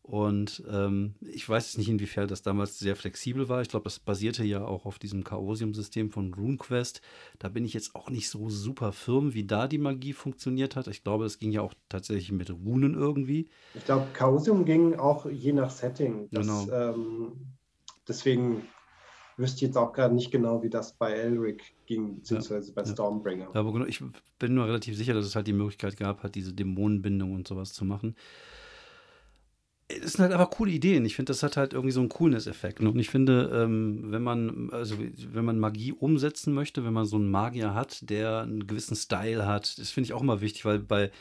Und 0.03 0.61
ähm, 0.69 1.15
ich 1.21 1.47
weiß 1.47 1.65
jetzt 1.67 1.77
nicht, 1.77 1.87
inwiefern 1.87 2.27
das 2.27 2.41
damals 2.41 2.77
sehr 2.77 2.97
flexibel 2.97 3.47
war. 3.47 3.61
Ich 3.61 3.69
glaube, 3.69 3.85
das 3.85 3.99
basierte 3.99 4.43
ja 4.43 4.65
auch 4.65 4.85
auf 4.85 4.99
diesem 4.99 5.23
Chaosium-System 5.23 6.11
von 6.11 6.33
RuneQuest. 6.33 7.01
Da 7.39 7.47
bin 7.47 7.63
ich 7.63 7.73
jetzt 7.73 7.95
auch 7.95 8.09
nicht 8.09 8.29
so 8.29 8.49
super 8.49 8.91
firm, 8.91 9.33
wie 9.33 9.45
da 9.45 9.65
die 9.69 9.77
Magie 9.77 10.11
funktioniert 10.11 10.75
hat. 10.75 10.87
Ich 10.87 11.05
glaube, 11.05 11.23
es 11.23 11.39
ging 11.39 11.53
ja 11.53 11.61
auch 11.61 11.73
tatsächlich 11.87 12.33
mit 12.33 12.51
Runen 12.51 12.95
irgendwie. 12.95 13.47
Ich 13.75 13.85
glaube, 13.85 14.07
Chaosium 14.11 14.65
ging 14.65 14.95
auch 14.95 15.25
je 15.25 15.53
nach 15.53 15.69
Setting. 15.69 16.27
Das, 16.31 16.45
Genau. 16.45 16.69
ähm, 16.69 17.55
deswegen 18.05 18.63
wüsste 19.37 19.55
ich 19.57 19.61
jetzt 19.61 19.77
auch 19.77 19.93
gerade 19.93 20.13
nicht 20.13 20.31
genau, 20.31 20.61
wie 20.63 20.69
das 20.69 20.93
bei 20.93 21.13
Elric 21.13 21.73
ging, 21.85 22.17
beziehungsweise 22.17 22.73
bei 22.73 22.83
ja. 22.83 22.91
Stormbringer. 22.91 23.55
Aber 23.55 23.71
genau, 23.71 23.85
ich 23.85 24.03
bin 24.37 24.53
nur 24.53 24.67
relativ 24.67 24.97
sicher, 24.97 25.13
dass 25.13 25.25
es 25.25 25.35
halt 25.37 25.47
die 25.47 25.53
Möglichkeit 25.53 25.95
gab, 25.95 26.23
halt 26.23 26.35
diese 26.35 26.51
Dämonenbindung 26.53 27.33
und 27.33 27.47
sowas 27.47 27.71
zu 27.71 27.85
machen. 27.85 28.15
Es 30.01 30.13
sind 30.13 30.21
halt 30.23 30.31
einfach 30.33 30.49
coole 30.49 30.71
Ideen. 30.71 31.05
Ich 31.05 31.15
finde, 31.15 31.31
das 31.31 31.43
hat 31.43 31.57
halt 31.57 31.73
irgendwie 31.73 31.91
so 31.91 31.99
einen 31.99 32.09
Coolness-Effekt. 32.09 32.79
Und 32.79 32.97
ich 32.99 33.09
finde, 33.09 33.49
ähm, 33.53 34.11
wenn 34.11 34.21
man, 34.23 34.69
also 34.71 34.95
wenn 34.99 35.45
man 35.45 35.59
Magie 35.59 35.91
umsetzen 35.91 36.53
möchte, 36.53 36.85
wenn 36.85 36.93
man 36.93 37.05
so 37.05 37.17
einen 37.17 37.29
Magier 37.29 37.73
hat, 37.73 38.09
der 38.09 38.41
einen 38.41 38.65
gewissen 38.67 38.95
Style 38.95 39.45
hat, 39.45 39.77
das 39.79 39.89
finde 39.91 40.07
ich 40.07 40.13
auch 40.13 40.21
immer 40.21 40.41
wichtig, 40.41 40.65
weil 40.65 40.79
bei 40.79 41.11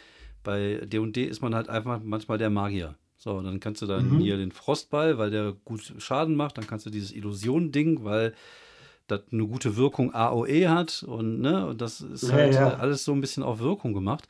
bei 0.45 0.81
D&D 0.85 1.23
ist 1.25 1.41
man 1.41 1.55
halt 1.55 1.69
einfach 1.69 2.01
manchmal 2.03 2.37
der 2.37 2.51
Magier. 2.51 2.97
So, 3.17 3.41
dann 3.41 3.61
kannst 3.61 3.81
du 3.83 3.87
dann 3.87 4.11
Mhm. 4.11 4.21
hier 4.21 4.37
den 4.37 4.51
Frostball, 4.51 5.17
weil 5.17 5.31
der 5.31 5.53
gut 5.65 5.95
Schaden 5.99 6.35
macht, 6.35 6.59
dann 6.59 6.67
kannst 6.67 6.85
du 6.85 6.91
dieses 6.91 7.13
Illusion-Ding, 7.13 8.03
weil 8.03 8.35
das 9.07 9.21
eine 9.31 9.47
gute 9.47 9.77
Wirkung 9.77 10.13
AOE 10.13 10.69
hat 10.69 11.05
und 11.07 11.41
ne, 11.41 11.67
und 11.67 11.81
das 11.81 12.01
ist 12.01 12.25
Ja, 12.25 12.33
halt 12.33 12.55
ja. 12.55 12.75
alles 12.75 13.05
so 13.05 13.13
ein 13.13 13.21
bisschen 13.21 13.45
auf 13.45 13.61
Wirkung 13.61 13.93
gemacht. 13.93 14.27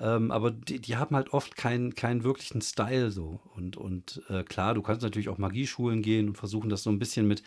Ähm, 0.00 0.30
aber 0.30 0.50
die, 0.50 0.80
die 0.80 0.96
haben 0.96 1.14
halt 1.14 1.32
oft 1.32 1.56
keinen, 1.56 1.94
keinen 1.94 2.24
wirklichen 2.24 2.62
Style 2.62 3.10
so. 3.10 3.40
Und, 3.54 3.76
und 3.76 4.22
äh, 4.28 4.42
klar, 4.42 4.74
du 4.74 4.82
kannst 4.82 5.02
natürlich 5.02 5.28
auch 5.28 5.38
Magieschulen 5.38 6.02
gehen 6.02 6.28
und 6.28 6.38
versuchen, 6.38 6.70
das 6.70 6.82
so 6.82 6.90
ein 6.90 6.98
bisschen 6.98 7.28
mit, 7.28 7.42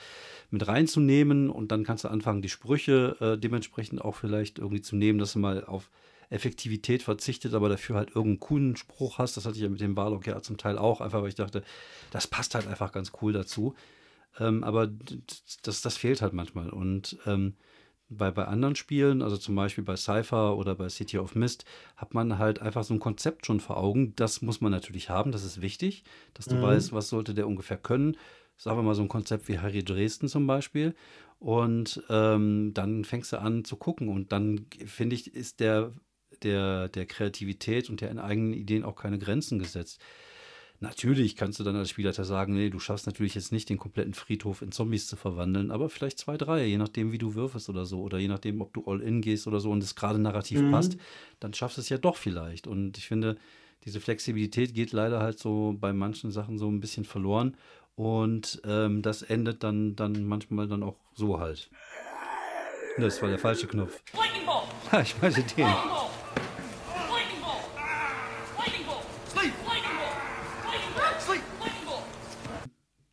mit 0.52 0.68
reinzunehmen. 0.68 1.50
Und 1.50 1.72
dann 1.72 1.84
kannst 1.84 2.04
du 2.04 2.08
anfangen, 2.10 2.42
die 2.42 2.50
Sprüche 2.50 3.18
äh, 3.20 3.38
dementsprechend 3.38 4.02
auch 4.02 4.16
vielleicht 4.16 4.60
irgendwie 4.60 4.82
zu 4.82 4.96
nehmen, 4.96 5.20
dass 5.20 5.34
du 5.34 5.40
mal 5.40 5.66
auf 5.66 5.90
Effektivität 6.30 7.04
verzichtet, 7.04 7.54
aber 7.54 7.70
dafür 7.70 7.96
halt 7.96 8.10
irgendeinen 8.10 8.40
coolen 8.40 8.76
Spruch 8.76 9.18
hast. 9.18 9.38
Das 9.38 9.46
hatte 9.46 9.56
ich 9.56 9.64
ja 9.64 9.70
mit 9.70 9.82
dem 9.82 9.96
Warlock 9.96 10.26
ja 10.28 10.42
zum 10.42 10.58
Teil 10.58 10.78
auch, 10.78 11.02
einfach 11.02 11.22
weil 11.22 11.30
ich 11.30 11.36
dachte, 11.36 11.64
das 12.12 12.28
passt 12.28 12.56
halt 12.56 12.68
einfach 12.68 12.92
ganz 12.92 13.12
cool 13.22 13.34
dazu. 13.34 13.76
Ähm, 14.40 14.64
aber 14.64 14.88
das, 15.64 15.82
das 15.82 15.98
fehlt 15.98 16.22
halt 16.22 16.34
manchmal. 16.34 16.70
Und 16.70 17.18
ähm, 17.26 17.56
bei, 18.10 18.32
bei 18.32 18.46
anderen 18.46 18.76
Spielen, 18.76 19.22
also 19.22 19.38
zum 19.38 19.56
Beispiel 19.56 19.84
bei 19.84 19.96
Cypher 19.96 20.58
oder 20.58 20.76
bei 20.76 20.90
City 20.90 21.18
of 21.18 21.36
Mist, 21.36 21.66
hat 21.96 22.14
man 22.14 22.38
halt 22.38 22.62
einfach 22.62 22.84
so 22.84 22.94
ein 22.94 23.00
Konzept 23.00 23.46
schon 23.46 23.60
vor 23.60 23.78
Augen. 23.78 24.14
Das 24.16 24.42
muss 24.42 24.62
man 24.62 24.72
natürlich 24.72 25.10
haben, 25.10 25.32
das 25.32 25.44
ist 25.44 25.62
wichtig, 25.62 26.04
dass 26.34 26.48
du 26.48 26.58
Mhm. 26.58 26.62
weißt, 26.62 26.94
was 26.94 27.10
sollte 27.10 27.34
der 27.34 27.48
ungefähr 27.48 27.78
können. 27.78 28.18
Sagen 28.58 28.78
wir 28.78 28.84
mal 28.84 28.96
so 28.96 29.02
ein 29.02 29.10
Konzept 29.10 29.48
wie 29.50 29.60
Harry 29.60 29.84
Dresden 29.84 30.28
zum 30.28 30.48
Beispiel. 30.48 30.96
Und 31.40 32.02
ähm, 32.10 32.72
dann 32.74 33.04
fängst 33.04 33.34
du 33.34 33.42
an 33.42 33.66
zu 33.66 33.76
gucken. 33.76 34.08
Und 34.08 34.32
dann, 34.32 34.68
finde 34.86 35.16
ich, 35.16 35.34
ist 35.36 35.60
der, 35.60 35.92
der, 36.44 36.88
der 36.90 37.06
Kreativität 37.06 37.90
und 37.90 38.02
der 38.02 38.24
eigenen 38.24 38.54
Ideen 38.54 38.84
auch 38.86 38.96
keine 38.96 39.20
Grenzen 39.20 39.60
gesetzt. 39.60 40.00
Natürlich 40.82 41.36
kannst 41.36 41.60
du 41.60 41.64
dann 41.64 41.76
als 41.76 41.90
Spielleiter 41.90 42.26
sagen, 42.26 42.54
nee, 42.54 42.70
du 42.70 42.80
schaffst 42.80 43.06
natürlich 43.08 43.34
jetzt 43.36 43.52
nicht 43.52 43.70
den 43.70 43.78
kompletten 43.78 44.14
Friedhof 44.14 44.62
in 44.62 44.72
Zombies 44.72 45.08
zu 45.08 45.16
verwandeln, 45.16 45.72
aber 45.72 45.90
vielleicht 45.90 46.20
zwei, 46.20 46.38
drei, 46.38 46.66
je 46.66 46.78
nachdem, 46.78 47.12
wie 47.12 47.18
du 47.18 47.34
würfelst 47.34 47.70
oder 47.70 47.86
so, 47.86 48.02
oder 48.02 48.18
je 48.18 48.28
nachdem, 48.28 48.62
ob 48.62 48.74
du 48.74 48.84
All-In 48.86 49.22
gehst 49.22 49.48
oder 49.48 49.60
so 49.60 49.72
und 49.72 49.82
es 49.82 49.96
gerade 49.96 50.20
narrativ 50.20 50.62
Mhm. 50.62 50.72
passt, 50.72 50.98
dann 51.40 51.54
schaffst 51.54 51.78
du 51.78 51.82
es 51.82 51.90
ja 51.90 51.98
doch 51.98 52.18
vielleicht. 52.18 52.68
Und 52.68 52.98
ich 52.98 53.08
finde, 53.08 53.38
diese 53.86 54.00
Flexibilität 54.02 54.74
geht 54.74 54.92
leider 54.92 55.22
halt 55.22 55.40
so 55.40 55.76
bei 55.80 55.94
manchen 55.94 56.32
Sachen 56.32 56.58
so 56.58 56.68
ein 56.70 56.80
bisschen 56.82 57.06
verloren. 57.06 57.56
Und 57.96 58.62
ähm, 58.66 59.02
das 59.02 59.22
endet 59.22 59.64
dann, 59.64 59.96
dann 59.96 60.26
manchmal 60.26 60.68
dann 60.68 60.84
auch 60.84 60.98
so 61.14 61.40
halt. 61.40 61.70
Das 62.98 63.22
war 63.22 63.30
der 63.30 63.40
falsche 63.40 63.68
Knopf. 63.68 64.02
Ich 65.02 65.20
meinte 65.22 65.42
den. 65.56 65.68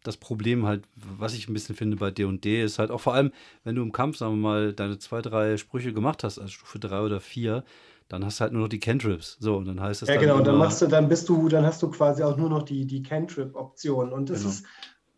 Das 0.02 0.16
Problem 0.16 0.66
halt, 0.66 0.84
was 0.96 1.34
ich 1.34 1.48
ein 1.48 1.54
bisschen 1.54 1.74
finde 1.76 1.96
bei 1.96 2.10
D&D, 2.10 2.62
ist 2.62 2.78
halt 2.78 2.90
auch 2.90 3.00
vor 3.00 3.14
allem, 3.14 3.32
wenn 3.64 3.74
du 3.74 3.82
im 3.82 3.92
Kampf, 3.92 4.16
sagen 4.18 4.34
wir 4.34 4.42
mal, 4.48 4.72
deine 4.72 4.98
zwei, 4.98 5.22
drei 5.22 5.56
Sprüche 5.56 5.92
gemacht 5.92 6.24
hast, 6.24 6.38
als 6.38 6.52
Stufe 6.52 6.78
drei 6.78 7.00
oder 7.02 7.20
vier, 7.20 7.64
dann 8.08 8.24
hast 8.24 8.40
du 8.40 8.42
halt 8.42 8.52
nur 8.52 8.62
noch 8.62 8.68
die 8.68 8.80
Cantrips. 8.80 9.36
So, 9.40 9.56
und 9.56 9.66
dann 9.66 9.80
heißt 9.80 10.02
es 10.02 10.08
Ja, 10.08 10.14
dann 10.16 10.24
genau, 10.24 10.38
und 10.38 10.46
dann 10.46 10.58
machst 10.58 10.82
du, 10.82 10.86
dann 10.86 11.08
bist 11.08 11.28
du, 11.28 11.48
dann 11.48 11.64
hast 11.64 11.82
du 11.82 11.90
quasi 11.90 12.22
auch 12.22 12.36
nur 12.36 12.48
noch 12.50 12.62
die, 12.62 12.86
die 12.86 13.02
Cantrip-Option. 13.02 14.12
Und 14.12 14.30
das 14.30 14.40
Genau. 14.40 14.50
ist 14.50 14.66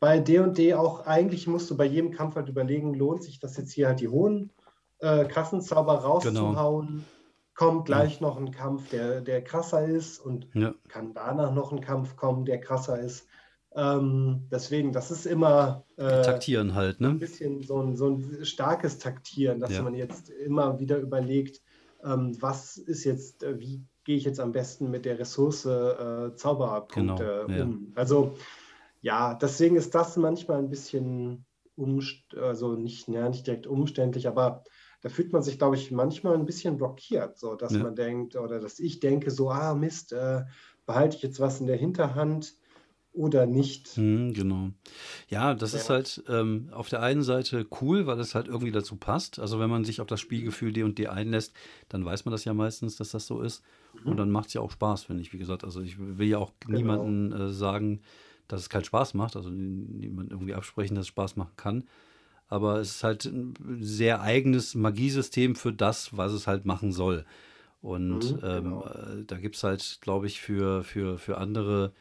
bei 0.01 0.21
D&D 0.21 0.75
auch, 0.75 1.07
eigentlich 1.07 1.47
musst 1.47 1.71
du 1.71 1.77
bei 1.77 1.87
jedem 1.87 2.11
Kampf 2.13 2.37
halt 2.37 2.49
überlegen, 2.49 2.95
lohnt 2.95 3.23
sich 3.23 3.39
das 3.39 3.57
jetzt 3.57 3.73
hier 3.73 3.89
halt 3.89 4.01
die 4.01 4.09
hohen 4.09 4.51
äh, 5.01 5.25
krassen 5.25 5.61
Zauber 5.63 5.95
Genau. 5.95 6.05
rauszuhauen? 6.07 7.05
Kommt 7.55 7.87
gleich 7.87 8.21
noch 8.21 8.37
ein 8.37 8.51
Kampf, 8.51 8.89
der, 8.89 9.21
der 9.21 9.43
krasser 9.43 9.85
ist 9.87 10.19
und 10.19 10.49
Ja, 10.55 10.75
kann 10.89 11.15
danach 11.15 11.53
noch 11.55 11.73
ein 11.73 11.81
Kampf 11.81 12.17
kommen, 12.17 12.45
der 12.45 12.61
krasser 12.61 12.99
ist. 12.99 13.27
Ähm, 13.75 14.47
deswegen, 14.51 14.93
das 14.93 15.11
ist 15.11 15.27
immer 15.27 15.85
äh, 15.97 16.03
taktieren 16.23 16.75
halt, 16.75 17.01
ein 17.01 17.05
ne? 17.05 17.19
bisschen 17.19 17.63
so 17.63 17.81
ein, 17.83 17.97
so 17.97 18.09
ein 18.11 18.45
starkes 18.45 18.99
Taktieren, 18.99 19.61
dass 19.61 19.73
Ja. 19.73 19.83
man 19.83 19.95
jetzt 19.95 20.31
immer 20.31 20.79
wieder 20.79 20.99
überlegt, 20.99 21.61
ähm, 22.05 22.37
was 22.41 22.77
ist 22.77 23.05
jetzt, 23.05 23.43
äh, 23.43 23.59
wie 23.59 23.83
gehe 24.05 24.17
ich 24.17 24.25
jetzt 24.25 24.39
am 24.41 24.53
besten 24.53 24.91
mit 24.91 25.05
der 25.05 25.19
Ressource 25.19 25.65
äh, 25.65 26.35
Zauberpunkte 26.37 27.47
Genau, 27.47 27.53
ja. 27.53 27.65
um. 27.65 27.93
Also 27.95 28.35
ja, 29.01 29.35
deswegen 29.35 29.77
ist 29.77 29.95
das 29.95 30.17
manchmal 30.17 30.59
ein 30.59 30.71
bisschen 30.71 31.45
also 32.41 32.77
nicht, 32.77 33.09
ja, 33.09 33.29
nicht 33.29 33.47
direkt 33.47 33.67
umständlich, 33.67 34.29
aber 34.29 34.63
da 35.03 35.09
fühlt 35.09 35.33
man 35.33 35.43
sich, 35.43 35.59
glaube 35.59 35.77
ich, 35.77 35.91
manchmal 35.91 36.35
ein 36.35 36.47
bisschen 36.47 36.77
blockiert, 36.77 37.37
so 37.37 37.57
dass 37.57 37.73
Ja. 37.73 37.81
man 37.81 37.97
denkt 37.97 38.37
oder 38.37 38.61
dass 38.61 38.79
ich 38.79 39.01
denke, 39.01 39.31
so, 39.31 39.51
ah 39.51 39.75
Mist, 39.75 40.13
äh, 40.13 40.45
behalte 40.87 41.17
ich 41.17 41.23
jetzt 41.23 41.41
was 41.41 41.61
in 41.61 41.67
der 41.67 41.77
Hinterhand 41.77 42.55
oder 43.15 43.47
nicht. 43.47 43.97
Mhm, 43.97 44.33
genau. 44.35 44.71
Ja, 45.29 45.55
das 45.55 45.73
ist 45.75 45.89
Ja. 45.89 45.95
halt 45.95 46.25
ähm, 46.29 46.69
auf 46.73 46.89
der 46.89 47.01
einen 47.03 47.23
Seite 47.23 47.67
cool, 47.81 48.07
weil 48.07 48.19
es 48.19 48.35
halt 48.35 48.49
irgendwie 48.49 48.73
dazu 48.73 48.97
passt. 48.97 49.39
Also 49.39 49.61
wenn 49.61 49.71
man 49.71 49.85
sich 49.85 50.01
auf 50.01 50.07
das 50.09 50.21
Spielgefühl 50.21 50.73
D 50.73 50.83
und 50.83 50.99
D 50.99 51.07
einlässt, 51.07 51.55
dann 51.89 52.05
weiß 52.05 52.25
man 52.25 52.33
das 52.33 52.45
ja 52.45 52.55
meistens, 52.55 52.97
dass 52.97 53.11
das 53.11 53.27
so 53.27 53.41
ist. 53.41 53.63
Und 54.05 54.17
dann 54.19 54.31
macht 54.31 54.49
es 54.49 54.55
ja 54.55 54.61
auch 54.61 54.71
Spaß, 54.73 55.05
finde 55.05 55.23
ich. 55.23 55.33
Wie 55.33 55.39
gesagt, 55.39 55.65
also 55.65 55.81
ich 55.81 55.97
will 55.99 56.27
ja 56.29 56.39
auch 56.39 56.53
Genau. 56.61 56.75
niemanden 56.75 57.33
äh, 57.33 57.53
sagen, 57.53 58.01
dass 58.49 58.61
es 58.61 58.69
keinen 58.69 58.85
Spaß 58.85 59.15
macht. 59.15 59.37
Also 59.37 59.49
niemand 59.49 60.31
irgendwie 60.33 60.55
absprechen, 60.55 60.95
dass 60.97 61.03
es 61.05 61.09
Spaß 61.09 61.37
machen 61.37 61.53
kann. 61.57 61.85
Aber 62.49 62.81
es 62.81 62.97
ist 62.97 63.05
halt 63.05 63.25
ein 63.25 63.55
sehr 63.81 64.21
eigenes 64.21 64.75
Magiesystem 64.75 65.55
für 65.57 65.73
das, 65.73 66.17
was 66.17 66.33
es 66.33 66.47
halt 66.47 66.67
machen 66.67 66.93
soll. 66.93 67.25
Und 67.81 68.33
Mhm, 68.33 68.41
ähm, 68.43 68.65
genau. 68.65 68.85
äh, 68.87 69.25
da 69.25 69.39
gibt 69.39 69.57
es 69.57 69.63
halt, 69.63 69.99
glaube 70.01 70.27
ich, 70.27 70.41
für, 70.41 70.83
für, 70.85 71.17
für 71.19 71.39
andere 71.39 71.93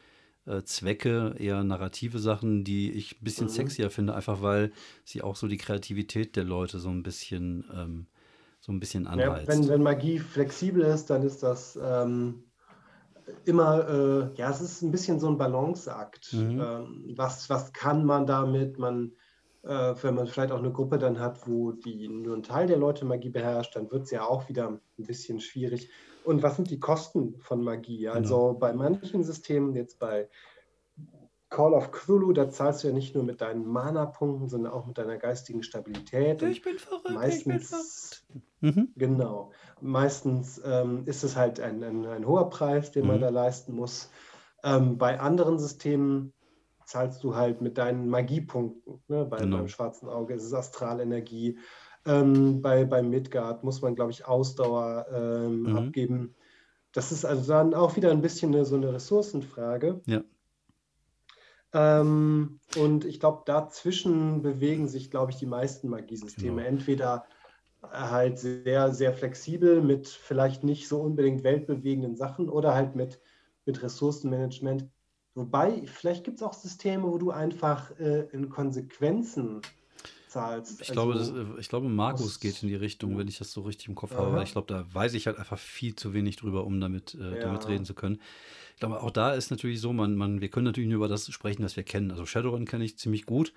äh, 0.46 0.62
Zwecke 0.64 1.34
eher 1.38 1.64
narrative 1.64 2.18
Sachen, 2.18 2.64
die 2.64 2.92
ich 2.92 3.20
ein 3.20 3.24
bisschen 3.24 3.48
Mhm. 3.48 3.48
sexier 3.48 3.90
finde, 3.90 4.14
einfach 4.14 4.42
weil 4.42 4.72
sie 5.04 5.22
auch 5.22 5.36
so 5.36 5.48
die 5.48 5.56
Kreativität 5.58 6.36
der 6.36 6.44
Leute 6.44 6.78
so 6.78 6.90
ein 6.90 7.02
bisschen, 7.02 7.64
ähm, 7.74 8.06
so 8.60 8.72
ein 8.72 8.80
bisschen 8.80 9.06
Ja, 9.14 9.32
anheizt. 9.32 9.46
wenn, 9.46 9.68
wenn 9.68 9.82
Magie 9.82 10.18
flexibel 10.18 10.82
ist, 10.82 11.08
dann 11.10 11.22
ist 11.22 11.42
das 11.42 11.78
ähm, 11.80 12.50
immer, 13.44 13.88
äh, 13.88 14.34
ja, 14.36 14.50
es 14.50 14.60
ist 14.60 14.82
ein 14.82 14.90
bisschen 14.90 15.20
so 15.20 15.28
ein 15.28 15.38
Balanceakt. 15.38 16.26
Mhm. 16.32 16.58
Ähm, 16.58 17.14
was, 17.16 17.48
was 17.50 17.72
kann 17.72 18.04
man 18.04 18.26
damit? 18.26 18.78
Man, 18.78 19.12
äh, 19.62 19.94
wenn 20.02 20.14
man 20.14 20.26
vielleicht 20.26 20.52
auch 20.52 20.58
eine 20.58 20.72
Gruppe 20.72 20.98
dann 20.98 21.18
hat, 21.20 21.46
wo 21.46 21.72
die 21.72 22.08
nur 22.08 22.36
ein 22.36 22.42
Teil 22.42 22.66
der 22.66 22.76
Leute 22.78 23.04
Magie 23.04 23.30
beherrscht, 23.30 23.76
dann 23.76 23.90
wird 23.90 24.04
es 24.04 24.10
ja 24.10 24.24
auch 24.24 24.48
wieder 24.48 24.68
ein 24.68 24.80
bisschen 25.06 25.40
schwierig. 25.40 25.90
Und 26.24 26.42
was 26.42 26.56
sind 26.56 26.70
die 26.70 26.80
Kosten 26.80 27.38
von 27.40 27.62
Magie? 27.62 28.08
Also 28.08 28.56
bei 28.58 28.72
manchen 28.72 29.24
Systemen, 29.24 29.74
jetzt 29.74 29.98
bei 29.98 30.28
Call 31.50 31.74
of 31.74 31.92
Cthulhu, 31.92 32.32
da 32.32 32.50
zahlst 32.50 32.82
du 32.82 32.88
ja 32.88 32.94
nicht 32.94 33.14
nur 33.14 33.22
mit 33.24 33.40
deinen 33.40 33.66
Mana-Punkten, 33.66 34.48
sondern 34.48 34.72
auch 34.72 34.86
mit 34.86 34.98
deiner 34.98 35.18
geistigen 35.18 35.62
Stabilität. 35.62 36.42
Und 36.42 36.62
bin 36.62 36.78
verrückt, 36.78 37.10
meistens, 37.10 38.26
Mhm. 38.60 38.88
genau, 38.96 39.52
meistens 39.80 40.60
ähm, 40.64 41.02
ist 41.06 41.22
es 41.22 41.36
halt 41.36 41.60
ein, 41.60 41.84
ein, 41.84 42.06
ein 42.06 42.26
hoher 42.26 42.48
Preis, 42.50 42.90
den 42.90 43.06
man 43.06 43.16
Mhm. 43.18 43.20
da 43.20 43.28
leisten 43.28 43.74
muss. 43.74 44.10
Ähm, 44.64 44.98
bei 44.98 45.20
anderen 45.20 45.58
Systemen 45.58 46.32
zahlst 46.86 47.22
du 47.22 47.36
halt 47.36 47.60
mit 47.60 47.78
deinen 47.78 48.08
Magiepunkten. 48.08 49.02
Ne? 49.08 49.24
Bei, 49.26 49.38
Genau. 49.38 49.58
Beim 49.58 49.68
schwarzen 49.68 50.08
Auge 50.08 50.34
ist 50.34 50.44
es 50.44 50.54
Astralenergie. 50.54 51.58
Ähm, 52.06 52.60
bei, 52.60 52.84
bei 52.84 53.02
Midgard 53.02 53.64
muss 53.64 53.80
man, 53.82 53.94
glaube 53.94 54.10
ich, 54.10 54.26
Ausdauer 54.26 55.06
ähm, 55.12 55.62
Mhm. 55.62 55.76
abgeben. 55.76 56.34
Das 56.92 57.12
ist 57.12 57.24
also 57.24 57.52
dann 57.52 57.74
auch 57.74 57.96
wieder 57.96 58.10
ein 58.10 58.22
bisschen 58.22 58.54
eine, 58.54 58.64
so 58.64 58.76
eine 58.76 58.92
Ressourcenfrage. 58.92 60.00
Ja. 60.06 60.22
Ähm, 61.72 62.60
und 62.78 63.04
ich 63.04 63.18
glaube, 63.18 63.42
dazwischen 63.46 64.42
bewegen 64.42 64.86
sich, 64.86 65.10
glaube 65.10 65.32
ich, 65.32 65.38
die 65.38 65.46
meisten 65.46 65.88
Magiesysteme. 65.88 66.62
Genau. 66.62 66.68
Entweder 66.68 67.24
halt 67.82 68.38
sehr, 68.38 68.92
sehr 68.92 69.12
flexibel 69.12 69.82
mit 69.82 70.08
vielleicht 70.08 70.64
nicht 70.64 70.88
so 70.88 71.00
unbedingt 71.00 71.42
weltbewegenden 71.42 72.16
Sachen 72.16 72.48
oder 72.48 72.74
halt 72.74 72.94
mit, 72.94 73.20
mit 73.66 73.82
Ressourcenmanagement. 73.82 74.88
Wobei, 75.34 75.82
vielleicht 75.86 76.24
gibt 76.24 76.38
es 76.38 76.42
auch 76.44 76.54
Systeme, 76.54 77.04
wo 77.04 77.18
du 77.18 77.30
einfach 77.32 77.90
äh, 77.98 78.28
in 78.30 78.50
Konsequenzen 78.50 79.60
zahlst. 80.34 80.80
Ich 80.80 80.88
glaube, 80.92 81.14
das, 81.14 81.30
Also, 81.30 81.40
äh, 81.40 81.60
ich 81.60 81.68
glaube, 81.68 81.88
muss- 81.88 82.40
geht 82.40 82.62
in 82.62 82.68
die 82.68 82.74
Richtung, 82.74 83.16
wenn 83.16 83.28
ich 83.28 83.38
das 83.38 83.52
so 83.52 83.62
richtig 83.62 83.88
im 83.88 83.94
Kopf 83.94 84.12
habe. 84.12 84.28
Aha. 84.28 84.36
weil 84.36 84.44
Ich 84.44 84.52
glaube, 84.52 84.66
da 84.72 84.84
weiß 84.92 85.14
ich 85.14 85.26
halt 85.26 85.38
einfach 85.38 85.58
viel 85.58 85.94
zu 85.96 86.12
wenig 86.12 86.36
drüber, 86.36 86.64
um 86.64 86.80
damit, 86.80 87.14
äh, 87.14 87.40
damit 87.40 87.62
Ja. 87.64 87.68
reden 87.70 87.84
zu 87.84 87.94
können. 87.94 88.20
Ich 88.74 88.80
glaube, 88.80 89.00
auch 89.02 89.10
da 89.10 89.32
ist 89.34 89.50
natürlich 89.50 89.80
so, 89.80 89.92
man, 89.92 90.16
man, 90.16 90.40
wir 90.40 90.48
können 90.48 90.64
natürlich 90.64 90.88
nur 90.88 90.96
über 90.96 91.08
das 91.08 91.30
sprechen, 91.32 91.62
das 91.62 91.76
wir 91.76 91.84
kennen. 91.84 92.10
Also 92.10 92.26
Shadowrun 92.26 92.64
kenne 92.64 92.84
ich 92.84 92.98
ziemlich 92.98 93.24
gut. 93.24 93.52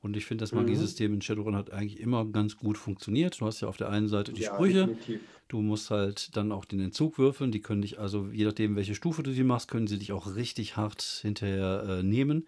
Und 0.00 0.16
ich 0.16 0.24
finde, 0.24 0.42
das 0.42 0.50
Mhm. 0.52 0.58
Magiesystem 0.62 1.14
in 1.14 1.22
Shadowrun 1.22 1.54
hat 1.54 1.70
eigentlich 1.72 2.00
immer 2.00 2.24
ganz 2.24 2.56
gut 2.56 2.76
funktioniert. 2.76 3.40
Du 3.40 3.46
hast 3.46 3.60
ja 3.60 3.68
auf 3.68 3.76
der 3.76 3.88
einen 3.90 4.08
Seite 4.08 4.32
die 4.32 4.42
ja, 4.42 4.52
Sprüche, 4.54 4.86
definitiv. 4.86 5.20
Du 5.48 5.60
musst 5.60 5.90
halt 5.90 6.34
dann 6.36 6.50
auch 6.50 6.64
den 6.64 6.80
Entzug 6.80 7.18
würfeln. 7.18 7.52
Die 7.52 7.60
können 7.60 7.82
dich 7.82 8.00
also, 8.00 8.26
je 8.32 8.44
nachdem, 8.46 8.74
welche 8.74 8.94
Stufe 8.96 9.22
du 9.22 9.32
sie 9.32 9.44
machst, 9.44 9.68
können 9.68 9.86
sie 9.86 9.98
dich 9.98 10.10
auch 10.12 10.34
richtig 10.34 10.76
hart 10.76 11.02
hinterher 11.22 11.84
äh, 12.00 12.02
nehmen. 12.02 12.46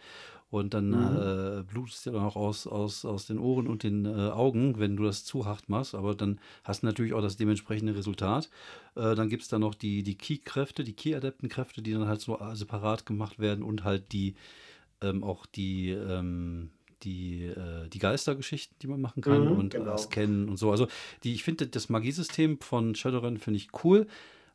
Und 0.54 0.72
dann 0.72 0.92
Mhm. 0.92 1.60
äh, 1.60 1.62
blutest 1.64 1.96
es 1.98 2.02
dir 2.04 2.12
dann 2.12 2.22
auch 2.22 2.36
aus, 2.36 2.68
aus, 2.68 3.04
aus 3.04 3.26
den 3.26 3.38
Ohren 3.40 3.66
und 3.66 3.82
den 3.82 4.04
äh, 4.06 4.30
Augen, 4.30 4.78
wenn 4.78 4.94
du 4.96 5.02
das 5.02 5.24
zu 5.24 5.46
hart 5.46 5.68
machst. 5.68 5.96
Aber 5.96 6.14
dann 6.14 6.38
hast 6.62 6.82
du 6.82 6.86
natürlich 6.86 7.12
auch 7.12 7.22
das 7.22 7.36
dementsprechende 7.36 7.96
Resultat. 7.96 8.48
Äh, 8.94 9.16
dann 9.16 9.28
gibt 9.28 9.42
es 9.42 9.48
dann 9.48 9.62
noch 9.62 9.74
die, 9.74 10.04
die 10.04 10.14
Key-Kräfte, 10.14 10.84
die 10.84 10.92
Key-Adepten-Kräfte, 10.92 11.82
die 11.82 11.92
dann 11.92 12.06
halt 12.06 12.20
so 12.20 12.38
äh, 12.38 12.54
separat 12.54 13.04
gemacht 13.04 13.40
werden 13.40 13.64
und 13.64 13.82
halt 13.82 14.12
die 14.12 14.36
ähm, 15.02 15.24
auch 15.24 15.44
die, 15.46 15.90
ähm, 15.90 16.70
die, 17.02 17.46
äh, 17.46 17.88
die 17.88 17.98
Geistergeschichten, 17.98 18.76
die 18.80 18.86
man 18.86 19.00
machen 19.00 19.22
kann 19.22 19.48
Mhm, 19.48 19.56
und 19.56 19.72
genau. 19.72 19.94
äh, 19.94 19.98
scannen 19.98 20.48
und 20.48 20.56
so. 20.56 20.70
Also 20.70 20.86
die, 21.24 21.34
ich 21.34 21.42
finde 21.42 21.66
das 21.66 21.88
Magiesystem 21.88 22.60
von 22.60 22.94
Shadowrun 22.94 23.38
finde 23.38 23.58
ich 23.58 23.68
cool. 23.84 24.06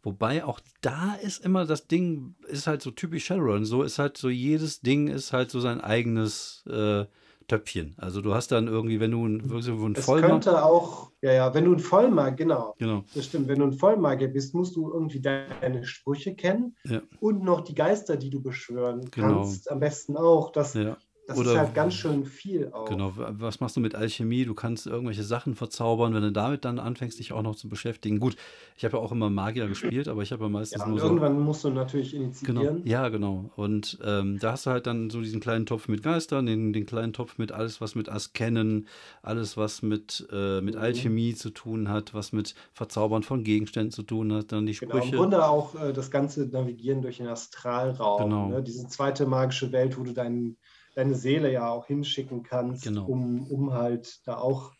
Wobei 0.02 0.46
auch 0.46 0.60
da 0.82 1.16
ist 1.22 1.44
immer 1.44 1.66
das 1.66 1.88
Ding, 1.88 2.36
ist 2.48 2.68
halt 2.68 2.82
so 2.82 2.92
typisch 2.92 3.26
Shadowrun. 3.26 3.66
So 3.66 3.84
ist 3.84 4.00
halt 4.00 4.18
so, 4.18 4.30
jedes 4.30 4.82
Ding 4.82 5.08
ist 5.08 5.34
halt 5.34 5.52
so 5.52 5.60
sein 5.60 5.82
eigenes 5.82 6.64
äh, 6.68 7.06
Töpfchen. 7.48 7.96
Also 7.98 8.22
du 8.22 8.34
hast 8.34 8.52
dann 8.52 8.68
irgendwie, 8.68 9.00
wenn 9.00 9.12
du 9.12 9.26
ein, 9.26 9.50
wirklich 9.50 9.68
ein 9.68 9.96
Es 9.96 10.06
könnte 10.06 10.64
auch, 10.64 11.12
ja, 11.22 11.34
ja, 11.34 11.54
wenn 11.54 11.66
du 11.66 11.74
ein 11.74 11.80
Vollmagier, 11.80 12.36
genau, 12.46 12.76
Genau. 12.78 13.04
das 13.14 13.26
stimmt, 13.26 13.48
wenn 13.48 13.60
du 13.60 13.66
ein 13.66 13.74
Vollmagier 13.74 14.28
bist, 14.30 14.54
musst 14.54 14.76
du 14.76 14.92
irgendwie 14.94 15.20
deine 15.20 15.84
Sprüche 15.84 16.36
kennen 16.36 16.76
Ja. 16.86 17.02
und 17.20 17.44
noch 17.44 17.62
die 17.62 17.76
Geister, 17.76 18.16
die 18.18 18.30
du 18.30 18.42
beschwören 18.42 19.10
Genau. 19.12 19.42
kannst, 19.42 19.70
am 19.70 19.80
besten 19.80 20.16
auch. 20.16 20.52
Das, 20.52 20.76
Ja. 20.76 20.98
Das 21.30 21.38
Oder- 21.38 21.52
ist 21.54 21.58
halt 21.60 21.74
ganz 21.76 21.94
schön 21.94 22.26
viel 22.26 22.72
auch. 22.74 22.86
Genau, 22.86 23.14
was 23.16 23.60
machst 23.60 23.76
du 23.78 23.80
mit 23.82 23.94
Alchemie? 23.94 24.46
Du 24.46 24.56
kannst 24.56 24.88
irgendwelche 24.88 25.24
Sachen 25.24 25.54
verzaubern, 25.54 26.14
wenn 26.16 26.24
du 26.24 26.32
damit 26.32 26.66
dann 26.66 26.80
anfängst, 26.80 27.20
dich 27.20 27.32
auch 27.34 27.44
noch 27.44 27.56
zu 27.56 27.70
beschäftigen. 27.70 28.20
Gut, 28.20 28.36
ich 28.76 28.84
habe 28.84 28.98
ja 28.98 29.04
auch 29.04 29.12
immer 29.12 29.30
Magier 29.30 29.68
gespielt, 29.68 30.08
aber 30.08 30.24
ich 30.24 30.32
habe 30.32 30.44
ja 30.46 30.50
meistens 30.50 30.82
Ja, 30.82 30.88
nur 30.88 31.00
so. 31.00 31.06
irgendwann 31.06 31.40
musst 31.40 31.64
du 31.64 31.70
natürlich 31.70 32.12
Genau, 32.12 32.24
initiieren. 32.62 32.82
ja, 32.86 33.10
genau. 33.10 33.52
Und 33.56 34.00
ähm, 34.04 34.40
da 34.40 34.54
hast 34.54 34.66
du 34.66 34.72
halt 34.72 34.88
dann 34.88 35.12
so 35.12 35.22
diesen 35.22 35.40
kleinen 35.40 35.68
Topf 35.68 35.88
mit 35.88 36.02
Geistern, 36.02 36.48
den, 36.48 36.74
den 36.74 36.88
kleinen 36.88 37.14
Topf 37.14 37.38
mit 37.38 37.52
alles, 37.52 37.80
was 37.80 37.94
mit 37.94 38.10
Askennen, 38.10 38.88
alles, 39.22 39.56
was 39.56 39.84
mit, 39.84 40.28
äh, 40.32 40.62
mit 40.62 40.74
Mhm. 40.76 40.82
Alchemie 40.82 41.36
zu 41.36 41.52
tun 41.52 41.90
hat, 41.90 42.16
was 42.16 42.34
mit 42.34 42.56
Verzaubern 42.74 43.22
von 43.22 43.44
Gegenständen 43.44 43.92
zu 43.92 44.02
tun 44.04 44.34
hat, 44.34 44.52
dann 44.52 44.66
die 44.66 44.74
Genau, 44.74 44.96
im 44.96 45.02
Sprüche. 45.02 45.16
Grunde 45.18 45.46
auch 45.48 45.76
äh, 45.76 45.94
das 45.94 46.10
ganze 46.10 46.48
Navigieren 46.48 47.04
durch 47.04 47.18
den 47.18 47.28
Astralraum. 47.28 48.30
Genau. 48.30 48.48
Ne? 48.50 48.64
Diese 48.64 48.88
zweite 48.88 49.28
magische 49.28 49.72
Welt, 49.72 49.98
wo 50.00 50.04
du 50.04 50.14
dein, 50.14 50.58
deine 51.00 51.16
Seele 51.16 51.52
ja 51.52 51.70
auch 51.70 51.88
hinschicken 51.88 52.44
kannst, 52.44 52.84
Genau. 52.84 53.06
um, 53.06 53.50
um 53.50 53.74
halt 53.74 54.20
da 54.26 54.38
auch 54.38 54.74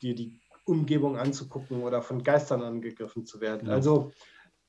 dir 0.00 0.14
die 0.14 0.40
Umgebung 0.64 1.18
anzugucken 1.18 1.82
oder 1.82 2.00
von 2.00 2.22
Geistern 2.22 2.62
angegriffen 2.62 3.26
zu 3.26 3.42
werden. 3.42 3.64
Genau. 3.66 3.72
Also 3.72 4.12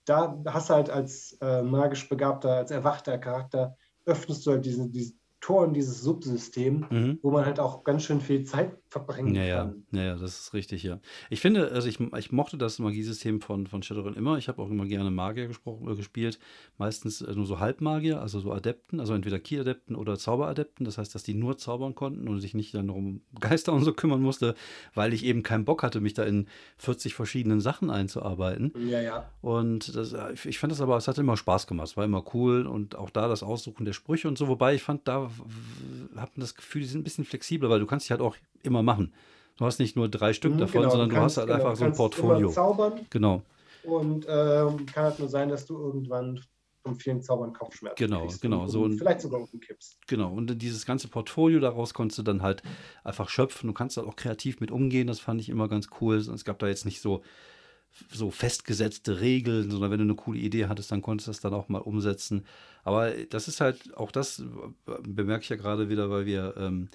da 0.03 0.37
hast 0.45 0.69
du 0.69 0.73
halt 0.73 0.89
als 0.89 1.37
äh, 1.39 1.63
magisch 1.63 2.09
begabter, 2.09 2.57
als 2.57 2.71
erwachter 2.71 3.17
Charakter, 3.17 3.77
öffnest 4.05 4.45
du 4.45 4.51
halt 4.51 4.65
diese, 4.65 4.89
diese 4.89 5.13
Tor 5.39 5.65
in 5.65 5.73
dieses 5.73 6.01
Subsystem, 6.01 6.85
Mhm. 6.89 7.19
wo 7.21 7.31
man 7.31 7.45
halt 7.45 7.59
auch 7.59 7.83
ganz 7.83 8.03
schön 8.03 8.21
viel 8.21 8.43
Zeit 8.43 8.75
verbringen 8.89 9.35
Ja, 9.35 9.57
kann. 9.65 9.83
ja, 9.91 10.03
ja, 10.03 10.15
das 10.15 10.39
ist 10.39 10.53
richtig, 10.53 10.81
ja. 10.83 10.99
Ich 11.29 11.41
finde, 11.41 11.71
also 11.71 11.87
ich, 11.87 11.99
ich 11.99 12.31
mochte 12.31 12.57
das 12.57 12.79
Magiesystem 12.79 13.41
von, 13.41 13.67
von 13.67 13.83
Shadowrun 13.83 14.15
immer. 14.15 14.37
Ich 14.37 14.47
habe 14.47 14.61
auch 14.61 14.69
immer 14.69 14.85
gerne 14.85 15.11
Magier 15.11 15.47
gesprochen, 15.47 15.87
äh, 15.91 15.95
gespielt. 15.95 16.39
Meistens 16.77 17.21
äh, 17.21 17.33
nur 17.35 17.45
so 17.45 17.59
Halbmagier, 17.59 18.21
also 18.21 18.39
so 18.39 18.51
Adepten, 18.51 18.99
also 18.99 19.13
entweder 19.13 19.39
Key-Adepten 19.39 19.95
oder 19.95 20.17
Zauberadepten. 20.17 20.85
Das 20.85 20.97
heißt, 20.97 21.13
dass 21.13 21.23
die 21.23 21.33
nur 21.33 21.57
zaubern 21.57 21.95
konnten 21.95 22.27
und 22.27 22.39
sich 22.39 22.53
nicht 22.55 22.73
dann 22.73 22.89
um 22.89 23.21
Geister 23.39 23.73
und 23.73 23.83
so 23.83 23.93
kümmern 23.93 24.21
musste, 24.21 24.55
weil 24.95 25.13
ich 25.13 25.23
eben 25.25 25.43
keinen 25.43 25.65
Bock 25.65 25.83
hatte, 25.83 25.99
mich 26.01 26.13
da 26.13 26.23
in 26.23 26.47
40 26.77 27.13
verschiedenen 27.13 27.59
Sachen 27.61 27.89
einzuarbeiten. 27.89 28.73
Ja, 28.87 29.01
ja. 29.01 29.29
Und 29.41 29.95
das, 29.95 30.13
äh, 30.13 30.33
ich, 30.33 30.45
ich 30.45 30.59
fand 30.59 30.71
das 30.71 30.81
aber, 30.81 30.97
es 30.97 31.07
hat 31.07 31.17
immer 31.17 31.37
Spaß 31.37 31.67
gemacht. 31.67 31.89
Es 31.89 31.97
war 31.97 32.05
immer 32.05 32.23
cool 32.33 32.65
und 32.65 32.95
auch 32.95 33.09
da 33.09 33.27
das 33.27 33.43
Aussuchen 33.43 33.85
der 33.85 33.93
Sprüche 33.93 34.27
und 34.27 34.37
so. 34.37 34.47
Wobei 34.47 34.73
ich 34.73 34.81
fand, 34.83 35.07
da 35.07 35.26
habe 36.15 36.31
das 36.35 36.55
Gefühl, 36.55 36.81
die 36.81 36.87
sind 36.87 37.01
ein 37.01 37.03
bisschen 37.03 37.25
flexibler, 37.25 37.69
weil 37.69 37.79
du 37.79 37.85
kannst 37.85 38.07
die 38.07 38.13
halt 38.13 38.21
auch 38.21 38.35
immer 38.63 38.83
machen. 38.83 39.13
Du 39.57 39.65
hast 39.65 39.79
nicht 39.79 39.95
nur 39.95 40.07
drei 40.09 40.33
Stück 40.33 40.53
Mhm, 40.53 40.59
davon, 40.59 40.81
genau, 40.81 40.91
sondern 40.91 41.09
du 41.09 41.15
kannst- 41.15 41.37
hast 41.37 41.47
halt 41.47 41.47
genau, 41.49 41.57
einfach 41.69 41.75
so 41.77 41.83
ein 41.85 41.87
kannst 41.95 41.99
immer 41.99 42.07
Portfolio. 42.09 42.49
zaubern 42.51 43.05
Genau, 43.09 43.41
Und 43.83 44.25
ähm, 44.29 44.85
kann 44.87 45.03
halt 45.05 45.19
nur 45.19 45.29
sein, 45.29 45.49
dass 45.49 45.65
du 45.65 45.77
irgendwann 45.77 46.39
vom 46.83 46.99
vielen 46.99 47.21
Zaubern 47.21 47.53
Kopfschmerzen 47.53 47.95
Genau, 47.97 48.21
kriegst 48.21 48.41
genau, 48.41 48.63
und, 48.63 48.69
so 48.69 48.85
ein- 48.85 48.97
vielleicht 48.97 49.21
sogar 49.21 49.41
umkippst. 49.41 49.97
genau. 50.07 50.31
Und 50.33 50.61
dieses 50.61 50.85
ganze 50.85 51.07
Portfolio 51.07 51.59
daraus 51.59 51.93
konntest 51.93 52.19
du 52.19 52.23
dann 52.23 52.41
halt 52.41 52.63
einfach 53.03 53.29
schöpfen. 53.29 53.67
Du 53.67 53.73
kannst 53.73 53.97
da 53.97 54.03
auch 54.03 54.15
kreativ 54.15 54.59
mit 54.59 54.71
umgehen. 54.71 55.07
Das 55.07 55.19
fand 55.19 55.41
ich 55.41 55.49
immer 55.49 55.67
ganz 55.67 55.89
cool. 55.99 56.17
Es 56.17 56.45
gab 56.45 56.59
da 56.59 56.67
jetzt 56.67 56.85
nicht 56.85 57.01
so, 57.01 57.23
so 58.11 58.29
festgesetzte 58.29 59.21
Regeln, 59.21 59.71
sondern 59.71 59.89
wenn 59.91 59.97
du 59.99 60.03
eine 60.03 60.15
coole 60.15 60.39
Idee 60.39 60.67
hattest, 60.67 60.91
dann 60.91 61.01
konntest 61.01 61.27
du 61.27 61.31
das 61.31 61.39
dann 61.41 61.53
auch 61.53 61.67
mal 61.67 61.79
umsetzen. 61.79 62.45
Aber 62.87 63.11
das 63.11 63.49
ist 63.49 63.59
halt, 63.59 63.97
auch 63.97 64.11
das 64.11 64.41
bemerke 65.03 65.43
ich 65.43 65.49
ja 65.49 65.57
gerade 65.57 65.89
wieder, 65.89 66.09
weil 66.09 66.25
wir, 66.25 66.55
ähm, 66.57 66.87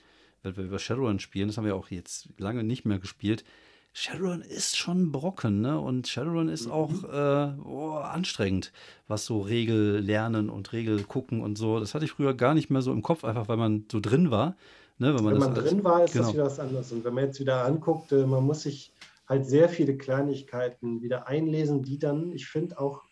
weil 0.43 0.57
wir 0.57 0.65
über 0.65 0.79
Shadowrun 0.79 1.19
spielen, 1.19 1.49
das 1.49 1.59
haben 1.59 1.67
wir 1.67 1.77
auch 1.77 1.91
jetzt 1.91 2.31
lange 2.39 2.65
nicht 2.65 2.87
mehr 2.87 2.99
gespielt. 2.99 3.45
Shadowrun 3.93 4.41
ist 4.41 4.79
schon 4.79 5.13
Brocken, 5.13 5.61
ne? 5.61 5.79
Und 5.79 6.09
Shadowrun 6.09 6.49
ist 6.49 6.65
Mhm. 6.67 6.73
auch 6.73 7.05
äh, 7.05 7.53
oh, 7.63 7.91
anstrengend, 7.99 8.73
was 9.07 9.27
so 9.27 9.41
Regel 9.43 9.99
lernen 9.99 10.49
und 10.49 10.73
Regel 10.73 11.03
gucken 11.05 11.43
und 11.43 11.59
so. 11.59 11.79
Das 11.79 11.95
hatte 11.95 12.07
ich 12.07 12.13
früher 12.13 12.33
gar 12.33 12.55
nicht 12.55 12.71
mehr 12.71 12.81
so 12.81 12.91
im 12.91 13.03
Kopf, 13.03 13.23
einfach 13.23 13.49
weil 13.49 13.59
man 13.59 13.85
so 13.93 14.01
drin 14.01 14.31
war. 14.31 14.57
Ne? 14.97 15.15
Wenn 15.15 15.23
man, 15.25 15.35
Wenn 15.35 15.41
man 15.41 15.53
alles- 15.53 15.65
drin 15.69 15.85
war, 15.85 16.05
ist 16.05 16.13
genau. 16.15 16.25
das 16.25 16.33
wieder 16.35 16.45
was 16.47 16.59
anderes. 16.59 16.91
Und 16.93 17.05
wenn 17.05 17.13
man 17.13 17.25
jetzt 17.25 17.39
wieder 17.39 17.67
anguckt, 17.67 18.13
äh, 18.13 18.25
man 18.27 18.45
muss 18.45 18.63
sich 18.63 18.93
halt 19.29 19.45
sehr 19.45 19.69
viele 19.69 19.95
Kleinigkeiten 19.99 21.03
wieder 21.03 21.29
einlesen, 21.29 21.83
die 21.83 21.99
dann, 21.99 22.33
ich 22.33 22.47
finde, 22.47 22.81
auch 22.81 23.03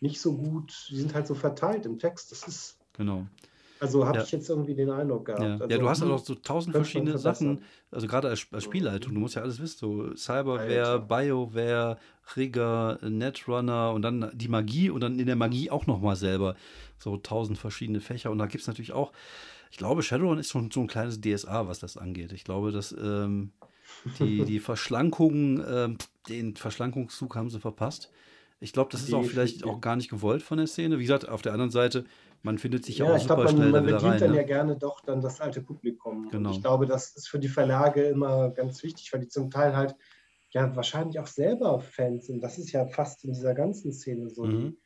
nicht 0.00 0.20
so 0.20 0.36
gut, 0.36 0.72
die 0.90 0.96
sind 0.96 1.14
halt 1.14 1.26
so 1.26 1.34
verteilt 1.34 1.86
im 1.86 1.98
Text. 1.98 2.32
Das 2.32 2.46
ist, 2.48 2.76
Genau. 2.96 3.26
also 3.78 4.06
habe 4.06 4.18
Ja. 4.18 4.24
ich 4.24 4.32
jetzt 4.32 4.48
irgendwie 4.48 4.74
den 4.74 4.90
Eindruck 4.90 5.26
gehabt. 5.26 5.42
Ja, 5.42 5.52
Also, 5.54 5.68
ja, 5.68 5.78
du 5.78 5.88
hast 5.88 6.02
hm, 6.02 6.12
auch 6.12 6.18
so 6.18 6.34
tausend 6.34 6.74
verschiedene. 6.76 7.18
Sachen, 7.18 7.62
also 7.90 8.06
gerade 8.06 8.28
als, 8.28 8.46
als 8.52 8.64
Spielleitung, 8.64 9.14
du 9.14 9.20
musst 9.20 9.36
ja 9.36 9.42
alles 9.42 9.60
wissen, 9.60 9.78
so 9.78 10.14
Cyberware. 10.16 10.98
BioWare, 11.00 11.98
Rigger, 12.36 12.98
Netrunner 13.02 13.92
und 13.92 14.02
dann 14.02 14.30
die 14.34 14.48
Magie 14.48 14.90
und 14.90 15.00
dann 15.00 15.18
in 15.18 15.26
der 15.26 15.36
Magie 15.36 15.70
auch 15.70 15.86
nochmal 15.86 16.16
selber 16.16 16.56
so 16.98 17.16
tausend 17.16 17.58
verschiedene 17.58 18.00
Fächer 18.00 18.30
und 18.30 18.38
da 18.38 18.46
gibt 18.46 18.62
es 18.62 18.68
natürlich 18.68 18.92
auch, 18.92 19.12
ich 19.70 19.78
glaube, 19.78 20.02
Shadowrun 20.02 20.38
ist 20.38 20.50
schon 20.50 20.70
so 20.70 20.80
ein 20.80 20.86
kleines 20.88 21.20
DSA, 21.20 21.66
was 21.68 21.78
das 21.78 21.96
angeht. 21.96 22.32
Ich 22.32 22.44
glaube, 22.44 22.72
dass 22.72 22.92
ähm, 22.92 23.52
die, 24.18 24.44
die 24.44 24.60
Verschlankung, 24.60 25.62
ähm, 25.66 25.98
den 26.28 26.56
Verschlankungszug 26.56 27.36
haben 27.36 27.50
sie 27.50 27.60
verpasst. 27.60 28.10
Ich 28.60 28.72
glaube, 28.74 28.90
das 28.90 29.02
ist 29.02 29.14
auch 29.14 29.24
vielleicht 29.24 29.64
auch 29.64 29.80
gar 29.80 29.96
nicht 29.96 30.10
gewollt 30.10 30.42
von 30.42 30.58
der 30.58 30.66
Szene. 30.66 30.98
Wie 30.98 31.02
gesagt, 31.02 31.26
auf 31.28 31.40
der 31.40 31.52
anderen 31.52 31.70
Seite, 31.70 32.04
man 32.42 32.58
findet 32.58 32.84
sich 32.84 32.98
ja, 32.98 33.06
Ja, 33.06 33.12
auch 33.12 33.16
ich 33.16 33.22
super 33.22 33.36
glaube, 33.36 33.44
man, 33.44 33.56
schnell 33.56 33.70
man 33.70 33.84
bedient 33.84 34.02
rein. 34.04 34.20
dann 34.20 34.30
ne? 34.32 34.36
ja 34.36 34.42
gerne 34.42 34.76
doch 34.76 35.00
dann 35.00 35.22
das 35.22 35.40
alte 35.40 35.62
Publikum. 35.62 36.28
Genau. 36.28 36.50
Und 36.50 36.56
ich 36.56 36.62
glaube, 36.62 36.86
das 36.86 37.16
ist 37.16 37.28
für 37.28 37.38
die 37.38 37.48
Verlage 37.48 38.02
immer 38.02 38.50
ganz 38.50 38.82
wichtig, 38.82 39.12
weil 39.12 39.20
die 39.20 39.28
zum 39.28 39.50
Teil 39.50 39.74
halt 39.74 39.96
ja 40.50 40.74
wahrscheinlich 40.76 41.18
auch 41.18 41.26
selber 41.26 41.80
Fans 41.80 42.26
sind. 42.26 42.42
Das 42.42 42.58
ist 42.58 42.72
ja 42.72 42.86
fast 42.86 43.24
in 43.24 43.32
dieser 43.32 43.54
ganzen 43.54 43.92
Szene 43.92 44.28
so. 44.28 44.44
Mhm. 44.44 44.76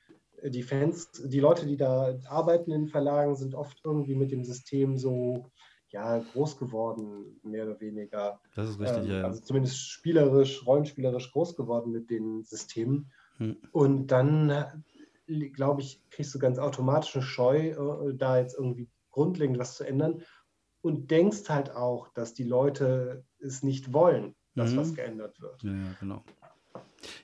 Die, 0.44 0.50
die 0.50 0.62
Fans, 0.62 1.10
die 1.24 1.40
Leute, 1.40 1.66
die 1.66 1.76
da 1.76 2.16
arbeiten 2.28 2.70
in 2.70 2.86
Verlagen, 2.86 3.34
sind 3.34 3.54
oft 3.54 3.80
irgendwie 3.82 4.14
mit 4.14 4.30
dem 4.30 4.44
System 4.44 4.96
so 4.96 5.50
ja, 5.88 6.18
groß 6.18 6.58
geworden, 6.58 7.40
mehr 7.44 7.64
oder 7.64 7.80
weniger. 7.80 8.40
Das 8.56 8.68
ist 8.68 8.80
richtig, 8.80 9.04
Ähm, 9.04 9.10
ja, 9.10 9.18
ja. 9.20 9.24
Also 9.24 9.40
zumindest 9.40 9.78
spielerisch, 9.78 10.66
rollenspielerisch 10.66 11.30
groß 11.32 11.56
geworden 11.56 11.92
mit 11.92 12.10
den 12.10 12.42
Systemen. 12.42 13.12
Hm. 13.44 13.56
Und 13.72 14.06
dann, 14.08 14.50
äh, 14.50 15.48
glaube 15.50 15.82
ich, 15.82 16.00
kriegst 16.10 16.34
du 16.34 16.38
ganz 16.38 16.58
automatisch 16.58 17.14
eine 17.14 17.24
Scheu, 17.24 17.68
äh, 17.70 18.14
da 18.14 18.38
jetzt 18.38 18.56
irgendwie 18.58 18.88
grundlegend 19.10 19.58
was 19.58 19.76
zu 19.76 19.84
ändern. 19.84 20.22
Und 20.82 21.10
denkst 21.10 21.48
halt 21.48 21.70
auch, 21.70 22.08
dass 22.08 22.34
die 22.34 22.44
Leute 22.44 23.24
es 23.38 23.62
nicht 23.62 23.92
wollen. 23.92 24.34
das, 24.56 24.70
Mhm. 24.70 24.76
was 24.76 24.94
geändert 24.94 25.40
wird. 25.40 25.62
Ja, 25.64 25.72
genau. 25.98 26.22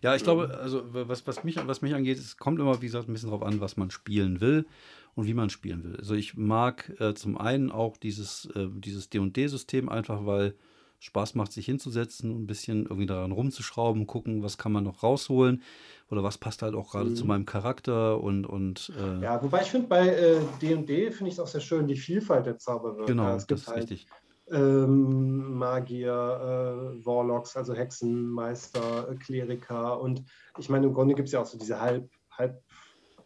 Ja, 0.02 0.16
ich 0.16 0.24
glaube, 0.24 0.58
also 0.58 0.82
was, 0.92 1.26
was, 1.28 1.44
mich, 1.44 1.64
was 1.64 1.80
mich 1.80 1.94
angeht, 1.94 2.18
es 2.18 2.36
kommt 2.36 2.58
immer, 2.58 2.82
wie 2.82 2.86
gesagt, 2.86 3.08
ein 3.08 3.12
bisschen 3.12 3.30
drauf 3.30 3.42
an, 3.44 3.60
was 3.60 3.76
man 3.76 3.92
spielen 3.92 4.40
will 4.40 4.66
und 5.14 5.26
wie 5.26 5.34
man 5.34 5.48
spielen 5.48 5.84
will. 5.84 5.96
Also 5.96 6.14
ich 6.14 6.36
mag 6.36 6.92
äh, 6.98 7.14
zum 7.14 7.38
einen 7.38 7.70
auch 7.70 7.96
dieses, 7.96 8.46
äh, 8.56 8.66
dieses 8.72 9.10
D&D-System 9.10 9.88
einfach, 9.88 10.26
weil 10.26 10.56
Spaß 11.00 11.34
macht, 11.34 11.52
sich 11.52 11.64
hinzusetzen 11.64 12.30
und 12.30 12.42
ein 12.42 12.46
bisschen 12.46 12.82
irgendwie 12.84 13.06
daran 13.06 13.32
rumzuschrauben, 13.32 14.06
gucken, 14.06 14.42
was 14.42 14.58
kann 14.58 14.70
man 14.70 14.84
noch 14.84 15.02
rausholen 15.02 15.62
oder 16.10 16.22
was 16.22 16.36
passt 16.38 16.60
halt 16.62 16.74
auch 16.74 16.92
gerade 16.92 17.14
zu 17.14 17.24
meinem 17.24 17.46
Charakter 17.46 18.20
und, 18.20 18.46
und 18.46 18.92
äh, 18.96 19.16
Mhm. 19.16 19.22
Ja, 19.22 19.42
wobei 19.42 19.62
ich 19.62 19.70
finde, 19.70 19.88
bei 19.88 20.08
äh, 20.08 20.40
D&D 20.60 21.10
finde 21.10 21.28
ich 21.28 21.34
es 21.34 21.40
auch 21.40 21.46
sehr 21.46 21.60
schön, 21.60 21.86
die 21.88 21.96
Vielfalt 21.96 22.46
der 22.46 22.58
Zauberwörter. 22.58 23.06
genau, 23.06 23.28
es 23.28 23.46
das 23.46 23.46
gibt 23.46 23.60
ist 23.60 23.68
halt 23.68 23.78
richtig. 23.90 24.06
ähm, 24.50 25.54
Magier, 25.54 26.12
äh, 26.12 27.06
Warlocks, 27.06 27.56
also 27.56 27.74
Hexenmeister, 27.74 29.10
äh, 29.10 29.16
Kleriker 29.16 30.00
und 30.00 30.22
ich 30.58 30.68
meine, 30.68 30.86
im 30.86 30.92
Grunde 30.92 31.14
gibt 31.14 31.28
es 31.28 31.32
ja 31.32 31.40
auch 31.40 31.46
so 31.46 31.58
diese 31.58 31.80
Halb, 31.80 32.10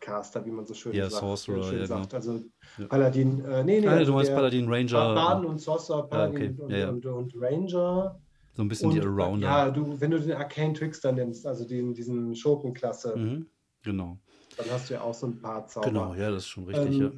Halbcaster, 0.07 0.45
wie 0.45 0.51
man 0.51 0.67
so 0.67 0.75
schön 0.75 0.95
Ja, 0.95 1.09
sagt. 1.09 1.23
Sorcerer, 1.23 1.63
schön 1.63 1.81
ja, 1.81 1.87
genau. 1.87 1.99
sagt. 2.01 2.15
Also 2.15 2.41
Ja. 2.79 2.87
Paladin, 2.89 3.45
äh, 3.45 3.65
nee, 3.65 3.81
nee, 3.81 3.87
Ah, 3.89 3.93
also 3.93 4.13
du 4.13 4.17
meinst 4.17 4.35
Paladin, 4.35 4.69
Ranger, 4.69 5.15
Baden 5.15 5.45
und 5.47 5.59
Sorcerer, 5.59 6.07
Paladin 6.09 6.37
okay, 6.59 6.63
und, 6.63 6.71
ja, 6.71 6.79
ja. 6.79 6.89
Und, 6.91 7.07
und 7.07 7.35
Ranger. 7.37 8.21
so 8.57 8.63
ein 8.63 8.69
bisschen 8.69 8.91
Und, 8.91 8.97
die 8.97 9.01
Arounder. 9.07 9.47
ja, 9.47 9.71
du, 9.71 10.01
wenn 10.01 10.11
du 10.11 10.21
den 10.21 10.33
Arcane 10.33 10.73
Trickster 10.75 11.13
nennst, 11.13 11.47
also 11.47 11.67
den, 11.67 11.95
diesen 11.95 12.35
Schurkenklasse, 12.35 13.17
Mhm, 13.17 13.47
genau, 13.83 14.19
dann 14.57 14.71
hast 14.71 14.91
du 14.91 14.95
ja 14.95 15.01
auch 15.03 15.15
so 15.15 15.27
ein 15.27 15.41
paar 15.41 15.67
Zauber. 15.67 15.89
genau, 15.89 16.15
ja, 16.15 16.31
das 16.31 16.45
ist 16.45 16.49
schon 16.49 16.65
richtig, 16.65 16.97
Ähm, 16.97 17.03
ja. 17.03 17.11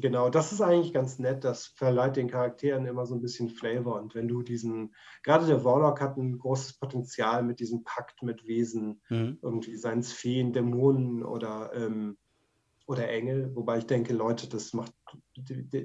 Genau, 0.00 0.30
das 0.30 0.52
ist 0.52 0.62
eigentlich 0.62 0.94
ganz 0.94 1.18
nett. 1.18 1.44
Das 1.44 1.66
verleiht 1.66 2.16
den 2.16 2.28
Charakteren 2.30 2.86
immer 2.86 3.04
so 3.04 3.14
ein 3.14 3.20
bisschen 3.20 3.50
Flavor. 3.50 4.00
Und 4.00 4.14
wenn 4.14 4.26
du 4.26 4.42
diesen, 4.42 4.94
gerade 5.22 5.46
der 5.46 5.64
Warlock 5.64 6.00
hat 6.00 6.16
ein 6.16 6.38
großes 6.38 6.78
Potenzial 6.78 7.42
mit 7.42 7.60
diesem 7.60 7.84
Pakt 7.84 8.22
mit 8.22 8.46
Wesen, 8.46 9.02
Mhm. 9.10 9.38
irgendwie 9.42 9.76
seien 9.76 9.98
es 9.98 10.12
Feen, 10.12 10.52
Dämonen 10.52 11.22
oder, 11.22 11.72
ähm, 11.74 12.16
oder 12.86 13.08
Engel. 13.08 13.54
Wobei 13.54 13.78
ich 13.78 13.86
denke, 13.86 14.14
Leute, 14.14 14.48
das 14.48 14.72
macht, 14.72 14.92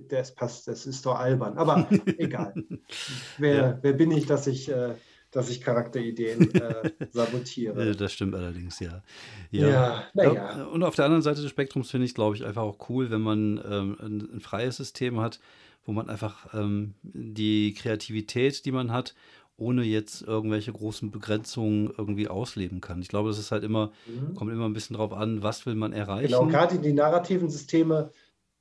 das 0.09 0.33
passt, 0.35 0.67
das 0.67 0.85
ist 0.85 1.05
doch 1.05 1.15
albern. 1.15 1.57
Aber 1.57 1.87
egal. 2.17 2.53
Wer, 3.37 3.55
Ja. 3.55 3.79
wer 3.81 3.93
bin 3.93 4.11
ich, 4.11 4.25
dass 4.25 4.47
ich, 4.47 4.69
äh, 4.69 4.95
dass 5.31 5.49
ich 5.49 5.61
Charakterideen 5.61 6.53
äh, 6.55 6.89
sabotiere? 7.09 7.95
Das 7.97 8.13
stimmt 8.13 8.33
allerdings, 8.35 8.79
ja. 8.79 9.03
Ja, 9.51 10.09
naja. 10.13 10.33
Ja, 10.33 10.63
Und 10.65 10.83
auf 10.83 10.95
der 10.95 11.05
anderen 11.05 11.21
Seite 11.21 11.41
des 11.41 11.49
Spektrums 11.51 11.91
finde 11.91 12.05
ich, 12.05 12.15
glaube 12.15 12.35
ich, 12.35 12.45
einfach 12.45 12.63
auch 12.63 12.89
cool, 12.89 13.11
wenn 13.11 13.21
man 13.21 13.61
ähm, 13.69 13.97
ein, 13.99 14.35
ein 14.35 14.39
freies 14.39 14.77
System 14.77 15.19
hat, 15.19 15.39
wo 15.85 15.91
man 15.91 16.09
einfach 16.09 16.53
ähm, 16.53 16.95
die 17.03 17.73
Kreativität, 17.73 18.65
die 18.65 18.71
man 18.71 18.91
hat, 18.91 19.15
ohne 19.57 19.83
jetzt 19.83 20.21
irgendwelche 20.21 20.71
großen 20.71 21.11
Begrenzungen 21.11 21.91
irgendwie 21.97 22.27
ausleben 22.27 22.81
kann. 22.81 23.01
Ich 23.01 23.07
glaube, 23.07 23.29
das 23.29 23.39
ist 23.39 23.51
halt 23.51 23.63
immer, 23.63 23.91
Mhm. 24.05 24.35
kommt 24.35 24.51
immer 24.51 24.65
ein 24.65 24.73
bisschen 24.73 24.95
drauf 24.95 25.13
an, 25.13 25.43
was 25.43 25.65
will 25.65 25.75
man 25.75 25.93
erreichen. 25.93 26.27
Genau, 26.27 26.47
gerade 26.47 26.79
die 26.79 26.93
narrativen 26.93 27.49
Systeme, 27.49 28.11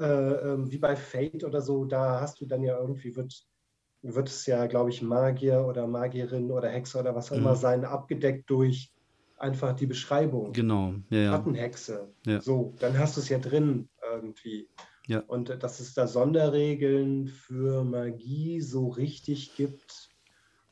äh, 0.01 0.05
ähm, 0.05 0.71
wie 0.71 0.79
bei 0.79 0.95
Fate 0.97 1.45
oder 1.45 1.61
so, 1.63 1.85
da 1.85 2.21
hast 2.21 2.41
du 2.41 2.47
dann 2.47 2.63
ja 2.63 2.79
irgendwie, 2.79 3.15
wird, 3.17 3.47
wird 4.03 4.29
es 4.29 4.47
ja, 4.47 4.67
glaube 4.67 4.91
ich, 4.91 5.03
Magier 5.03 5.67
oder 5.67 5.87
Magierin 5.87 6.51
oder 6.51 6.69
Hexe 6.69 6.99
oder 6.99 7.15
was 7.15 7.33
auch 7.33 7.37
immer 7.37 7.53
Mhm. 7.53 7.57
sein, 7.61 7.85
abgedeckt 7.85 8.49
durch 8.51 8.93
einfach 9.39 9.75
die 9.75 9.87
Beschreibung. 9.87 10.53
Genau, 10.53 10.95
ja, 11.11 11.19
ja. 11.19 11.31
Schattenhexe. 11.33 12.13
Ja. 12.27 12.41
So, 12.41 12.75
dann 12.81 12.99
hast 12.99 13.17
du 13.17 13.21
es 13.21 13.29
ja 13.29 13.39
drin 13.39 13.89
irgendwie. 14.13 14.69
Ja. 15.09 15.21
Und 15.27 15.51
äh, 15.51 15.59
dass 15.59 15.81
es 15.81 15.95
da 15.95 16.07
Sonderregeln 16.07 17.29
für 17.29 17.85
Magie 17.85 18.61
so 18.61 18.89
richtig 18.89 19.55
gibt, 19.57 20.11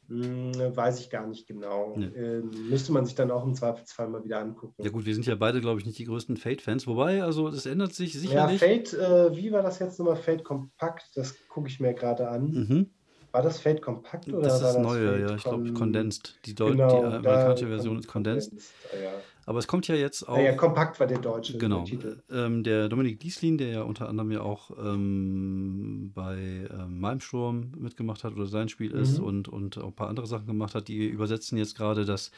mh, 0.08 0.76
weiß 0.76 1.00
ich 1.00 1.10
gar 1.10 1.26
nicht 1.26 1.46
genau. 1.46 1.94
Nee. 1.96 2.06
Ähm, 2.06 2.50
müsste 2.68 2.92
man 2.92 3.04
sich 3.06 3.14
dann 3.14 3.30
auch 3.30 3.44
im 3.44 3.54
Zweifelsfall 3.54 4.08
mal 4.08 4.24
wieder 4.24 4.38
angucken. 4.40 4.82
Ja 4.82 4.90
gut, 4.90 5.04
wir 5.06 5.14
sind 5.14 5.26
ja 5.26 5.34
beide, 5.34 5.60
glaube 5.60 5.80
ich, 5.80 5.86
nicht 5.86 5.98
die 5.98 6.04
größten 6.04 6.36
Fate-Fans. 6.36 6.86
Wobei, 6.86 7.22
also 7.22 7.50
das 7.50 7.66
ändert 7.66 7.94
sich 7.94 8.14
Ja, 8.14 8.20
sicherlich. 8.48 8.60
Fate, 8.60 8.94
äh, 8.94 9.36
wie 9.36 9.52
war 9.52 9.62
das 9.62 9.78
jetzt 9.78 9.98
nochmal? 9.98 10.16
Fate 10.16 10.44
Kompakt, 10.44 11.10
das 11.16 11.34
gucke 11.48 11.68
ich 11.68 11.80
mir 11.80 11.94
gerade 11.94 12.28
an. 12.28 12.50
Mhm. 12.50 12.90
War 13.34 13.42
das 13.42 13.58
Fate 13.58 13.82
Kompakt 13.82 14.28
oder 14.28 14.42
Das 14.42 14.54
ist 14.54 14.62
das 14.62 14.78
neue, 14.78 15.08
Fate 15.18 15.20
ja, 15.28 15.34
ich 15.34 15.42
glaube 15.42 15.72
Condensed. 15.72 16.38
Die, 16.46 16.54
Deu 16.54 16.70
Genau, 16.70 16.86
die 16.88 17.02
da- 17.02 17.16
amerikanische 17.16 17.66
Version 17.66 17.98
ist 17.98 18.06
Condensed. 18.06 18.52
Ah, 18.92 18.96
ja. 19.02 19.10
Aber 19.46 19.58
es 19.58 19.66
kommt 19.66 19.88
ja 19.88 19.96
jetzt 19.96 20.22
auch. 20.28 20.36
Naja, 20.36 20.54
Kompakt 20.54 21.00
war 21.00 21.08
der 21.08 21.18
deutsche 21.18 21.58
Genau. 21.58 21.78
der 21.78 21.84
Titel. 21.84 22.22
Ähm, 22.30 22.62
der 22.62 22.88
Dominik 22.88 23.18
Dieslin, 23.18 23.58
der 23.58 23.68
ja 23.68 23.82
unter 23.82 24.08
anderem 24.08 24.30
ja 24.30 24.40
auch 24.40 24.70
ähm, 24.78 26.12
bei 26.14 26.36
ähm, 26.72 27.00
Malmsturm 27.00 27.72
mitgemacht 27.76 28.22
hat 28.22 28.34
oder 28.34 28.46
sein 28.46 28.68
Spiel 28.68 28.92
ist 28.92 29.18
Mhm. 29.18 29.24
und, 29.24 29.48
und 29.48 29.78
auch 29.78 29.88
ein 29.88 29.92
paar 29.94 30.08
andere 30.08 30.28
Sachen 30.28 30.46
gemacht 30.46 30.76
hat, 30.76 30.86
die 30.86 31.04
übersetzen 31.04 31.58
jetzt 31.58 31.76
gerade 31.76 32.04
das 32.04 32.30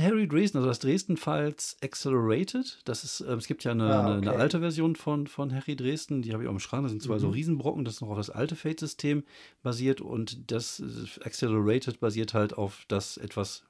Harry 0.00 0.28
Dresden, 0.28 0.58
also 0.58 0.68
das 0.68 0.78
Dresden-Files 0.80 1.76
Accelerated. 1.82 2.78
Das 2.84 3.04
ist, 3.04 3.20
ähm, 3.20 3.38
es 3.38 3.46
gibt 3.46 3.64
ja 3.64 3.72
eine, 3.72 3.84
Ah, 3.84 4.00
eine, 4.06 4.14
eine 4.16 4.30
okay. 4.30 4.40
alte 4.40 4.60
Version 4.60 4.96
von, 4.96 5.26
von 5.26 5.52
Harry 5.54 5.76
Dresden, 5.76 6.22
die 6.22 6.32
habe 6.32 6.42
ich 6.42 6.48
auch 6.48 6.52
im 6.52 6.60
Schrank. 6.60 6.84
Das 6.84 6.92
sind 6.92 7.02
zwei 7.02 7.18
so 7.18 7.28
Mhm. 7.28 7.32
Riesenbrocken, 7.34 7.84
das 7.84 8.00
noch 8.00 8.08
auf 8.10 8.16
das 8.16 8.30
alte 8.30 8.56
Fate-System 8.56 9.24
basiert 9.62 10.00
und 10.00 10.50
das 10.50 10.82
Accelerated 11.22 12.00
basiert 12.00 12.34
halt 12.34 12.54
auf 12.56 12.84
das 12.88 13.16
etwas 13.16 13.62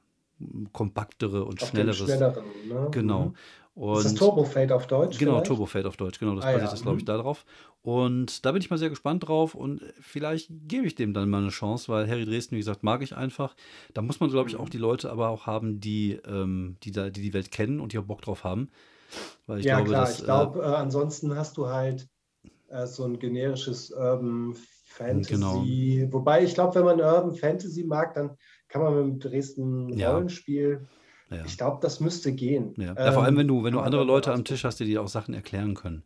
kompaktere 0.73 1.45
und 1.45 1.61
Auf 1.61 1.69
schnelleres. 1.71 2.11
schnelleren, 2.15 2.45
ne? 2.69 2.89
Genau. 2.91 3.27
Mhm. 3.27 3.37
Und 3.75 3.97
Ist 3.99 4.05
das 4.05 4.15
Turbo 4.15 4.45
Fate 4.45 4.73
auf 4.73 4.87
Deutsch? 4.87 5.19
Genau, 5.19 5.35
vielleicht? 5.35 5.47
Turbo 5.47 5.67
Fate 5.67 5.87
auf 5.87 5.97
Deutsch, 5.97 6.19
genau, 6.19 6.35
das 6.35 6.45
Ah, 6.47 6.51
basiert 6.51 6.63
ja, 6.65 6.73
das, 6.73 6.83
glaube 6.83 6.99
ich, 6.99 7.05
mhm. 7.05 7.07
darauf. 7.07 7.45
Und 7.83 8.45
da 8.45 8.53
bin 8.53 8.61
ich 8.61 8.71
mal 8.71 8.79
sehr 8.79 8.91
gespannt 8.91 9.29
drauf 9.29 9.55
und 9.55 9.81
vielleicht 10.01 10.51
gebe 10.67 10.87
ich 10.87 10.97
dem 10.97 11.15
dann 11.15 11.31
mal 11.31 11.39
eine 11.43 11.51
Chance, 11.51 11.93
weil 11.93 12.09
Harry 12.09 12.25
Dresden, 12.25 12.57
wie 12.57 12.61
gesagt, 12.61 12.83
mag 12.83 13.03
ich 13.03 13.17
einfach. 13.17 13.55
Da 13.95 14.03
muss 14.03 14.19
man, 14.19 14.31
glaube 14.31 14.49
ich, 14.49 14.57
Mhm. 14.57 14.61
auch 14.61 14.69
die 14.69 14.79
Leute 14.79 15.11
aber 15.13 15.29
auch 15.29 15.47
haben, 15.47 15.81
die, 15.81 16.19
ähm, 16.27 16.77
die, 16.83 16.91
da, 16.91 17.11
die 17.11 17.23
die 17.23 17.33
Welt 17.35 17.53
kennen 17.53 17.79
und 17.81 17.93
die 17.93 17.99
auch 17.99 18.05
Bock 18.05 18.23
drauf 18.23 18.43
haben. 18.45 18.69
Weil 19.47 19.61
ich 19.61 19.67
ja, 19.67 19.77
glaube, 19.77 19.89
klar. 19.89 20.03
dass, 20.03 20.19
ich 20.19 20.25
glaube, 20.25 20.61
äh, 20.61 20.65
ansonsten 20.65 21.35
hast 21.37 21.57
du 21.57 21.69
halt 21.69 22.09
äh, 22.69 22.87
so 22.87 23.05
ein 23.05 23.19
generisches 23.19 23.91
Urban 23.91 24.55
Fantasy. 24.85 25.31
Genau. 25.31 25.65
Wobei 26.11 26.45
ich 26.45 26.55
glaube, 26.55 26.75
wenn 26.77 26.85
man 26.85 27.01
Urban 27.01 27.35
Fantasy 27.35 27.85
mag, 27.85 28.15
dann 28.15 28.37
kann 28.77 28.95
man 28.95 28.95
mit 29.13 29.25
dem 29.25 29.31
Dresden 29.31 29.89
Ja. 29.97 30.13
Rollenspiel, 30.13 30.87
äh, 31.31 31.37
ja. 31.37 31.45
ich 31.45 31.57
glaube, 31.57 31.79
das 31.81 32.01
müsste 32.01 32.33
gehen. 32.33 32.75
Ja. 32.77 32.95
ja, 32.95 33.13
vor 33.13 33.25
allem, 33.25 33.35
Ähm, 33.35 33.39
wenn 33.41 33.49
du, 33.49 33.65
wenn 33.65 33.73
du 33.73 33.79
man 33.79 33.87
andere 33.87 34.05
Leute 34.05 34.33
am 34.33 34.45
Tisch 34.45 34.65
hast, 34.65 34.81
die 34.81 34.85
dir 34.85 35.03
auch 35.03 35.09
Sachen 35.09 35.35
erklären 35.35 35.75
können. 35.75 36.03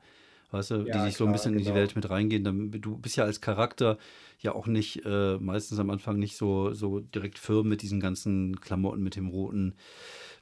Weißt 0.53 0.73
du, 0.73 0.83
die 0.83 0.99
sich 0.99 1.17
so 1.17 1.25
ein 1.25 1.29
klar, 1.29 1.33
bisschen 1.33 1.53
in 1.53 1.59
die 1.59 1.65
genau. 1.65 1.77
Welt 1.77 1.95
mit 1.95 2.11
reingehen. 2.11 2.43
Dann, 2.43 2.73
du 2.73 2.97
bist 2.99 3.17
ja 3.17 3.23
als 3.25 3.41
Charakter 3.41 3.99
ja 4.41 4.53
auch 4.53 4.67
nicht, 4.67 5.05
äh, 5.05 5.37
meistens 5.39 5.79
am 5.79 5.91
Anfang 5.91 6.19
nicht 6.19 6.37
so, 6.37 6.73
so 6.73 6.99
direkt 6.99 7.39
firm 7.39 7.69
mit 7.69 7.83
diesen 7.83 8.01
ganzen 8.01 8.61
Klamotten, 8.61 9.01
mit 9.03 9.15
dem 9.15 9.29
roten, 9.29 9.77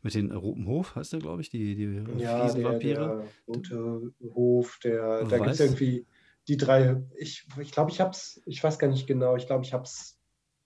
mit 0.03 0.15
den 0.15 0.31
roten 0.33 0.67
Hof, 0.67 0.95
heißt 0.97 1.13
der, 1.13 1.21
glaube 1.21 1.43
ich, 1.43 1.51
die, 1.51 1.75
die 1.75 2.05
Ja, 2.23 2.39
der, 2.39 2.41
Fliesenvampire. 2.41 2.95
der 2.95 3.25
rote 3.47 4.13
Hof, 4.35 4.79
der, 4.83 5.25
da 5.25 5.39
gibt 5.39 5.51
es 5.51 5.61
irgendwie 5.61 6.07
die 6.47 6.57
drei, 6.57 7.03
ich 7.19 7.45
glaube, 7.47 7.63
ich, 7.63 7.73
glaub, 7.73 7.91
ich 7.91 8.01
habe 8.01 8.11
es, 8.11 8.41
ich 8.47 8.63
weiß 8.65 8.79
gar 8.79 8.89
nicht 8.89 9.07
genau, 9.07 9.37
ich 9.37 9.47
glaube, 9.47 9.65
ich 9.65 9.75
habe 9.75 9.85
es 9.85 10.18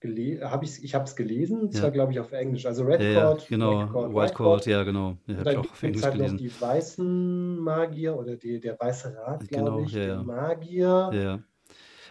habe 0.03 0.65
ich, 0.65 0.83
ich 0.83 0.93
habe 0.95 1.05
es 1.05 1.15
gelesen, 1.15 1.69
Ja. 1.71 1.79
zwar 1.81 1.91
glaube 1.91 2.11
ich 2.11 2.19
auf 2.19 2.31
Englisch, 2.31 2.65
also 2.65 2.83
Red 2.83 3.01
Ja, 3.01 3.07
ja, 3.11 3.21
Court, 3.21 3.47
genau, 3.47 3.77
Black 3.77 3.91
Court, 3.91 4.15
White 4.15 4.33
Court, 4.33 4.65
ja, 4.65 4.83
genau. 4.83 5.17
Ja, 5.27 5.35
habe 5.37 5.39
ich 5.39 5.43
dann 5.43 5.57
auch 5.57 5.61
gibt 5.63 5.73
auf 5.73 5.83
Englisch 5.83 6.03
halt 6.03 6.13
noch 6.15 6.19
gelesen. 6.25 6.37
die 6.37 6.61
weißen 6.61 7.57
Magier 7.59 8.17
oder 8.17 8.35
die, 8.35 8.59
der 8.59 8.79
weiße 8.79 9.15
Rat, 9.15 9.47
glaube 9.47 9.65
Genau, 9.65 9.83
ich, 9.85 9.91
ja, 9.93 10.03
ja. 10.05 10.23
Magier. 10.23 11.09
Ja, 11.13 11.13
ja. 11.13 11.39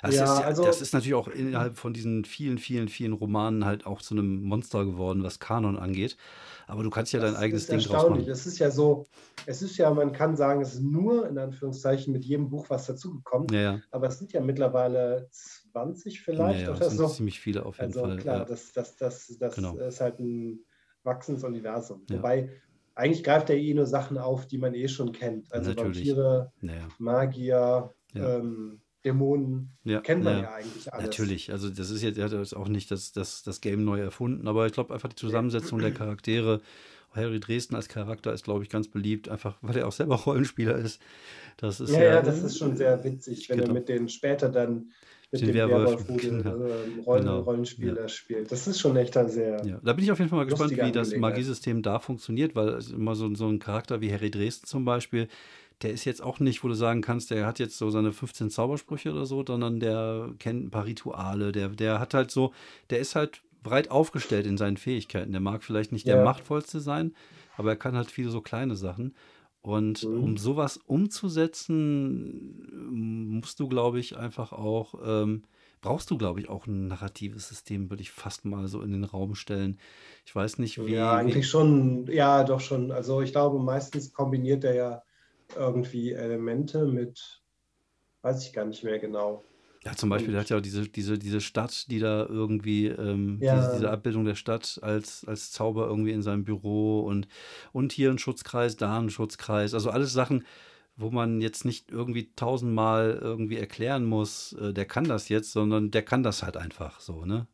Das, 0.02 0.16
Ja, 0.16 0.24
ist, 0.24 0.40
ja, 0.40 0.46
also- 0.46 0.64
das 0.64 0.81
ist 0.83 0.94
natürlich 0.94 1.14
auch 1.14 1.28
innerhalb 1.28 1.76
von 1.76 1.92
diesen 1.92 2.24
vielen, 2.24 2.59
vielen, 2.59 2.88
vielen 2.88 3.12
Romanen 3.12 3.64
halt 3.64 3.87
auch 3.87 4.02
zu 4.02 4.14
einem 4.14 4.42
Monster 4.42 4.85
geworden, 4.85 5.22
was 5.22 5.38
Kanon 5.38 5.78
angeht. 5.78 6.16
Aber 6.66 6.83
du 6.83 6.90
kannst 6.90 7.12
ja 7.12 7.20
dein 7.20 7.35
Das 7.35 7.40
eigenes 7.40 7.66
Ding 7.68 7.78
draus 7.78 8.09
machen. 8.11 8.28
Es 8.28 8.44
ist 8.46 8.59
ja 8.59 8.72
so, 8.72 9.07
es 9.46 9.62
ist 9.62 9.76
ja, 9.76 9.92
man 9.94 10.11
kann 10.12 10.35
sagen, 10.37 10.61
es 10.61 10.74
ist 10.74 10.83
nur 10.83 11.28
in 11.28 11.38
Anführungszeichen 11.38 12.12
mit 12.12 12.24
jedem 12.24 12.48
Buch 12.48 12.68
was 12.68 12.87
dazugekommen, 12.87 13.46
Ja, 13.52 13.61
ja. 13.61 13.81
aber 13.92 14.09
es 14.09 14.18
sind 14.18 14.33
ja 14.33 14.40
mittlerweile 14.40 15.28
20 15.72 16.14
Ja, 16.14 16.20
vielleicht 16.24 16.61
ja, 16.62 16.70
oder 16.70 16.78
das 16.78 16.88
sind 16.90 16.98
so. 16.98 17.08
ziemlich 17.08 17.40
viele 17.40 17.64
auf 17.66 17.76
jeden 17.78 17.87
Also 17.87 18.00
Fall. 18.00 18.16
klar, 18.18 18.38
ja. 18.40 18.44
das, 18.44 18.72
das, 18.72 18.96
das, 18.96 19.37
das 19.38 19.54
Genau. 19.56 19.76
ist 19.78 20.00
halt 20.00 20.18
ein 20.20 20.61
wachsendes 21.02 21.42
Universum. 21.44 22.04
Ja. 22.08 22.18
Wobei, 22.18 22.50
eigentlich 22.94 23.24
greift 23.24 23.50
er 23.50 23.56
eh 23.56 23.74
nur 23.74 23.87
Sachen 23.87 24.18
auf, 24.18 24.46
die 24.46 24.58
man 24.58 24.74
eh 24.74 24.87
schon 24.88 25.12
kennt. 25.12 25.52
Also. 25.52 25.74
Vampire, 25.76 26.52
Ja, 26.61 26.72
ja. 26.74 26.88
Magier, 26.98 27.94
ähm, 28.14 28.80
Dämonen, 29.04 29.72
Ja, 29.82 30.00
kennt 30.00 30.22
man 30.22 30.37
ja. 30.37 30.42
ja, 30.42 30.54
eigentlich 30.54 30.92
alles. 30.92 31.06
Natürlich, 31.06 31.50
also 31.50 31.68
das 31.70 31.90
ist 31.90 32.02
jetzt, 32.02 32.18
er 32.18 32.26
hat 32.26 32.32
jetzt 32.32 32.54
auch 32.54 32.68
nicht 32.68 32.90
das, 32.90 33.11
das, 33.12 33.42
das 33.42 33.61
Game 33.61 33.85
neu 33.85 34.00
erfunden, 34.00 34.46
aber 34.46 34.66
ich 34.66 34.72
glaube 34.72 34.94
einfach 34.94 35.08
die 35.08 35.16
Zusammensetzung 35.16 35.80
der 35.80 35.92
Charaktere. 35.92 36.61
Harry 37.14 37.40
Dresden 37.40 37.74
als 37.74 37.88
Charakter 37.88 38.32
ist, 38.32 38.44
glaube 38.44 38.62
ich, 38.62 38.70
ganz 38.70 38.88
beliebt, 38.88 39.28
einfach 39.28 39.58
weil 39.61 39.76
er 39.76 39.87
auch 39.88 39.92
selber 39.92 40.14
Rollenspieler 40.26 40.76
ist. 40.76 41.00
Das 41.58 41.80
ist 41.80 41.90
Ja, 41.90 41.98
ja, 42.02 42.04
ja, 42.14 42.22
das 42.22 42.42
ist 42.42 42.56
schon 42.56 42.76
sehr 42.76 43.02
witzig, 43.04 43.48
wenn 43.50 43.58
Genau. 43.58 43.70
er 43.70 43.74
mit 43.74 43.88
denen 43.88 44.08
später 44.08 44.48
dann 44.48 44.92
mit 45.33 45.40
Den 45.40 45.49
dem 45.49 45.55
Werwolf, 45.57 45.90
Werwolf-Rudel 46.09 46.42
genau. 46.42 46.57
ähm, 46.57 47.01
Rollen, 47.01 47.23
Genau. 47.25 47.40
Rollenspieler 47.40 48.09
spielt. 48.09 48.53
Das 48.53 48.66
ist 48.66 48.79
schon 48.79 48.97
echt 48.97 49.16
ein 49.16 49.29
sehr. 49.29 49.64
Ja, 49.64 49.81
da 49.83 49.92
bin 49.95 50.05
ich 50.05 50.12
auf 50.12 50.18
jeden 50.18 50.29
Fall 50.31 50.38
mal 50.40 50.45
gespannt, 50.47 50.77
wie 50.77 50.92
das. 50.92 51.16
Magiesystem 51.16 51.83
da 51.83 51.99
funktioniert, 51.99 52.55
weil 52.55 52.79
immer 52.92 53.14
so, 53.14 53.35
so 53.35 53.49
ein 53.49 53.59
Charakter 53.59 54.01
wie 54.01 54.12
Harry 54.12 54.31
Dresden 54.31 54.66
zum 54.66 54.85
Beispiel, 54.85 55.29
der 55.81 55.90
ist 55.92 56.05
jetzt 56.05 56.23
auch 56.23 56.38
nicht, 56.38 56.62
wo 56.62 56.68
du 56.68 56.75
sagen 56.75 57.01
kannst, 57.01 57.31
der 57.31 57.47
hat 57.47 57.59
jetzt 57.59 57.79
so 57.79 57.90
seine 57.90 58.12
15 58.12 58.51
Zaubersprüche 58.51 59.11
oder 59.12 59.27
so, 59.27 59.42
sondern 59.45 59.81
der 59.81 60.29
kennt 60.38 60.64
ein 60.66 60.71
paar 60.71 60.85
Rituale, 60.85 61.51
der, 61.51 61.71
der 61.71 61.99
hat 61.99 62.14
halt 62.14 62.31
so, 62.31 62.53
der 62.90 63.01
ist 63.01 63.16
halt 63.16 63.42
breit 63.62 63.90
aufgestellt 63.90 64.47
in 64.47 64.59
seinen 64.59 64.77
Fähigkeiten. 64.77 65.33
Der 65.33 65.40
mag 65.40 65.64
vielleicht 65.64 65.92
nicht 65.92 66.07
der 66.07 66.16
Ja. 66.16 66.25
machtvollste 66.25 66.81
sein, 66.81 67.14
aber 67.57 67.71
er 67.71 67.77
kann 67.77 67.97
halt 67.97 68.11
viele 68.11 68.31
so 68.31 68.40
kleine 68.42 68.77
Sachen. 68.77 69.14
Und 69.62 70.03
Mhm. 70.05 70.22
um 70.25 70.37
sowas 70.37 70.77
umzusetzen, 70.77 72.68
musst 73.31 73.61
du, 73.61 73.68
glaube 73.68 74.01
ich, 74.01 74.16
einfach 74.16 74.53
auch, 74.53 74.94
ähm, 75.05 75.44
brauchst 75.81 76.11
du, 76.11 76.18
glaube 76.18 76.40
ich, 76.40 76.48
auch 76.48 76.66
ein 76.66 76.88
narratives 76.88 77.48
System, 77.48 77.88
würde 77.90 78.03
ich 78.03 78.11
fast 78.11 78.44
mal 78.44 78.66
so 78.68 78.83
in 78.83 78.92
den 78.92 79.05
Raum 79.05 79.35
stellen. 79.37 79.79
Ich 80.27 80.35
weiß 80.35 80.59
nicht, 80.59 80.85
wie. 80.87 80.92
Ja, 80.92 81.16
eigentlich 81.16 81.48
schon, 81.48 82.07
ja, 82.09 82.44
doch 82.44 82.61
schon. 82.61 82.90
Also 82.90 83.20
ich 83.20 83.33
glaube, 83.33 83.59
meistens 83.61 84.12
kombiniert 84.12 84.64
er 84.64 84.75
ja 84.75 85.03
irgendwie 85.57 86.12
Elemente 86.12 86.87
mit, 86.87 87.42
weiß 88.22 88.44
ich 88.46 88.53
gar 88.53 88.64
nicht 88.64 88.85
mehr 88.85 88.98
genau. 88.98 89.44
Ja, 89.85 89.97
zum 89.97 90.11
Beispiel, 90.11 90.33
der 90.33 90.42
hat 90.42 90.51
ja 90.51 90.57
auch 90.59 90.61
diese, 90.62 90.88
diese, 90.88 91.18
diese 91.18 91.40
Stadt, 91.40 91.90
die 91.90 91.99
da 91.99 92.25
irgendwie, 92.27 92.87
ähm, 92.87 93.38
Ja. 93.40 93.57
diese, 93.57 93.73
diese 93.73 93.90
Abbildung 93.90 94.25
der 94.25 94.37
Stadt 94.37 94.79
als, 94.83 95.25
als 95.27 95.51
Zauber 95.51 95.87
irgendwie 95.88 96.12
in 96.12 96.23
seinem 96.23 96.45
Büro 96.45 97.01
und, 97.01 97.27
und 97.73 97.90
hier 97.92 98.11
ein 98.11 98.18
Schutzkreis, 98.18 98.77
da 98.77 98.99
ein 98.99 99.11
Schutzkreis. 99.11 99.75
Also 99.75 99.90
alles 99.90 100.12
Sachen, 100.12 100.45
wo 100.97 101.11
man 101.11 101.40
jetzt 101.40 101.64
nicht 101.64 101.90
irgendwie 101.90 102.33
tausendmal 102.37 103.18
irgendwie 103.21 103.57
erklären 103.57 104.05
muss, 104.05 104.53
äh, 104.53 104.73
der 104.73 104.85
kann 104.85 105.05
das 105.05 105.29
jetzt, 105.29 105.51
sondern 105.53 105.90
der 105.90 106.03
kann 106.03 106.23
das 106.23 106.42
halt 106.45 106.57
einfach 106.57 107.01
so, 107.01 107.25
ne? 107.25 107.49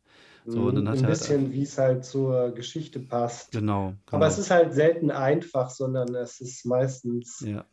So, 0.45 0.71
dann 0.71 0.87
hat 0.89 0.97
ein 0.97 1.03
halt 1.03 1.19
bisschen, 1.19 1.51
wie 1.51 1.63
es 1.63 1.77
halt 1.77 2.05
zur 2.05 2.51
Geschichte 2.51 2.99
passt. 2.99 3.51
Genau, 3.51 3.89
genau. 3.89 3.97
Aber 4.11 4.27
es 4.27 4.37
ist 4.39 4.49
halt 4.51 4.73
selten 4.73 5.11
einfach, 5.11 5.69
sondern 5.69 6.15
es 6.15 6.41
ist 6.41 6.65
meistens, 6.65 7.41
ja, 7.41 7.65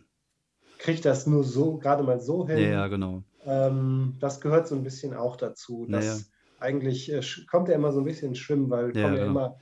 kriegt 0.78 1.04
das 1.04 1.26
nur 1.26 1.42
so, 1.44 1.78
gerade 1.78 2.02
mal 2.02 2.20
so 2.20 2.46
hin. 2.46 2.58
ja, 2.58 2.64
ja, 2.64 2.86
genau. 2.88 3.22
Ähm, 3.46 4.16
das 4.20 4.40
gehört 4.42 4.68
so 4.68 4.74
ein 4.76 4.84
bisschen 4.84 5.14
auch 5.14 5.36
dazu. 5.36 5.86
Das 5.90 5.92
Naja. 5.92 6.24
eigentlich 6.58 7.12
äh, 7.12 7.22
kommt 7.50 7.68
er 7.70 7.76
immer 7.76 7.92
so 7.92 8.00
ein 8.00 8.04
bisschen 8.06 8.28
ins 8.30 8.38
Schwimmen, 8.40 8.70
weil 8.70 8.92
Ja, 8.92 9.16
genau. 9.16 9.24
immer, 9.24 9.56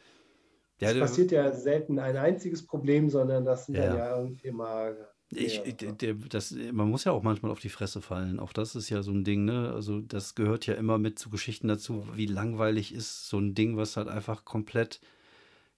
Ja, 0.81 0.91
es 0.91 0.99
passiert 0.99 1.33
ja 1.33 1.53
selten 1.53 1.99
ein 2.01 2.17
einziges 2.17 2.67
Problem, 2.67 3.11
sondern 3.11 3.45
das 3.45 3.67
sind 3.67 3.77
Ja. 3.77 3.81
dann 3.81 3.93
ja 3.95 4.17
irgendwie 4.19 4.49
immer. 4.49 4.95
Ich, 5.31 5.63
der, 5.63 5.93
der, 5.93 6.15
das, 6.15 6.53
man 6.53 6.91
muss 6.91 7.05
ja 7.05 7.13
auch 7.13 7.23
manchmal 7.23 7.51
auf 7.51 7.59
die 7.59 7.69
Fresse 7.69 8.01
fallen. 8.03 8.39
Auch 8.39 8.53
das 8.53 8.77
ist 8.77 8.89
ja 8.91 9.03
so 9.03 9.11
ein 9.11 9.25
Ding, 9.25 9.45
ne? 9.45 9.73
Also, 9.73 10.01
das 10.01 10.35
gehört 10.35 10.67
ja 10.67 10.75
immer 10.75 10.99
mit 10.99 11.19
zu 11.19 11.29
Geschichten 11.31 11.67
dazu, 11.67 12.07
wie 12.17 12.27
langweilig 12.27 12.93
ist 12.95 13.29
so 13.29 13.39
ein 13.39 13.55
Ding, 13.55 13.77
was 13.77 13.97
halt 13.97 14.07
einfach 14.09 14.45
komplett, 14.45 15.01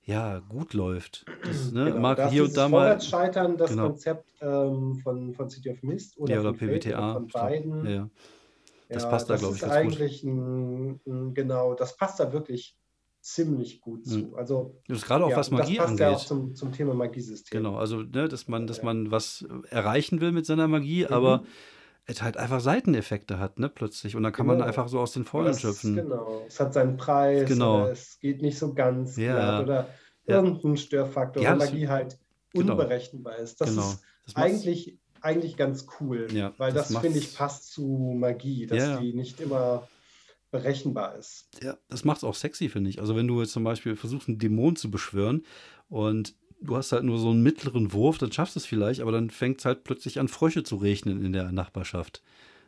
ja, 0.06 0.38
gut 0.38 0.72
läuft. 0.72 1.26
Das 1.44 1.72
ne, 1.72 1.86
Genau, 1.86 2.00
mag 2.00 2.16
da 2.16 2.26
ist 2.26 2.32
hier 2.32 2.44
und 2.44 2.56
da 2.56 2.68
mal. 2.68 2.86
Vorwärtsscheitern, 2.86 3.56
das 3.56 3.70
Genau. 3.70 3.88
Konzept 3.88 4.24
ähm, 4.40 4.96
von, 5.02 5.34
von 5.34 5.50
City 5.50 5.70
of 5.70 5.82
Mist 5.82 6.16
oder, 6.18 6.34
Ja, 6.34 6.40
oder 6.40 6.54
von 6.54 6.68
oder 6.68 7.12
von 7.12 7.28
beiden. 7.28 7.86
Ja. 7.86 8.08
Das 8.88 9.02
Ja, 9.02 9.10
passt 9.10 9.28
da, 9.28 9.34
das 9.34 9.40
glaube 9.40 9.56
ich, 9.56 9.60
ganz 9.62 9.72
gut. 9.74 9.82
eigentlich 9.82 10.22
ein, 10.22 11.00
ein, 11.06 11.34
genau, 11.34 11.74
das 11.74 11.96
passt 11.96 12.20
da 12.20 12.32
wirklich 12.32 12.76
ziemlich 13.20 13.80
gut 13.80 14.06
zu. 14.06 14.18
Mhm. 14.18 14.34
Also 14.36 14.76
Das 14.86 14.98
ist 14.98 15.06
gerade 15.06 15.24
auch 15.24 15.30
ja, 15.30 15.36
was 15.36 15.50
Magie 15.50 15.76
das 15.76 15.86
passt 15.86 15.98
ja 16.00 16.10
auch 16.10 16.12
angeht. 16.12 16.28
zum, 16.28 16.54
zum 16.54 16.72
Thema 16.72 16.94
Magiesystem. 16.94 17.58
Genau, 17.58 17.76
also, 17.76 18.02
ne, 18.02 18.28
dass 18.28 18.46
man, 18.46 18.68
dass 18.68 18.82
man 18.82 19.10
was 19.10 19.44
erreichen 19.70 20.20
will 20.20 20.30
mit 20.30 20.46
seiner 20.46 20.68
Magie, 20.68 21.04
Mhm. 21.04 21.12
aber 21.12 21.42
es 22.06 22.22
halt 22.22 22.36
einfach 22.36 22.60
Seiteneffekte 22.60 23.38
hat, 23.38 23.58
ne, 23.58 23.68
plötzlich. 23.68 24.14
Und 24.16 24.22
dann 24.22 24.32
kann 24.32 24.46
man 24.46 24.56
Genau. 24.56 24.66
einfach 24.68 24.88
so 24.88 25.00
aus 25.00 25.12
den 25.12 25.24
Vollen 25.24 25.48
das- 25.48 25.60
schöpfen. 25.60 25.96
Genau, 25.96 26.44
es 26.46 26.58
hat 26.60 26.72
seinen 26.72 26.96
Preis, 26.96 27.48
Genau. 27.48 27.86
es 27.88 28.18
geht 28.20 28.42
nicht 28.42 28.58
so 28.58 28.74
ganz 28.74 29.16
Ja. 29.16 29.34
glatt 29.34 29.62
oder 29.64 29.88
Ja. 30.26 30.36
irgendein 30.36 30.76
Störfaktor, 30.76 31.42
Ja, 31.42 31.54
oder 31.56 31.64
Magie 31.64 31.88
halt 31.88 32.18
genau. 32.52 32.72
unberechenbar 32.72 33.36
ist. 33.38 33.60
Das 33.60 33.70
Genau. 33.70 33.82
ist 33.90 34.02
Das 34.26 34.36
eigentlich, 34.36 34.98
eigentlich 35.20 35.56
ganz 35.56 35.86
cool, 36.00 36.28
Ja, 36.32 36.52
weil 36.58 36.72
das 36.72 36.88
das, 36.88 36.98
finde 37.00 37.18
ich 37.18 37.34
passt 37.36 37.72
zu 37.72 38.14
Magie, 38.16 38.66
dass 38.66 38.78
ja. 38.78 38.96
die 39.00 39.12
nicht 39.12 39.40
immer 39.40 39.86
berechenbar 40.50 41.16
ist. 41.16 41.48
Ja, 41.62 41.76
das 41.88 42.04
macht 42.04 42.18
es 42.18 42.24
auch 42.24 42.34
sexy, 42.34 42.68
finde 42.68 42.90
ich. 42.90 43.00
Also 43.00 43.16
wenn 43.16 43.26
du 43.28 43.40
jetzt 43.40 43.52
zum 43.52 43.64
Beispiel 43.64 43.96
versuchst, 43.96 44.28
einen 44.28 44.38
Dämon 44.38 44.76
zu 44.76 44.90
beschwören 44.90 45.44
und 45.88 46.34
du 46.60 46.76
hast 46.76 46.92
halt 46.92 47.04
nur 47.04 47.18
so 47.18 47.30
einen 47.30 47.42
mittleren 47.42 47.92
Wurf, 47.92 48.18
dann 48.18 48.32
schaffst 48.32 48.56
du 48.56 48.60
es 48.60 48.66
vielleicht, 48.66 49.00
aber 49.00 49.12
dann 49.12 49.30
fängt 49.30 49.58
es 49.60 49.64
halt 49.64 49.84
plötzlich 49.84 50.18
an, 50.20 50.28
Frösche 50.28 50.62
zu 50.62 50.76
regnen 50.76 51.24
in 51.24 51.32
der 51.32 51.52
Nachbarschaft. 51.52 52.22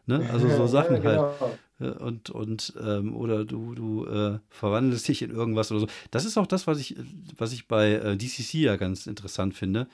Ne? 0.06 0.28
Also 0.32 0.48
so 0.48 0.66
Sachen 0.68 0.96
ja, 0.96 1.02
halt. 1.02 1.20
genau. 1.20 1.58
Äh, 1.80 2.02
Und, 2.02 2.30
und 2.30 2.72
ähm, 2.82 3.14
oder 3.14 3.44
du, 3.44 3.74
du 3.74 4.04
äh, 4.06 4.38
verwandelst 4.50 5.06
dich 5.08 5.22
in 5.22 5.30
irgendwas 5.30 5.70
oder 5.70 5.80
so. 5.80 5.86
Das 6.10 6.24
ist 6.24 6.36
auch 6.36 6.46
das, 6.46 6.66
was 6.66 6.80
ich, 6.80 6.96
was 7.36 7.52
ich 7.52 7.68
bei 7.68 7.92
äh, 7.92 8.16
DCC 8.16 8.54
ja 8.62 8.76
ganz 8.76 9.06
interessant 9.06 9.54
finde. 9.54 9.86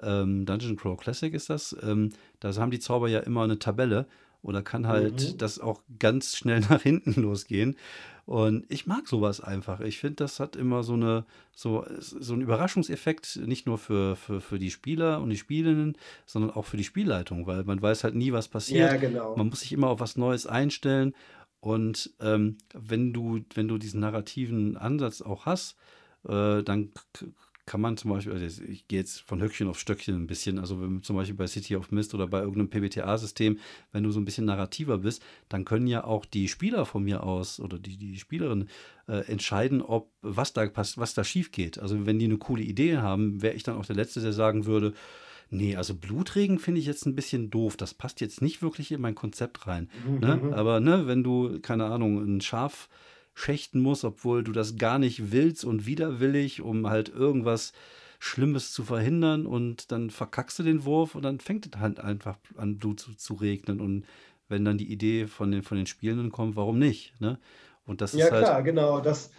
Ähm, 0.00 0.46
Dungeon 0.46 0.76
Crawl 0.76 0.96
Classic 0.96 1.32
ist 1.34 1.50
das. 1.50 1.76
Ähm, 1.82 2.10
da 2.40 2.54
haben 2.54 2.70
die 2.70 2.78
Zauber 2.80 3.08
ja 3.08 3.20
immer 3.20 3.42
eine 3.42 3.58
Tabelle 3.58 4.06
oder 4.42 4.62
kann 4.62 4.86
halt 4.88 5.32
Mhm. 5.32 5.38
das 5.38 5.58
auch 5.58 5.82
ganz 5.98 6.36
schnell 6.36 6.60
nach 6.70 6.82
hinten 6.82 7.20
losgehen. 7.20 7.76
Und 8.24 8.64
ich 8.68 8.86
mag 8.86 9.08
sowas 9.08 9.40
einfach. 9.40 9.80
Ich 9.80 9.98
finde, 9.98 10.16
das 10.16 10.38
hat 10.38 10.54
immer 10.54 10.84
so 10.84 10.94
eine 10.94 11.24
so, 11.54 11.84
so 11.98 12.32
einen 12.32 12.42
Überraschungseffekt, 12.42 13.40
nicht 13.44 13.66
nur 13.66 13.78
für, 13.78 14.16
für, 14.16 14.40
für 14.40 14.58
die 14.58 14.70
Spieler 14.70 15.20
und 15.20 15.30
die 15.30 15.36
Spielenden, 15.36 15.96
sondern 16.24 16.52
auch 16.52 16.64
für 16.64 16.76
die 16.76 16.84
Spielleitung, 16.84 17.46
weil 17.46 17.64
man 17.64 17.82
weiß 17.82 18.04
halt 18.04 18.14
nie, 18.14 18.32
was 18.32 18.48
passiert. 18.48 18.92
Ja, 18.92 18.96
genau. 18.96 19.36
Man 19.36 19.48
muss 19.48 19.60
sich 19.60 19.72
immer 19.72 19.88
auf 19.88 20.00
was 20.00 20.16
Neues 20.16 20.46
einstellen. 20.46 21.14
Und 21.60 22.10
ähm, 22.20 22.58
wenn 22.74 23.12
du, 23.12 23.40
wenn 23.54 23.68
du 23.68 23.78
diesen 23.78 24.00
narrativen 24.00 24.76
Ansatz 24.76 25.20
auch 25.20 25.46
hast, 25.46 25.76
äh, 26.28 26.62
dann 26.62 26.90
kann 27.64 27.80
man 27.80 27.96
zum 27.96 28.10
Beispiel, 28.10 28.32
also 28.32 28.62
ich 28.64 28.88
gehe 28.88 28.98
jetzt 28.98 29.20
von 29.20 29.40
Höckchen 29.40 29.68
auf 29.68 29.78
Stöckchen 29.78 30.16
ein 30.16 30.26
bisschen, 30.26 30.58
also 30.58 30.80
wenn 30.80 31.02
zum 31.02 31.14
Beispiel 31.14 31.36
bei 31.36 31.46
City 31.46 31.76
of 31.76 31.92
Mist 31.92 32.12
oder 32.12 32.26
bei 32.26 32.40
irgendeinem 32.40 32.70
PBTA-System, 32.70 33.58
wenn 33.92 34.02
du 34.02 34.10
so 34.10 34.20
ein 34.20 34.24
bisschen 34.24 34.46
narrativer 34.46 34.98
bist, 34.98 35.22
dann 35.48 35.64
können 35.64 35.86
ja 35.86 36.04
auch 36.04 36.24
die 36.24 36.48
Spieler 36.48 36.86
von 36.86 37.04
mir 37.04 37.22
aus 37.22 37.60
oder 37.60 37.78
die, 37.78 37.96
die 37.96 38.18
Spielerin 38.18 38.68
äh, 39.06 39.24
entscheiden, 39.30 39.80
ob 39.80 40.10
was 40.22 40.52
da 40.52 40.66
passt, 40.66 40.98
was 40.98 41.14
da 41.14 41.22
schief 41.22 41.52
geht. 41.52 41.78
Also 41.78 42.04
wenn 42.04 42.18
die 42.18 42.24
eine 42.24 42.38
coole 42.38 42.62
Idee 42.62 42.98
haben, 42.98 43.42
wäre 43.42 43.54
ich 43.54 43.62
dann 43.62 43.76
auch 43.76 43.86
der 43.86 43.96
Letzte, 43.96 44.20
der 44.20 44.32
sagen 44.32 44.66
würde, 44.66 44.94
Nee, 45.54 45.76
also 45.76 45.94
Blutregen 45.94 46.58
finde 46.58 46.80
ich 46.80 46.86
jetzt 46.86 47.04
ein 47.04 47.14
bisschen 47.14 47.50
doof. 47.50 47.76
Das 47.76 47.92
passt 47.92 48.22
jetzt 48.22 48.40
nicht 48.40 48.62
wirklich 48.62 48.90
in 48.90 49.02
mein 49.02 49.14
Konzept 49.14 49.66
rein. 49.66 49.90
Ne? 50.18 50.36
Mhm. 50.36 50.54
Aber 50.54 50.80
ne, 50.80 51.06
wenn 51.06 51.22
du, 51.22 51.60
keine 51.60 51.84
Ahnung, 51.84 52.24
ein 52.24 52.40
Schaf 52.40 52.88
schächten 53.34 53.80
musst, 53.80 54.04
obwohl 54.04 54.44
du 54.44 54.52
das 54.52 54.76
gar 54.76 54.98
nicht 54.98 55.32
willst 55.32 55.64
und 55.64 55.86
widerwillig, 55.86 56.60
um 56.62 56.88
halt 56.88 57.08
irgendwas 57.08 57.72
Schlimmes 58.18 58.72
zu 58.72 58.84
verhindern 58.84 59.46
und 59.46 59.90
dann 59.92 60.10
verkackst 60.10 60.58
du 60.58 60.62
den 60.62 60.84
Wurf 60.84 61.14
und 61.14 61.22
dann 61.22 61.40
fängt 61.40 61.74
es 61.74 61.80
halt 61.80 61.98
einfach 62.00 62.38
an 62.56 62.78
Blut 62.78 63.00
zu, 63.00 63.14
zu 63.16 63.34
regnen. 63.34 63.80
Und 63.80 64.06
wenn 64.48 64.64
dann 64.64 64.78
die 64.78 64.92
Idee 64.92 65.26
von 65.26 65.50
den, 65.50 65.62
von 65.62 65.76
den 65.76 65.86
Spielenden 65.86 66.30
kommt, 66.30 66.54
warum 66.56 66.78
nicht? 66.78 67.20
Ne? 67.20 67.40
Und 67.84 68.00
das 68.00 68.14
Ja, 68.14 68.30
ist 68.30 68.30
halt. 68.30 68.52
klar, 68.52 68.62
genau. 68.62 69.00
Das, 69.00 69.30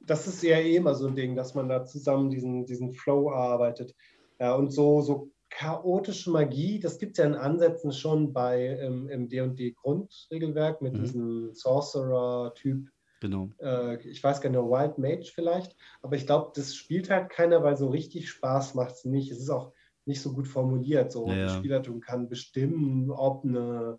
das 0.00 0.26
ist 0.26 0.42
ja 0.42 0.58
eh 0.58 0.76
immer 0.76 0.94
so 0.94 1.06
ein 1.08 1.16
Ding, 1.16 1.34
dass 1.36 1.54
man 1.54 1.68
da 1.68 1.84
zusammen 1.84 2.30
diesen, 2.30 2.64
diesen 2.66 2.92
Flow 2.92 3.30
arbeitet. 3.32 3.94
Ja, 4.38 4.54
und 4.54 4.70
so, 4.70 5.00
so 5.02 5.32
chaotische 5.50 6.30
Magie, 6.30 6.78
das 6.78 6.98
gibt 6.98 7.12
es 7.12 7.22
ja 7.22 7.28
in 7.28 7.34
Ansätzen 7.34 7.92
schon 7.92 8.32
bei 8.32 8.66
ähm, 8.80 9.08
im 9.08 9.28
D&D-Grundregelwerk 9.28 10.80
mit 10.80 10.96
Mhm. 10.96 10.98
diesem 10.98 11.52
Sorcerer-Typ. 11.52 12.88
Genau. 13.20 13.50
Äh, 13.60 13.96
ich 14.08 14.22
weiß 14.22 14.40
gar 14.40 14.50
nicht, 14.50 14.58
Wild 14.58 14.98
Mage 14.98 15.30
vielleicht, 15.34 15.76
aber 16.02 16.16
ich 16.16 16.26
glaube, 16.26 16.52
das 16.54 16.74
spielt 16.74 17.10
halt 17.10 17.30
keiner, 17.30 17.62
weil 17.62 17.76
so 17.76 17.88
richtig 17.88 18.28
Spaß 18.30 18.74
macht 18.74 18.92
es 18.92 19.04
nicht. 19.04 19.30
Es 19.30 19.38
ist 19.38 19.50
auch 19.50 19.72
nicht 20.06 20.22
so 20.22 20.32
gut 20.32 20.48
formuliert. 20.48 21.12
So, 21.12 21.28
Ja, 21.28 21.46
die. 21.46 21.58
Spielertum 21.58 22.00
kann 22.00 22.28
bestimmen, 22.28 23.10
ob 23.10 23.44
eine 23.44 23.98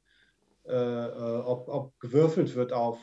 äh, 0.66 0.74
äh, 0.76 1.42
ob, 1.44 1.68
ob 1.70 2.00
gewürfelt 2.00 2.54
wird 2.56 2.72
auf, 2.72 3.00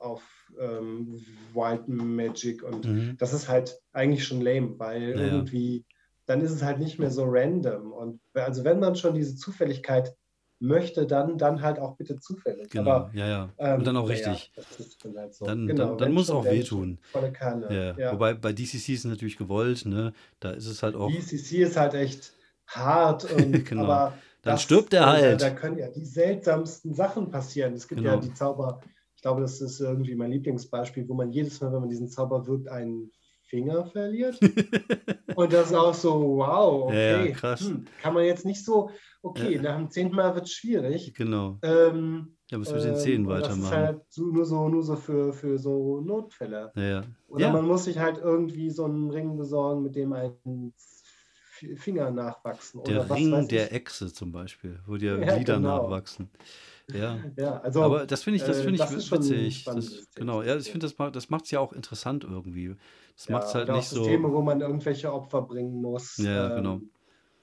auf 0.00 0.22
ähm, 0.58 1.24
Wild 1.54 1.86
Magic 1.88 2.62
und 2.64 2.84
Mhm. 2.84 3.16
das 3.18 3.32
ist 3.32 3.48
halt 3.48 3.80
eigentlich 3.92 4.24
schon 4.24 4.40
lame, 4.40 4.78
weil 4.78 5.10
ja. 5.10 5.16
irgendwie 5.18 5.84
dann 6.26 6.40
ist 6.40 6.50
es 6.50 6.64
halt 6.64 6.80
nicht 6.80 6.98
mehr 6.98 7.12
so 7.12 7.24
random 7.24 7.92
und 7.92 8.20
also 8.34 8.64
wenn 8.64 8.80
man 8.80 8.96
schon 8.96 9.14
diese 9.14 9.36
Zufälligkeit 9.36 10.16
möchte, 10.58 11.06
dann, 11.06 11.38
dann 11.38 11.60
halt 11.62 11.78
auch 11.78 11.96
bitte 11.96 12.18
zufällig. 12.18 12.70
Genau. 12.70 12.90
Aber, 12.90 13.10
ja, 13.14 13.28
ja. 13.28 13.48
ähm, 13.58 13.78
und 13.80 13.86
dann 13.86 13.96
auch 13.96 14.08
richtig. 14.08 14.52
das 14.56 14.80
ist 14.80 15.04
dann 15.04 15.16
halt 15.16 15.34
so. 15.34 15.44
Dann, 15.44 15.66
Genau, 15.66 15.88
dann, 15.88 15.98
dann 15.98 16.12
muss 16.12 16.30
auch 16.30 16.44
wehtun. 16.44 16.98
Volle 17.12 17.32
Kanne. 17.32 17.66
Ja. 17.70 17.98
Ja. 17.98 18.12
Wobei 18.12 18.34
bei 18.34 18.52
DCC 18.52 18.94
ist 18.94 19.00
es 19.00 19.04
natürlich 19.04 19.36
gewollt, 19.36 19.84
ne? 19.86 20.12
Da 20.40 20.50
ist 20.50 20.66
es 20.66 20.82
halt 20.82 20.94
auch. 20.96 21.10
DCC 21.10 21.62
ist 21.62 21.76
halt 21.76 21.94
echt 21.94 22.32
hart, 22.66 23.24
und, 23.32 23.64
Genau. 23.66 23.84
aber 23.84 24.14
Dann 24.42 24.58
stirbt 24.58 24.92
er 24.94 25.06
halt. 25.06 25.42
Da, 25.42 25.50
da 25.50 25.54
können 25.54 25.78
ja 25.78 25.88
die 25.88 26.04
seltsamsten 26.04 26.94
Sachen 26.94 27.30
passieren. 27.30 27.74
Es 27.74 27.86
gibt 27.88 28.00
ja 28.00 28.12
Genau. 28.12 28.22
die 28.22 28.32
Zauber, 28.34 28.80
ich 29.14 29.22
glaube, 29.22 29.40
das 29.42 29.60
ist 29.60 29.80
irgendwie 29.80 30.14
mein 30.14 30.30
Lieblingsbeispiel, 30.30 31.08
wo 31.08 31.14
man 31.14 31.30
jedes 31.32 31.60
Mal, 31.60 31.72
wenn 31.72 31.80
man 31.80 31.88
diesen 31.88 32.08
Zauber 32.08 32.46
wirkt, 32.46 32.68
einen 32.68 33.10
Finger 33.46 33.86
verliert. 33.86 34.38
und 35.36 35.52
das 35.52 35.68
ist 35.68 35.74
auch 35.74 35.94
so, 35.94 36.36
wow, 36.38 36.84
okay. 36.88 37.28
ja, 37.28 37.32
krass. 37.34 37.60
Hm, 37.60 37.84
kann 38.02 38.14
man 38.14 38.24
jetzt 38.24 38.44
nicht 38.44 38.64
so, 38.64 38.90
okay, 39.22 39.54
Ja. 39.56 39.62
nach 39.62 39.76
dem 39.76 39.90
zehnten 39.90 40.16
Mal 40.16 40.34
wird 40.34 40.46
es 40.46 40.52
schwierig. 40.52 41.14
Genau. 41.14 41.58
Ähm, 41.62 42.36
Da 42.50 42.58
müssen 42.58 42.74
wir 42.74 42.80
mit 42.82 42.90
den 42.90 42.96
Zähnen 42.96 43.24
ähm, 43.24 43.30
und 43.30 43.40
Das 43.40 43.56
ist 43.56 43.62
weitermachen. 43.62 43.76
halt 43.86 44.00
so, 44.08 44.22
nur 44.24 44.44
so, 44.44 44.68
nur 44.68 44.82
so 44.82 44.96
für, 44.96 45.32
für 45.32 45.58
so 45.58 46.00
Notfälle. 46.00 46.72
Ja. 46.74 47.02
Oder 47.28 47.52
man 47.52 47.66
muss 47.66 47.84
sich 47.84 47.98
halt 47.98 48.18
irgendwie 48.18 48.70
so 48.70 48.84
einen 48.84 49.10
Ring 49.10 49.36
besorgen, 49.36 49.82
mit 49.82 49.94
dem 49.96 50.12
ein 50.12 50.72
Finger 51.76 52.10
nachwachsen 52.10 52.82
Der 52.84 53.00
oder 53.00 53.08
was 53.10 53.18
Ring 53.18 53.48
der 53.48 53.66
ich. 53.66 53.72
Echse 53.72 54.12
zum 54.12 54.30
Beispiel, 54.32 54.78
wo 54.86 54.96
dir 54.96 55.18
Ja, 55.24 55.34
Glieder 55.36 55.56
genau. 55.56 55.82
nachwachsen. 55.82 56.28
Ja. 56.92 57.18
Ja, 57.36 57.60
also 57.60 57.82
Aber 57.82 58.06
das 58.06 58.22
finde 58.22 58.36
ich, 58.38 58.44
das 58.44 58.58
äh, 58.58 58.62
finde 58.62 58.74
ich 58.76 58.80
das 58.80 59.10
witzig. 59.12 59.64
Das, 59.64 60.06
genau, 60.14 60.42
ja, 60.42 60.56
ich 60.56 60.70
finde, 60.70 60.86
das, 60.86 60.96
macht- 60.98 61.16
das 61.16 61.30
macht 61.30 61.44
es 61.46 61.50
ja 61.50 61.60
auch 61.60 61.72
interessant 61.72 62.24
irgendwie. 62.24 62.76
Das 63.16 63.28
macht 63.28 63.44
es 63.44 63.54
halt 63.54 63.68
nicht 63.70 63.88
so. 63.88 63.96
Systeme, 64.04 64.32
wo 64.32 64.42
man 64.42 64.60
irgendwelche 64.60 65.12
Opfer 65.12 65.42
bringen 65.42 65.80
muss. 65.80 66.16
Ja, 66.18 66.54
genau. 66.56 66.80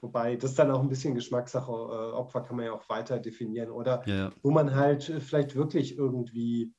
Wobei, 0.00 0.36
das 0.36 0.54
dann 0.54 0.70
auch 0.70 0.80
ein 0.80 0.88
bisschen 0.88 1.14
Geschmackssache. 1.14 1.70
Äh, 1.72 2.12
Opfer 2.16 2.42
kann 2.42 2.56
man 2.56 2.66
ja 2.66 2.72
auch 2.72 2.88
weiter 2.88 3.18
definieren. 3.18 3.70
Oder 3.70 4.02
Ja, 4.06 4.14
ja. 4.14 4.32
wo 4.42 4.50
man 4.50 4.74
halt 4.74 5.08
äh, 5.08 5.20
vielleicht 5.20 5.56
wirklich 5.56 5.96
irgendwie, 5.96 6.72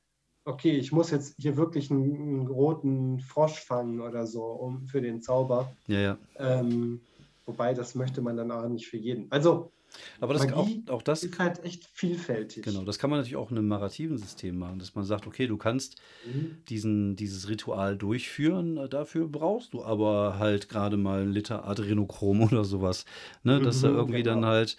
okay, 0.44 0.76
ich 0.76 0.92
muss 0.92 1.10
jetzt 1.10 1.34
hier 1.38 1.56
wirklich 1.56 1.90
einen, 1.90 2.14
einen 2.14 2.46
roten 2.46 3.18
Frosch 3.18 3.58
fangen 3.64 4.00
oder 4.00 4.26
so 4.26 4.44
um, 4.44 4.86
für 4.86 5.00
den 5.00 5.20
Zauber. 5.22 5.72
Ja, 5.88 5.98
ja. 6.00 6.18
Ähm, 6.38 7.00
wobei, 7.46 7.74
das 7.74 7.94
möchte 7.96 8.22
man 8.22 8.36
dann 8.36 8.50
auch 8.52 8.68
nicht 8.68 8.86
für 8.86 8.96
jeden. 8.96 9.30
Also, 9.32 9.72
Aber 10.20 10.34
das, 10.34 10.52
auch, 10.52 10.68
auch 10.88 11.02
das, 11.02 11.22
ist 11.22 11.38
halt 11.38 11.64
echt 11.64 11.84
vielfältig. 11.92 12.64
genau, 12.64 12.84
das 12.84 12.98
kann 12.98 13.10
man 13.10 13.18
natürlich 13.20 13.36
auch 13.36 13.50
in 13.50 13.58
einem 13.58 13.68
narrativen 13.68 14.18
System 14.18 14.58
machen, 14.58 14.78
dass 14.78 14.94
man 14.94 15.04
sagt, 15.04 15.26
okay, 15.26 15.46
du 15.46 15.56
kannst 15.56 16.00
Mhm. 16.26 16.56
diesen, 16.68 17.16
dieses 17.16 17.48
Ritual 17.48 17.96
durchführen, 17.96 18.76
äh, 18.76 18.88
dafür 18.88 19.28
brauchst 19.28 19.72
du 19.72 19.84
aber 19.84 20.38
halt 20.38 20.68
gerade 20.68 20.96
mal 20.96 21.22
einen 21.22 21.32
Liter 21.32 21.66
Adrenochrom 21.66 22.40
oder 22.42 22.64
sowas. 22.64 23.04
Ne? 23.44 23.60
Dass 23.60 23.80
da 23.80 23.88
Mhm, 23.88 23.94
irgendwie 23.96 24.22
dann 24.22 24.40
genau. 24.40 24.48
halt, 24.48 24.76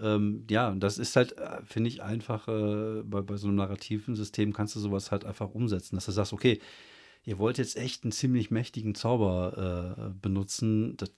ähm, 0.00 0.46
ja, 0.50 0.74
das 0.74 0.98
ist 0.98 1.16
halt, 1.16 1.36
äh, 1.38 1.62
finde 1.64 1.88
ich, 1.88 2.02
einfach, 2.02 2.48
äh, 2.48 3.02
bei, 3.04 3.22
bei 3.22 3.36
so 3.36 3.46
einem 3.48 3.56
narrativen 3.56 4.14
System 4.16 4.52
kannst 4.52 4.76
du 4.76 4.80
sowas 4.80 5.10
halt 5.10 5.24
einfach 5.24 5.50
umsetzen, 5.54 5.96
dass 5.96 6.06
du 6.06 6.12
sagst, 6.12 6.32
okay, 6.32 6.60
ihr 7.24 7.38
wollt 7.38 7.58
jetzt 7.58 7.76
echt 7.76 8.04
einen 8.04 8.12
ziemlich 8.12 8.50
mächtigen 8.50 8.94
Zauber 8.94 9.96
äh, 9.96 10.10
benutzen, 10.20 10.96
das, 10.96 11.10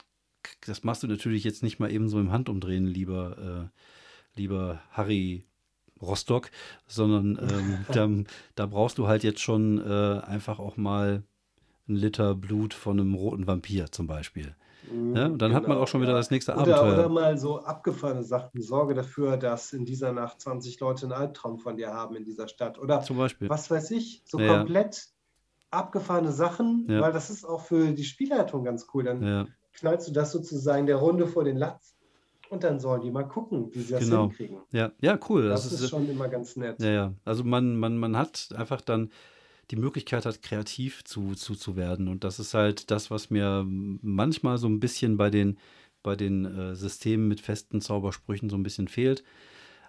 das 0.66 0.84
machst 0.84 1.02
du 1.02 1.06
natürlich 1.06 1.44
jetzt 1.44 1.62
nicht 1.62 1.78
mal 1.78 1.90
eben 1.90 2.08
so 2.08 2.18
im 2.20 2.32
Handumdrehen, 2.32 2.86
lieber, 2.86 3.70
äh, 4.36 4.38
lieber 4.40 4.80
Harry 4.92 5.44
Rostock, 6.00 6.50
sondern 6.86 7.38
ähm, 7.40 7.86
da, 7.92 8.08
da 8.54 8.66
brauchst 8.66 8.98
du 8.98 9.06
halt 9.06 9.22
jetzt 9.24 9.40
schon 9.40 9.78
äh, 9.78 10.20
einfach 10.20 10.58
auch 10.58 10.76
mal 10.76 11.22
einen 11.88 11.96
Liter 11.96 12.34
Blut 12.34 12.74
von 12.74 12.98
einem 13.00 13.14
roten 13.14 13.46
Vampir 13.46 13.90
zum 13.92 14.06
Beispiel. 14.06 14.54
Mhm, 14.90 15.16
Ja, 15.16 15.26
und 15.26 15.38
dann 15.38 15.54
hat 15.54 15.66
man 15.68 15.78
auch 15.78 15.86
schon 15.88 16.00
wieder 16.02 16.12
das 16.14 16.30
nächste 16.30 16.52
Oder, 16.54 16.76
Abenteuer. 16.80 16.92
oder 16.94 17.08
mal 17.08 17.38
so 17.38 17.60
abgefahrene 17.62 18.24
Sachen. 18.24 18.60
Sorge 18.62 18.94
dafür, 18.94 19.36
dass 19.36 19.72
in 19.72 19.84
dieser 19.84 20.12
Nacht 20.12 20.40
20 20.40 20.78
Leute 20.80 21.04
einen 21.06 21.12
Albtraum 21.12 21.58
von 21.58 21.76
dir 21.76 21.92
haben 21.92 22.16
in 22.16 22.24
dieser 22.24 22.48
Stadt. 22.48 22.78
Oder 22.78 23.00
Zum 23.02 23.16
Beispiel. 23.16 23.48
was 23.48 23.70
weiß 23.70 23.90
ich, 23.92 24.22
so 24.24 24.38
Ja, 24.40 24.46
ja. 24.46 24.56
komplett 24.58 25.08
abgefahrene 25.70 26.32
Sachen, 26.32 26.86
Ja. 26.88 27.00
weil 27.00 27.12
das 27.12 27.30
ist 27.30 27.44
auch 27.44 27.64
für 27.64 27.92
die 27.92 28.04
Spielleitung 28.04 28.64
ganz 28.64 28.86
cool. 28.92 29.04
Dann 29.04 29.22
Ja, 29.22 29.46
knallst 29.74 30.08
du 30.08 30.12
das 30.12 30.32
sozusagen 30.32 30.86
der 30.86 30.96
Runde 30.96 31.26
vor 31.26 31.44
den 31.44 31.56
Latz 31.56 31.94
und 32.50 32.64
dann 32.64 32.78
sollen 32.80 33.00
die 33.02 33.10
mal 33.10 33.24
gucken, 33.24 33.72
wie 33.72 33.80
sie 33.80 33.92
das 33.92 34.04
Genau. 34.04 34.28
hinkriegen. 34.28 34.58
ja, 34.72 34.92
ja, 35.00 35.18
cool. 35.28 35.48
Das, 35.48 35.64
Das, 35.64 35.72
ist, 35.72 35.80
ist, 35.80 35.90
schon 35.90 36.08
immer 36.08 36.28
ganz 36.28 36.56
nett. 36.56 36.80
ja, 36.80 36.90
ja. 36.90 37.14
Also 37.24 37.44
man, 37.44 37.76
man, 37.76 37.96
man 37.96 38.16
hat 38.16 38.50
einfach 38.54 38.80
dann 38.80 39.10
die 39.70 39.76
Möglichkeit 39.76 40.26
hat, 40.26 40.42
kreativ 40.42 41.02
zu, 41.04 41.34
zu, 41.34 41.54
zu 41.54 41.76
werden. 41.76 42.08
Und 42.08 42.24
das 42.24 42.38
ist 42.38 42.52
halt 42.52 42.90
das, 42.90 43.10
was 43.10 43.30
mir 43.30 43.64
manchmal 43.66 44.58
so 44.58 44.68
ein 44.68 44.80
bisschen 44.80 45.16
bei 45.16 45.30
den, 45.30 45.58
bei 46.02 46.14
den 46.14 46.44
äh, 46.44 46.74
Systemen 46.74 47.28
mit 47.28 47.40
festen 47.40 47.80
Zaubersprüchen 47.80 48.50
so 48.50 48.56
ein 48.56 48.62
bisschen 48.62 48.88
fehlt. 48.88 49.24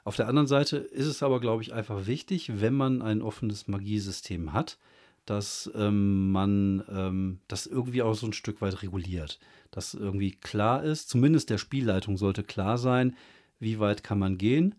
Auf 0.06 0.16
der 0.16 0.28
anderen 0.28 0.48
Seite 0.48 0.78
ist 0.78 1.08
es 1.08 1.24
aber, 1.24 1.40
glaube 1.40 1.64
ich, 1.64 1.74
einfach 1.74 2.08
wichtig, 2.08 2.62
wenn 2.62 2.74
man 2.74 3.02
ein 3.02 3.22
offenes 3.22 3.68
Magiesystem 3.68 4.54
hat, 4.54 4.78
dass 5.26 5.72
ähm, 5.76 6.32
man 6.32 6.84
ähm, 6.90 7.40
das 7.48 7.66
irgendwie 7.66 8.02
auch 8.02 8.14
so 8.16 8.28
ein 8.28 8.34
Stück 8.34 8.62
weit 8.62 8.82
reguliert. 8.84 9.40
Dass 9.72 9.94
irgendwie 9.94 10.32
klar 10.32 10.84
ist, 10.84 11.10
zumindest 11.10 11.50
der 11.50 11.58
Spielleitung 11.58 12.18
sollte 12.18 12.44
klar 12.44 12.78
sein, 12.78 13.16
wie 13.60 13.80
weit 13.80 14.04
kann 14.04 14.20
man 14.20 14.38
gehen, 14.38 14.76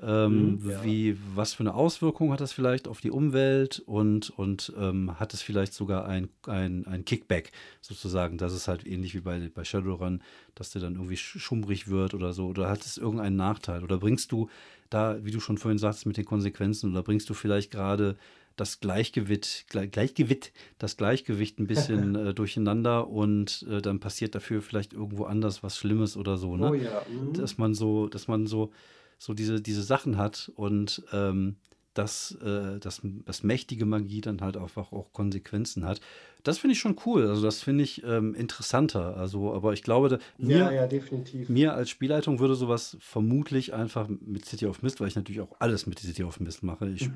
ähm, 0.00 0.60
Mhm, 0.60 0.68
ja. 0.68 0.82
wie, 0.82 1.16
was 1.34 1.54
für 1.54 1.64
eine 1.64 1.74
Auswirkung 1.74 2.30
hat 2.32 2.40
das 2.40 2.52
vielleicht 2.52 2.86
auf 2.86 3.00
die 3.00 3.10
Umwelt 3.10 3.80
und, 3.80 4.30
und 4.30 4.72
ähm, 4.78 5.18
hat 5.18 5.34
es 5.34 5.42
vielleicht 5.42 5.74
sogar 5.74 6.06
ein, 6.06 6.28
ein, 6.46 6.86
ein 6.86 7.04
Kickback 7.04 7.50
sozusagen, 7.80 8.38
dass 8.38 8.52
es 8.52 8.68
halt 8.68 8.86
ähnlich 8.86 9.14
wie 9.14 9.20
bei, 9.20 9.50
bei 9.52 9.64
Shadowrun, 9.64 10.22
dass 10.54 10.70
der 10.70 10.82
dann 10.82 10.94
irgendwie 10.94 11.16
sch- 11.16 11.40
schummrig 11.40 11.88
wird 11.88 12.14
oder 12.14 12.32
so, 12.32 12.46
oder 12.46 12.68
hat 12.70 12.86
es 12.86 12.96
irgendeinen 12.96 13.36
Nachteil? 13.36 13.82
Oder 13.82 13.98
bringst 13.98 14.30
du 14.30 14.48
da, 14.88 15.24
wie 15.24 15.32
du 15.32 15.40
schon 15.40 15.58
vorhin 15.58 15.78
sagst, 15.78 16.06
mit 16.06 16.16
den 16.16 16.24
Konsequenzen, 16.24 16.92
oder 16.92 17.02
bringst 17.02 17.28
du 17.28 17.34
vielleicht 17.34 17.72
gerade 17.72 18.16
das 18.60 18.80
Gleichgewicht, 18.80 19.66
Gle- 19.70 19.86
Gleichgewicht, 19.88 20.52
das 20.78 20.96
Gleichgewicht 20.96 21.58
ein 21.58 21.66
bisschen 21.66 22.14
äh, 22.26 22.34
durcheinander 22.34 23.08
und 23.08 23.66
äh, 23.70 23.80
dann 23.80 24.00
passiert 24.00 24.34
dafür 24.34 24.60
vielleicht 24.62 24.92
irgendwo 24.92 25.24
anders 25.24 25.62
was 25.62 25.76
Schlimmes 25.78 26.16
oder 26.16 26.36
so, 26.36 26.56
ne? 26.56 26.70
Oh 26.70 26.74
ja. 26.74 27.02
mhm. 27.08 27.32
dass 27.34 27.56
man 27.58 27.74
so, 27.74 28.08
dass 28.08 28.28
man 28.28 28.46
so, 28.46 28.70
so 29.18 29.32
diese, 29.34 29.60
diese 29.62 29.82
Sachen 29.82 30.16
hat 30.18 30.52
und 30.56 31.02
ähm, 31.12 31.56
dass, 31.98 32.32
äh, 32.42 32.78
dass, 32.78 33.02
dass 33.02 33.42
mächtige 33.42 33.84
Magie 33.84 34.20
dann 34.20 34.40
halt 34.40 34.56
einfach 34.56 34.92
auch 34.92 35.12
Konsequenzen 35.12 35.84
hat. 35.84 36.00
Das 36.44 36.58
finde 36.58 36.74
ich 36.74 36.78
schon 36.78 36.96
cool. 37.04 37.26
Also 37.26 37.42
das 37.42 37.60
finde 37.60 37.82
ich 37.82 38.04
ähm, 38.04 38.36
interessanter. 38.36 39.16
Also, 39.16 39.52
aber 39.52 39.72
ich 39.72 39.82
glaube, 39.82 40.08
da, 40.08 40.18
mir, 40.38 40.58
ja, 40.58 40.70
ja, 40.70 40.86
definitiv. 40.86 41.48
mir 41.48 41.74
als 41.74 41.90
Spielleitung 41.90 42.38
würde 42.38 42.54
sowas 42.54 42.96
vermutlich 43.00 43.74
einfach 43.74 44.08
mit 44.08 44.44
City 44.44 44.66
of 44.66 44.82
Mist, 44.82 45.00
weil 45.00 45.08
ich 45.08 45.16
natürlich 45.16 45.40
auch 45.40 45.56
alles 45.58 45.86
mit 45.86 45.98
City 45.98 46.22
of 46.22 46.38
Mist 46.38 46.62
mache. 46.62 46.88
Ich, 46.88 47.10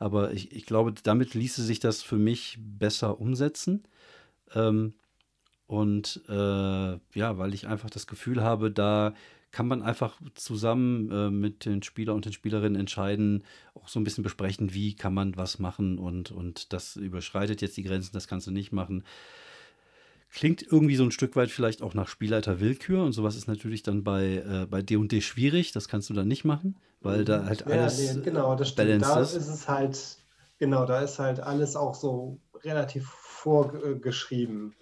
aber 0.00 0.32
ich, 0.32 0.50
ich 0.50 0.66
glaube, 0.66 0.92
damit 1.00 1.34
ließe 1.34 1.62
sich 1.62 1.78
das 1.78 2.02
für 2.02 2.16
mich 2.16 2.58
besser 2.60 3.20
umsetzen. 3.20 3.84
Ähm, 4.56 4.94
und 5.68 6.20
äh, 6.28 6.32
ja, 6.32 7.38
weil 7.38 7.54
ich 7.54 7.68
einfach 7.68 7.90
das 7.90 8.08
Gefühl 8.08 8.42
habe, 8.42 8.72
da 8.72 9.14
kann 9.52 9.66
man 9.66 9.82
einfach 9.82 10.20
zusammen 10.34 11.10
äh, 11.10 11.30
mit 11.30 11.64
den 11.64 11.82
Spieler 11.82 12.14
und 12.14 12.24
den 12.24 12.32
Spielerinnen 12.32 12.78
entscheiden, 12.78 13.44
auch 13.74 13.88
so 13.88 13.98
ein 13.98 14.04
bisschen 14.04 14.24
besprechen, 14.24 14.74
wie 14.74 14.94
kann 14.94 15.14
man 15.14 15.36
was 15.36 15.58
machen 15.58 15.98
und, 15.98 16.30
und 16.30 16.72
das 16.72 16.96
überschreitet 16.96 17.60
jetzt 17.60 17.76
die 17.76 17.82
Grenzen, 17.82 18.12
das 18.12 18.28
kannst 18.28 18.46
du 18.46 18.50
nicht 18.50 18.72
machen. 18.72 19.04
Klingt 20.32 20.62
irgendwie 20.62 20.94
so 20.94 21.02
ein 21.02 21.10
Stück 21.10 21.34
weit 21.34 21.50
vielleicht 21.50 21.82
auch 21.82 21.94
nach 21.94 22.06
Spielleiter-Willkür 22.06 23.02
und 23.02 23.12
sowas 23.12 23.34
ist 23.34 23.48
natürlich 23.48 23.82
dann 23.82 24.04
bei 24.04 24.36
äh, 24.36 24.66
bei 24.70 24.80
D&D 24.80 25.20
schwierig, 25.22 25.72
das 25.72 25.88
kannst 25.88 26.08
du 26.08 26.14
dann 26.14 26.28
nicht 26.28 26.44
machen, 26.44 26.76
weil 27.00 27.24
da 27.24 27.46
halt 27.46 27.66
Ja, 27.66 27.82
alles 27.82 28.14
nee, 28.14 28.22
genau, 28.22 28.54
das 28.54 28.68
stimmt. 28.68 29.02
Da 29.02 29.20
ist. 29.20 29.34
ist 29.34 29.48
es 29.48 29.68
halt, 29.68 30.18
genau, 30.58 30.86
da 30.86 31.00
ist 31.00 31.18
halt 31.18 31.40
alles 31.40 31.74
auch 31.74 31.96
so 31.96 32.38
relativ 32.62 33.08
vorgeschrieben. 33.08 34.74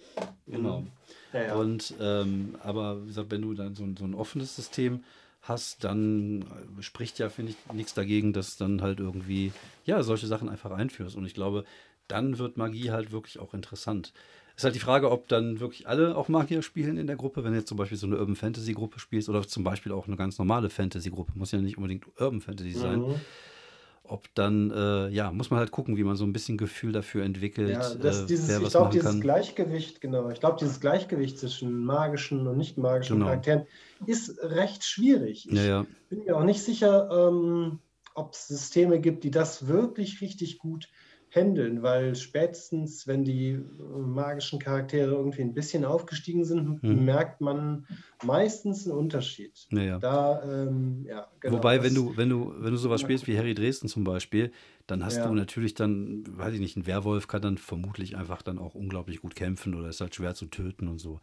Genau. 0.45 0.85
Ja, 1.33 1.43
ja. 1.43 1.55
Und 1.55 1.93
ähm, 1.99 2.57
aber 2.63 3.03
wie 3.03 3.07
gesagt, 3.07 3.31
wenn 3.31 3.41
du 3.41 3.53
dann 3.53 3.75
so 3.75 3.83
ein, 3.83 3.95
so 3.97 4.05
ein 4.05 4.15
offenes 4.15 4.55
System 4.55 5.03
hast, 5.41 5.83
dann 5.83 6.45
spricht 6.81 7.19
ja, 7.19 7.29
finde 7.29 7.53
ich, 7.53 7.73
nichts 7.73 7.93
dagegen, 7.93 8.33
dass 8.33 8.57
dann 8.57 8.81
halt 8.81 8.99
irgendwie, 8.99 9.51
ja, 9.85 10.03
solche 10.03 10.27
Sachen 10.27 10.49
einfach 10.49 10.71
einführst. 10.71 11.15
Und 11.15 11.25
ich 11.25 11.33
glaube, 11.33 11.63
dann 12.07 12.37
wird 12.37 12.57
Magie 12.57 12.91
halt 12.91 13.11
wirklich 13.11 13.39
auch 13.39 13.53
interessant. 13.53 14.13
Ist 14.57 14.65
halt 14.65 14.75
die 14.75 14.79
Frage, 14.79 15.09
ob 15.09 15.29
dann 15.29 15.61
wirklich 15.61 15.87
alle 15.87 16.17
auch 16.17 16.27
Magier 16.27 16.61
spielen 16.61 16.97
in 16.97 17.07
der 17.07 17.15
Gruppe, 17.15 17.45
wenn 17.45 17.53
du 17.53 17.59
jetzt 17.59 17.69
zum 17.69 17.77
Beispiel 17.77 17.97
so 17.97 18.07
eine 18.07 18.17
Urban 18.17 18.35
Fantasy 18.35 18.73
Gruppe 18.73 18.99
spielst 18.99 19.29
oder 19.29 19.47
zum 19.47 19.63
Beispiel 19.63 19.93
auch 19.93 20.07
eine 20.07 20.17
ganz 20.17 20.37
normale 20.37 20.69
Fantasy 20.69 21.09
Gruppe, 21.11 21.31
muss 21.35 21.53
ja 21.53 21.61
nicht 21.61 21.77
unbedingt 21.77 22.05
Urban 22.19 22.41
Fantasy 22.41 22.73
sein. 22.73 22.99
Mhm. 22.99 23.15
Ob 24.09 24.33
dann, 24.33 24.71
äh, 24.71 25.09
ja, 25.09 25.31
muss 25.31 25.51
man 25.51 25.59
halt 25.59 25.71
gucken, 25.71 25.95
wie 25.95 26.03
man 26.03 26.15
so 26.15 26.25
ein 26.25 26.33
bisschen 26.33 26.57
Gefühl 26.57 26.91
dafür 26.91 27.23
entwickelt, 27.23 27.69
Ja, 27.69 27.93
das, 27.95 28.21
äh, 28.21 28.25
dieses, 28.25 28.59
ich 28.59 28.69
glaube, 28.71 28.89
dieses 28.89 29.11
kann. 29.11 29.21
Gleichgewicht, 29.21 30.01
genau, 30.01 30.29
ich 30.29 30.39
glaube, 30.39 30.57
dieses 30.59 30.79
Gleichgewicht 30.79 31.37
zwischen 31.37 31.85
magischen 31.85 32.47
und 32.47 32.57
nicht 32.57 32.77
magischen 32.77 33.15
Genau. 33.17 33.27
Charakteren 33.27 33.67
ist 34.07 34.37
recht 34.41 34.83
schwierig. 34.83 35.47
Ich 35.47 35.53
Ja, 35.53 35.63
ja. 35.63 35.85
bin 36.09 36.23
mir 36.23 36.37
auch 36.37 36.43
nicht 36.43 36.63
sicher, 36.63 37.09
ähm, 37.11 37.79
ob 38.15 38.33
es 38.33 38.47
Systeme 38.47 38.99
gibt, 38.99 39.23
die 39.23 39.31
das 39.31 39.67
wirklich 39.67 40.21
richtig 40.21 40.57
gut 40.57 40.89
handeln, 41.31 41.83
weil 41.83 42.15
spätestens, 42.15 43.05
wenn 43.07 43.23
die 43.23 43.49
äh, 43.51 43.61
magischen 43.99 44.59
Charaktere 44.59 45.11
irgendwie 45.11 45.41
ein 45.41 45.53
bisschen 45.53 45.85
aufgestiegen 45.85 46.43
sind, 46.43 46.81
Mhm. 46.83 47.05
merkt 47.05 47.39
man 47.41 47.85
meistens 48.23 48.87
einen 48.87 48.97
Unterschied. 48.97 49.67
Ja, 49.71 49.81
ja. 49.81 49.99
Da, 49.99 50.43
ähm, 50.43 51.05
ja, 51.07 51.27
genau, 51.39 51.57
Wobei, 51.57 51.83
wenn 51.83 51.93
du, 51.93 52.17
wenn 52.17 52.29
du, 52.29 52.53
wenn 52.57 52.71
du 52.71 52.77
sowas 52.77 53.01
spielst 53.01 53.27
wie 53.27 53.37
Harry 53.37 53.53
Dresden 53.53 53.87
zum 53.87 54.03
Beispiel, 54.03 54.51
dann 54.87 55.05
hast 55.05 55.17
Ja. 55.17 55.27
du 55.27 55.33
natürlich 55.35 55.73
dann, 55.75 56.23
weiß 56.27 56.53
ich 56.55 56.59
nicht, 56.59 56.75
ein 56.77 56.87
Werwolf 56.87 57.27
kann 57.27 57.41
dann 57.41 57.57
vermutlich 57.57 58.17
einfach 58.17 58.41
dann 58.41 58.57
auch 58.57 58.73
unglaublich 58.75 59.21
gut 59.21 59.35
kämpfen 59.35 59.75
oder 59.75 59.89
ist 59.89 60.01
halt 60.01 60.15
schwer 60.15 60.33
zu 60.33 60.47
töten 60.47 60.87
und 60.87 60.97
so. 60.99 61.19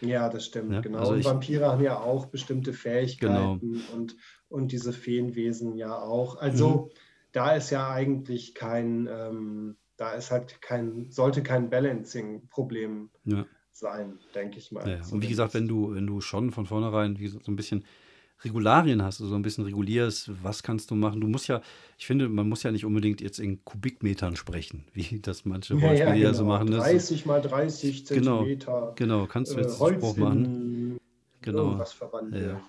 Ja, 0.00 0.28
das 0.28 0.44
stimmt, 0.46 0.72
Ja, 0.72 0.80
genau. 0.80 0.98
also 0.98 1.12
und 1.12 1.20
ich- 1.20 1.24
Genau. 1.24 1.34
Vampire 1.36 1.66
haben 1.66 1.82
ja 1.82 1.98
auch 1.98 2.26
bestimmte 2.26 2.72
Fähigkeiten 2.72 3.80
und, 3.92 4.16
und 4.48 4.72
diese 4.72 4.92
Feenwesen 4.92 5.76
ja 5.76 5.96
auch. 5.96 6.36
Also 6.36 6.90
Mhm. 6.92 6.98
Da 7.34 7.54
ist 7.54 7.70
ja 7.70 7.90
eigentlich 7.90 8.54
kein, 8.54 9.06
ähm, 9.12 9.76
da 9.96 10.12
ist 10.14 10.30
halt 10.30 10.62
kein, 10.62 11.10
sollte 11.10 11.42
kein 11.42 11.68
Balancing-Problem 11.68 13.10
Ja. 13.24 13.44
sein, 13.72 14.18
denke 14.34 14.58
ich 14.58 14.72
mal. 14.72 14.88
Ja. 14.88 15.00
Und 15.10 15.22
wie 15.22 15.28
gesagt, 15.28 15.52
wenn 15.54 15.68
du, 15.68 15.94
wenn 15.94 16.06
du 16.06 16.20
schon 16.20 16.50
von 16.52 16.64
vornherein 16.66 17.18
wie 17.18 17.24
gesagt, 17.24 17.44
so 17.44 17.52
ein 17.52 17.56
bisschen 17.56 17.84
Regularien 18.42 19.02
hast, 19.02 19.20
also 19.20 19.30
so 19.30 19.36
ein 19.36 19.42
bisschen 19.42 19.64
regulierst, 19.64 20.30
was 20.42 20.62
kannst 20.62 20.90
du 20.90 20.94
machen? 20.96 21.20
Du 21.20 21.28
musst 21.28 21.48
ja, 21.48 21.60
ich 21.98 22.06
finde, 22.06 22.28
man 22.28 22.48
muss 22.48 22.62
ja 22.62 22.70
nicht 22.72 22.84
unbedingt 22.84 23.20
jetzt 23.20 23.38
in 23.38 23.64
Kubikmetern 23.64 24.36
sprechen, 24.36 24.84
wie 24.92 25.20
das 25.20 25.44
manche 25.44 25.74
ja, 25.76 25.92
ja, 25.92 26.12
genau. 26.14 26.32
so 26.32 26.44
machen. 26.44 26.68
ne? 26.68 26.76
Das 26.76 26.86
ist- 26.92 27.10
30 27.10 27.26
mal 27.26 27.40
30 27.42 28.04
Genau, 28.06 28.38
Zentimeter. 28.38 28.92
Genau, 28.96 29.26
kannst 29.26 29.52
du 29.52 29.56
äh, 29.58 29.62
jetzt 29.62 29.72
einen 29.72 29.80
Holz 29.80 29.96
Spruch 29.96 30.16
machen? 30.16 30.98
Genau. 31.42 31.78
Ja. 32.32 32.60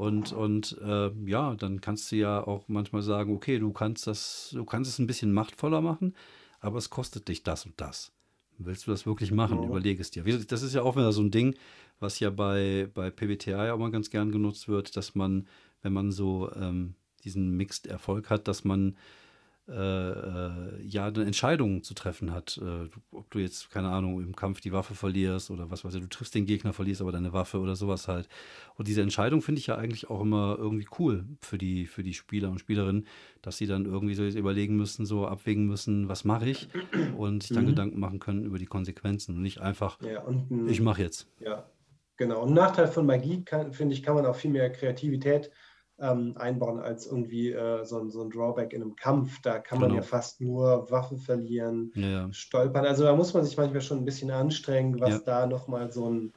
Und, 0.00 0.32
und 0.32 0.78
äh, 0.82 1.10
ja, 1.26 1.54
dann 1.56 1.82
kannst 1.82 2.10
du 2.10 2.16
ja 2.16 2.42
auch 2.46 2.68
manchmal 2.68 3.02
sagen, 3.02 3.34
okay, 3.34 3.58
du 3.58 3.70
kannst 3.70 4.06
das, 4.06 4.48
du 4.50 4.64
kannst 4.64 4.90
es 4.90 4.98
ein 4.98 5.06
bisschen 5.06 5.30
machtvoller 5.30 5.82
machen, 5.82 6.14
aber 6.60 6.78
es 6.78 6.88
kostet 6.88 7.28
dich 7.28 7.42
das 7.42 7.66
und 7.66 7.78
das. 7.78 8.10
Willst 8.56 8.86
du 8.86 8.92
das 8.92 9.04
wirklich 9.04 9.30
machen? 9.30 9.58
Ja. 9.58 9.68
Überlege 9.68 10.00
es 10.00 10.10
dir. 10.10 10.24
Das 10.24 10.62
ist 10.62 10.74
ja 10.74 10.80
auch 10.80 10.96
wieder 10.96 11.12
so 11.12 11.20
ein 11.20 11.30
Ding, 11.30 11.54
was 11.98 12.18
ja 12.18 12.30
bei, 12.30 12.88
bei 12.94 13.10
PBTA 13.10 13.74
auch 13.74 13.78
mal 13.78 13.90
ganz 13.90 14.08
gern 14.08 14.32
genutzt 14.32 14.68
wird, 14.68 14.96
dass 14.96 15.14
man, 15.14 15.46
wenn 15.82 15.92
man 15.92 16.12
so 16.12 16.50
ähm, 16.54 16.94
diesen 17.22 17.54
Mixed 17.58 17.86
Erfolg 17.86 18.30
hat, 18.30 18.48
dass 18.48 18.64
man 18.64 18.96
äh, 19.70 19.74
äh, 20.78 20.82
ja 20.82 21.06
eine 21.06 21.24
Entscheidung 21.24 21.82
zu 21.84 21.94
treffen 21.94 22.32
hat. 22.32 22.58
Äh, 22.62 22.88
ob 23.12 23.30
du 23.30 23.38
jetzt, 23.38 23.70
keine 23.70 23.88
Ahnung, 23.90 24.20
im 24.22 24.34
Kampf 24.36 24.60
die 24.60 24.72
Waffe 24.72 24.94
verlierst 24.94 25.50
oder 25.50 25.70
was 25.70 25.84
weiß 25.84 25.94
ich, 25.94 26.00
du 26.02 26.08
triffst 26.08 26.34
den 26.34 26.46
Gegner, 26.46 26.72
verlierst 26.72 27.00
aber 27.00 27.12
deine 27.12 27.32
Waffe 27.32 27.60
oder 27.60 27.76
sowas 27.76 28.08
halt. 28.08 28.28
Und 28.76 28.88
diese 28.88 29.02
Entscheidung 29.02 29.42
finde 29.42 29.60
ich 29.60 29.66
ja 29.68 29.76
eigentlich 29.76 30.10
auch 30.10 30.20
immer 30.22 30.56
irgendwie 30.58 30.88
cool 30.98 31.24
für 31.40 31.58
die, 31.58 31.86
für 31.86 32.02
die 32.02 32.14
Spieler 32.14 32.50
und 32.50 32.58
Spielerinnen, 32.58 33.06
dass 33.42 33.56
sie 33.58 33.66
dann 33.66 33.84
irgendwie 33.86 34.14
so 34.14 34.24
überlegen 34.26 34.76
müssen, 34.76 35.06
so 35.06 35.26
abwägen 35.26 35.66
müssen, 35.66 36.08
was 36.08 36.24
mache 36.24 36.48
ich 36.50 36.68
und 37.10 37.42
sich 37.42 37.52
dann 37.52 37.66
Mhm. 37.66 37.66
Gedanken 37.66 38.00
machen 38.00 38.18
können 38.18 38.44
über 38.44 38.58
die 38.58 38.66
Konsequenzen 38.66 39.36
und 39.36 39.42
nicht 39.42 39.60
einfach, 39.60 39.98
Ja, 40.00 40.22
und 40.22 40.50
ein, 40.50 40.66
ich 40.66 40.80
mache 40.80 41.02
jetzt. 41.02 41.28
Ja, 41.38 41.70
genau. 42.16 42.46
Ein 42.46 42.54
Nachteil 42.54 42.88
von 42.88 43.06
Magie, 43.06 43.44
finde 43.72 43.94
ich, 43.94 44.02
kann 44.02 44.14
man 44.14 44.26
auch 44.26 44.36
viel 44.36 44.50
mehr 44.50 44.70
Kreativität 44.72 45.50
ähm, 46.00 46.34
einbauen 46.36 46.80
als 46.80 47.06
irgendwie 47.06 47.50
äh, 47.52 47.84
so, 47.84 47.98
ein- 48.00 48.10
so 48.10 48.22
ein 48.22 48.30
Drawback 48.30 48.72
in 48.72 48.82
einem 48.82 48.96
Kampf. 48.96 49.40
Da 49.42 49.58
kann 49.58 49.78
man 49.80 49.90
Genau. 49.90 50.00
ja 50.00 50.06
fast 50.06 50.40
nur 50.40 50.90
Waffen 50.90 51.18
verlieren, 51.18 51.92
Ja, 51.94 52.08
ja. 52.08 52.28
stolpern. 52.32 52.86
Also 52.86 53.04
da 53.04 53.14
muss 53.14 53.34
man 53.34 53.44
sich 53.44 53.56
manchmal 53.56 53.82
schon 53.82 53.98
ein 53.98 54.04
bisschen 54.04 54.30
anstrengen, 54.30 55.00
was 55.00 55.10
Ja. 55.10 55.18
da 55.24 55.46
nochmal 55.46 55.90
so 55.92 56.08
ein 56.10 56.32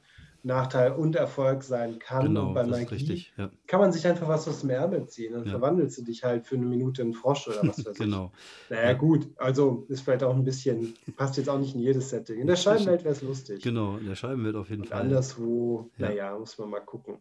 Nachteil 0.45 0.91
und 0.91 1.15
Erfolg 1.15 1.63
sein 1.63 1.99
kann. 1.99 2.25
Genau, 2.25 2.49
und 2.49 2.53
bei 2.53 2.63
das 2.63 2.77
ist 2.79 2.83
Magie 2.83 2.95
richtig. 2.95 3.33
Ja, 3.37 3.49
kann 3.65 3.79
man 3.79 3.91
sich 3.93 4.05
einfach 4.05 4.27
was 4.27 4.47
aus 4.47 4.59
dem 4.61 4.71
Ärmel 4.71 5.07
ziehen. 5.07 5.33
Dann 5.33 5.45
Ja. 5.45 5.51
verwandelst 5.51 5.97
du 5.97 6.03
dich 6.03 6.23
halt 6.23 6.45
für 6.45 6.55
eine 6.55 6.65
Minute 6.65 7.01
in 7.01 7.13
Frosch 7.13 7.47
oder 7.47 7.65
was 7.65 7.77
weiß 7.85 7.93
ich. 7.93 7.97
genau. 7.99 8.31
Naja, 8.69 8.89
Ja. 8.91 8.93
gut. 8.93 9.29
Also 9.37 9.85
ist 9.87 10.01
vielleicht 10.01 10.23
auch 10.23 10.35
ein 10.35 10.43
bisschen, 10.43 10.93
passt 11.15 11.37
jetzt 11.37 11.47
auch 11.49 11.59
nicht 11.59 11.75
in 11.75 11.81
jedes 11.81 12.09
Setting. 12.09 12.39
In 12.41 12.47
der 12.47 12.57
Scheibenwelt 12.57 13.03
wäre 13.05 13.13
es 13.13 13.21
lustig. 13.21 13.63
Genau, 13.63 13.97
in 13.97 14.05
der 14.05 14.15
Scheibenwelt 14.15 14.55
auf 14.57 14.69
jeden 14.69 14.81
Und 14.81 14.89
Fall. 14.89 15.01
anderswo, 15.01 15.89
Ja. 15.97 16.09
naja, 16.09 16.37
muss 16.37 16.57
man 16.57 16.69
mal 16.69 16.81
gucken. 16.81 17.19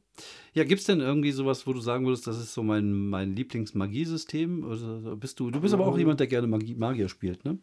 Ja, 0.52 0.64
gibt 0.64 0.80
es 0.80 0.86
denn 0.86 1.00
irgendwie 1.00 1.30
sowas, 1.32 1.66
wo 1.66 1.72
du 1.72 1.80
sagen 1.80 2.04
würdest, 2.06 2.26
das 2.26 2.38
ist 2.38 2.52
so 2.52 2.62
mein, 2.64 2.92
mein 2.92 3.36
Lieblingsmagiesystem? 3.36 4.64
Oder 4.64 5.16
bist 5.16 5.38
du, 5.40 5.50
du 5.50 5.60
bist 5.60 5.74
aber 5.74 5.86
auch 5.86 5.92
Mhm. 5.94 5.98
jemand, 6.00 6.20
der 6.20 6.26
gerne 6.26 6.46
Magie, 6.48 6.74
Magier 6.74 7.08
spielt, 7.08 7.44
ne? 7.44 7.58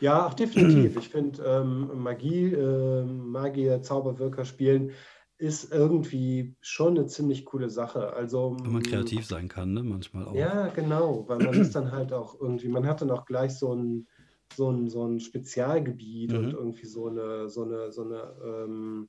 Ja, 0.00 0.26
auch 0.26 0.34
definitiv. 0.34 0.96
Ich 0.96 1.08
finde, 1.10 1.42
ähm, 1.44 2.02
Magie, 2.02 2.52
ähm, 2.52 3.30
Magier, 3.30 3.82
Zauberwirker 3.82 4.44
spielen 4.44 4.92
ist 5.38 5.72
irgendwie 5.72 6.56
schon 6.60 6.96
eine 6.98 7.06
ziemlich 7.06 7.44
coole 7.44 7.70
Sache. 7.70 8.12
Also, 8.12 8.50
Wenn 8.62 8.70
man 8.72 8.84
mm, 8.84 8.84
kreativ 8.84 9.26
sein 9.26 9.48
kann, 9.48 9.72
ne? 9.72 9.82
Manchmal 9.82 10.28
auch. 10.28 10.34
Ja, 10.34 10.68
genau, 10.68 11.26
weil 11.28 11.40
man 11.40 11.56
ist 11.56 11.74
dann 11.74 11.90
halt 11.92 12.12
auch 12.12 12.38
irgendwie, 12.38 12.68
man 12.68 12.86
hat 12.86 13.00
dann 13.00 13.10
auch 13.10 13.24
gleich 13.24 13.56
so 13.58 13.74
ein, 13.74 14.08
so 14.50 14.70
ein, 14.70 14.88
so 14.88 15.06
ein 15.06 15.20
Spezialgebiet 15.20 16.34
und 16.34 16.52
Mhm. 16.52 16.54
irgendwie 16.54 16.86
so 16.86 17.06
eine, 17.08 17.48
so 17.48 17.62
eine, 17.64 17.92
so 17.92 18.02
eine, 18.04 18.36
ähm, 18.44 19.08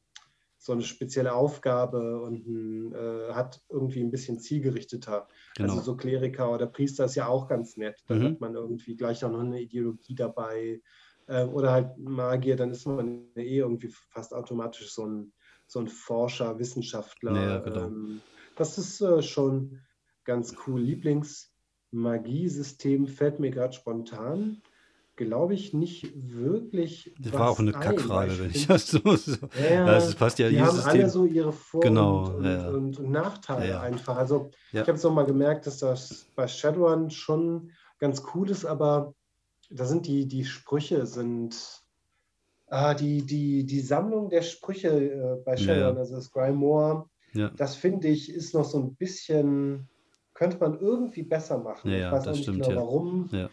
so 0.61 0.73
eine 0.73 0.81
spezielle 0.81 1.33
Aufgabe 1.33 2.21
und 2.21 2.45
ein, 2.45 2.93
äh, 2.93 3.31
hat 3.33 3.61
irgendwie 3.69 4.01
ein 4.01 4.11
bisschen 4.11 4.39
zielgerichteter. 4.39 5.25
Genau. 5.55 5.73
Also 5.73 5.83
so 5.83 5.95
Kleriker 5.95 6.51
oder 6.51 6.67
Priester 6.67 7.05
ist 7.05 7.15
ja 7.15 7.27
auch 7.27 7.47
ganz 7.47 7.77
nett. 7.77 8.03
Da 8.07 8.15
Mhm. 8.15 8.23
hat 8.25 8.41
man 8.41 8.55
irgendwie 8.55 8.97
gleich 8.97 9.23
auch 9.23 9.31
noch 9.31 9.39
eine 9.39 9.61
Ideologie 9.61 10.15
dabei. 10.15 10.81
Äh, 11.27 11.45
oder 11.45 11.71
halt 11.71 11.97
Magier, 11.97 12.57
dann 12.57 12.71
ist 12.71 12.85
man 12.85 13.29
eh 13.35 13.59
irgendwie 13.59 13.93
fast 14.09 14.33
automatisch 14.33 14.93
so 14.93 15.05
ein, 15.05 15.31
so 15.65 15.79
ein 15.79 15.87
Forscher, 15.87 16.59
Wissenschaftler. 16.59 17.41
Ja, 17.41 17.59
genau. 17.59 17.85
ähm, 17.85 18.19
das 18.57 18.77
ist 18.77 18.99
äh, 18.99 19.21
schon 19.21 19.79
ganz 20.25 20.53
cool. 20.67 20.81
Lieblingsmagiesystem 20.81 23.07
fällt 23.07 23.39
mir 23.39 23.51
gerade 23.51 23.71
spontan, 23.73 24.61
glaube 25.25 25.53
ich, 25.53 25.73
nicht 25.73 26.11
wirklich. 26.15 27.13
Das 27.19 27.33
war 27.33 27.49
auch 27.49 27.59
eine 27.59 27.75
ein, 27.75 27.79
Kackfrage, 27.79 28.39
wenn 28.39 28.49
ich 28.49 28.65
das 28.67 28.87
so. 28.87 28.99
so. 29.15 29.35
ja, 29.61 29.97
es 29.97 30.15
passt 30.15 30.39
ja 30.39 30.49
die 30.49 30.59
haben 30.59 30.75
System. 30.75 30.91
alle 30.91 31.09
so 31.09 31.25
ihre 31.25 31.51
Vor- 31.53 31.81
Genau, 31.81 32.29
und, 32.29 32.45
ja, 32.45 32.69
und, 32.69 32.99
und 32.99 33.11
Nachteile 33.11 33.69
Ja, 33.69 33.81
einfach. 33.81 34.17
Also 34.17 34.51
ich 34.71 34.79
habe 34.79 34.93
es 34.93 35.05
auch 35.05 35.13
mal 35.13 35.25
gemerkt, 35.25 35.67
dass 35.67 35.79
das 35.79 36.25
bei 36.35 36.47
Shadowrun 36.47 37.11
schon 37.11 37.71
ganz 37.99 38.23
cool 38.33 38.49
ist, 38.49 38.65
aber 38.65 39.13
da 39.69 39.85
sind 39.85 40.07
die, 40.07 40.27
die 40.27 40.45
Sprüche 40.45 41.05
sind 41.05 41.83
ah, 42.67 42.93
die, 42.93 43.25
die, 43.25 43.65
die 43.65 43.81
Sammlung 43.81 44.29
der 44.29 44.41
Sprüche 44.41 44.89
äh, 44.89 45.43
bei 45.43 45.57
Shadowrun, 45.57 45.97
also 45.97 46.15
das 46.15 46.31
Grimoire, 46.31 47.09
das 47.57 47.75
finde 47.75 48.07
ich, 48.07 48.31
ist 48.31 48.53
noch 48.53 48.65
so 48.65 48.79
ein 48.79 48.95
bisschen, 48.95 49.87
könnte 50.33 50.57
man 50.59 50.79
irgendwie 50.79 51.23
besser 51.23 51.59
machen. 51.59 51.91
Ja, 51.91 52.07
ich 52.07 52.11
weiß 52.11 52.23
das 52.23 52.27
auch 52.27 52.31
nicht 52.31 52.43
stimmt, 52.43 52.63
genau 52.63 52.81
warum. 52.81 53.29
Ja. 53.31 53.49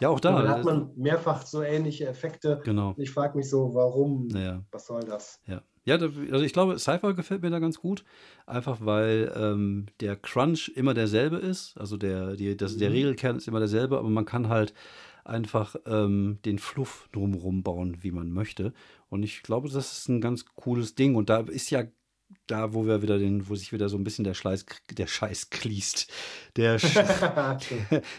Ja, 0.00 0.08
auch 0.08 0.14
Und 0.14 0.24
da. 0.24 0.32
dann 0.42 0.48
hat 0.48 0.64
man 0.64 0.90
mehrfach 0.96 1.44
so 1.46 1.62
ähnliche 1.62 2.06
Effekte. 2.06 2.60
genau. 2.64 2.90
Und 2.90 3.00
ich 3.00 3.10
frage 3.10 3.36
mich 3.36 3.48
so, 3.50 3.74
warum? 3.74 4.28
Ja. 4.30 4.62
Was 4.70 4.86
soll 4.86 5.02
das? 5.02 5.40
Ja, 5.46 5.60
ja 5.84 5.96
also 5.96 6.40
ich 6.44 6.52
glaube, 6.52 6.78
Cypher 6.78 7.12
gefällt 7.14 7.42
mir 7.42 7.50
da 7.50 7.58
ganz 7.58 7.78
gut. 7.78 8.04
Einfach 8.46 8.78
weil 8.80 9.32
ähm, 9.36 9.86
der 10.00 10.16
Crunch 10.16 10.72
immer 10.74 10.94
derselbe 10.94 11.36
ist. 11.36 11.76
Also 11.78 11.96
der, 11.96 12.36
die, 12.36 12.56
das, 12.56 12.76
der 12.78 12.88
Mhm. 12.90 12.94
Regelkern 12.96 13.36
ist 13.36 13.48
immer 13.48 13.58
derselbe, 13.58 13.98
aber 13.98 14.08
man 14.08 14.24
kann 14.24 14.48
halt 14.48 14.72
einfach 15.24 15.74
ähm, 15.86 16.38
den 16.44 16.58
Fluff 16.58 17.08
drumherum 17.12 17.62
bauen, 17.62 17.98
wie 18.02 18.12
man 18.12 18.30
möchte. 18.30 18.72
Und 19.10 19.24
ich 19.24 19.42
glaube, 19.42 19.68
das 19.68 19.98
ist 19.98 20.08
ein 20.08 20.20
ganz 20.20 20.46
cooles 20.54 20.94
Ding. 20.94 21.16
Und 21.16 21.28
da 21.28 21.40
ist 21.40 21.70
ja 21.70 21.82
da, 22.46 22.72
wo 22.74 22.86
wir 22.86 23.02
wieder 23.02 23.18
den, 23.18 23.48
wo 23.48 23.54
sich 23.56 23.72
wieder 23.72 23.88
so 23.88 23.96
ein 23.96 24.04
bisschen 24.04 24.24
der 24.24 24.34
Scheiß, 24.34 24.66
der 24.92 25.06
Scheiß 25.06 25.50
kließt. 25.50 26.06
Der, 26.56 26.78
Sch 26.78 26.94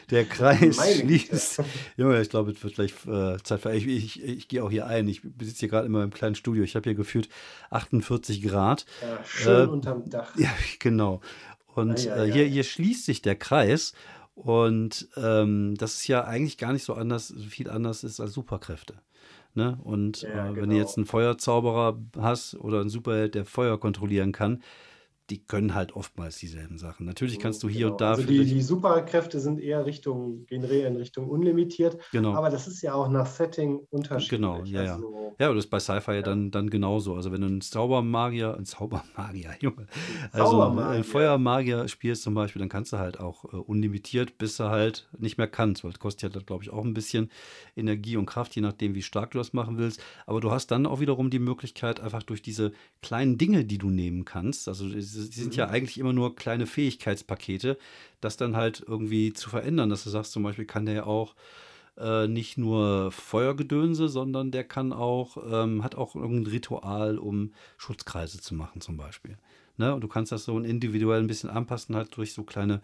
der 0.10 0.26
Kreis 0.26 0.78
Meine 0.78 0.95
schließt. 0.95 1.62
Junge, 1.95 2.22
ich 2.22 2.30
glaube, 2.30 2.51
es 2.51 2.64
wird 2.64 2.76
gleich 2.76 2.93
äh, 3.05 3.38
Zeit 3.43 3.62
für. 3.62 3.74
Ich, 3.74 3.88
ich, 3.88 4.24
ich 4.24 4.47
gehe 4.47 4.64
auch 4.64 4.70
hier 4.72 4.86
ein. 4.88 5.08
Ich 5.08 5.22
besitze 5.24 5.60
hier 5.62 5.70
gerade 5.70 5.86
in 5.88 5.91
meinem 5.93 6.12
kleinen 6.12 6.36
Studio. 6.36 6.64
Ich 6.64 6.76
habe 6.76 6.84
hier 6.84 6.95
gefühlt 6.95 7.30
48 7.70 8.41
Grad. 8.43 8.86
ja, 9.01 9.20
schön 9.26 9.70
Äh, 9.70 9.72
unterm 9.72 10.10
Dach. 10.10 10.34
Ja, 10.38 10.51
genau. 10.80 11.22
Und 11.76 12.08
Ei, 12.08 12.12
ei, 12.12 12.28
äh, 12.28 12.32
hier, 12.32 12.43
ei. 12.45 12.49
hier 12.49 12.64
schließt 12.64 13.05
sich 13.05 13.22
der 13.22 13.36
Kreis. 13.36 13.93
Und 14.38 15.09
ähm, 15.17 15.73
das 15.79 15.95
ist 15.95 16.07
ja 16.07 16.23
eigentlich 16.23 16.59
gar 16.59 16.71
nicht 16.71 16.83
so 16.83 16.93
anders, 16.93 17.33
viel 17.49 17.71
anders 17.71 18.03
ist 18.03 18.19
als 18.19 18.33
Superkräfte. 18.33 18.93
Ne? 19.55 19.79
Und 19.83 20.21
Ja, 20.21 20.29
äh, 20.29 20.47
wenn 20.49 20.53
genau. 20.53 20.73
du 20.73 20.77
jetzt 20.77 20.95
einen 20.95 21.07
Feuerzauberer 21.07 21.99
hast 22.19 22.53
oder 22.53 22.81
einen 22.81 22.91
Superheld, 22.91 23.33
der 23.33 23.45
Feuer 23.45 23.79
kontrollieren 23.79 24.31
kann, 24.31 24.61
die 25.30 25.39
können 25.45 25.75
halt 25.75 25.93
oftmals 25.93 26.38
dieselben 26.38 26.78
Sachen. 26.78 27.05
Natürlich 27.05 27.39
kannst 27.39 27.61
du 27.61 27.67
hier 27.67 27.88
Genau. 27.88 27.91
und 27.93 28.01
da 28.01 28.09
Also 28.11 28.23
die, 28.23 28.45
die 28.45 28.61
Superkräfte 28.61 29.39
sind 29.39 29.59
eher 29.59 29.86
Richtung, 29.86 30.45
gehen 30.45 30.63
in 30.63 30.95
Richtung 30.95 31.30
unlimitiert, 31.30 31.97
genau. 32.11 32.34
aber 32.34 32.49
das 32.49 32.67
ist 32.67 32.82
ja 32.82 32.93
auch 32.93 33.09
nach 33.09 33.25
Setting 33.25 33.82
unterschiedlich. 33.89 34.30
Genau, 34.30 34.63
ja, 34.63 34.84
ja. 34.84 34.93
Also, 34.95 35.36
Ja, 35.39 35.49
und 35.49 35.55
das 35.57 35.65
ist 35.65 35.69
bei 35.69 35.80
Sci-Fi 35.80 36.13
ja. 36.13 36.21
dann, 36.21 36.51
dann 36.51 36.69
genauso. 36.69 37.15
Also 37.15 37.32
wenn 37.32 37.41
du 37.41 37.47
einen 37.47 37.61
Zaubermagier, 37.61 38.55
einen 38.55 38.65
Zaubermagier, 38.65 39.51
Junge, 39.59 39.88
also 40.32 40.51
Zaubermagier. 40.51 40.89
einen 40.91 41.03
Feuermagier 41.03 41.88
spielst 41.89 42.23
zum 42.23 42.34
Beispiel, 42.34 42.61
dann 42.61 42.69
kannst 42.69 42.93
du 42.93 42.97
halt 42.97 43.19
auch 43.19 43.45
äh, 43.45 43.57
unlimitiert, 43.57 44.38
bis 44.38 44.55
du 44.57 44.65
halt 44.65 45.09
nicht 45.17 45.38
mehr 45.38 45.47
kannst, 45.47 45.84
weil 45.84 45.91
das 45.91 45.99
kostet 45.99 46.34
ja, 46.36 46.41
glaube 46.41 46.63
ich, 46.63 46.69
auch 46.69 46.86
ein 46.86 46.93
bisschen 46.93 47.30
Energie 47.75 48.15
und 48.15 48.25
Kraft, 48.25 48.55
je 48.55 48.61
nachdem, 48.61 48.95
wie 48.95 49.01
stark 49.01 49.32
du 49.32 49.39
das 49.39 49.51
machen 49.51 49.78
willst. 49.78 50.01
Aber 50.25 50.39
du 50.39 50.51
hast 50.51 50.67
dann 50.67 50.86
auch 50.86 50.99
wiederum 51.01 51.30
die 51.30 51.39
Möglichkeit, 51.39 51.99
einfach 51.99 52.23
durch 52.23 52.41
diese 52.41 52.71
kleinen 53.01 53.38
Dinge, 53.38 53.65
die 53.65 53.78
du 53.78 53.89
nehmen 53.89 54.23
kannst, 54.23 54.67
also 54.67 54.88
die, 54.88 54.95
die 54.95 55.16
sind 55.22 55.53
Mhm. 55.53 55.59
ja 55.59 55.68
eigentlich 55.70 55.97
immer 55.97 56.13
nur 56.13 56.36
kleine 56.36 56.65
Fähigkeitspakete, 56.65 57.78
das 58.22 58.38
dann 58.38 58.55
halt 58.55 58.84
irgendwie 58.88 59.34
zu 59.34 59.49
verändern, 59.49 59.89
dass 59.89 60.03
du 60.03 60.09
sagst, 60.09 60.32
zum 60.32 60.43
Beispiel 60.43 60.65
kann 60.65 60.86
der 60.86 60.95
ja 60.95 61.05
auch 61.05 61.36
äh, 61.97 62.28
nicht 62.28 62.57
nur 62.57 63.11
Feuergedönse, 63.11 64.07
sondern 64.07 64.51
der 64.51 64.63
kann 64.63 64.93
auch, 64.93 65.38
ähm, 65.49 65.84
hat 65.84 65.95
auch 65.95 66.15
irgendein 66.15 66.51
Ritual, 66.51 67.18
um 67.18 67.53
Schutzkreise 67.78 68.39
zu 68.39 68.53
machen, 68.53 68.82
zum 68.82 68.97
Beispiel. 68.97 69.38
Ne? 69.78 69.93
Und 69.93 70.01
du 70.01 70.07
kannst 70.07 70.32
das 70.32 70.45
so 70.45 70.59
individuell 70.59 71.20
ein 71.20 71.28
bisschen 71.28 71.49
anpassen, 71.49 71.95
halt 71.95 72.15
durch 72.15 72.34
so 72.34 72.43
kleine, 72.43 72.82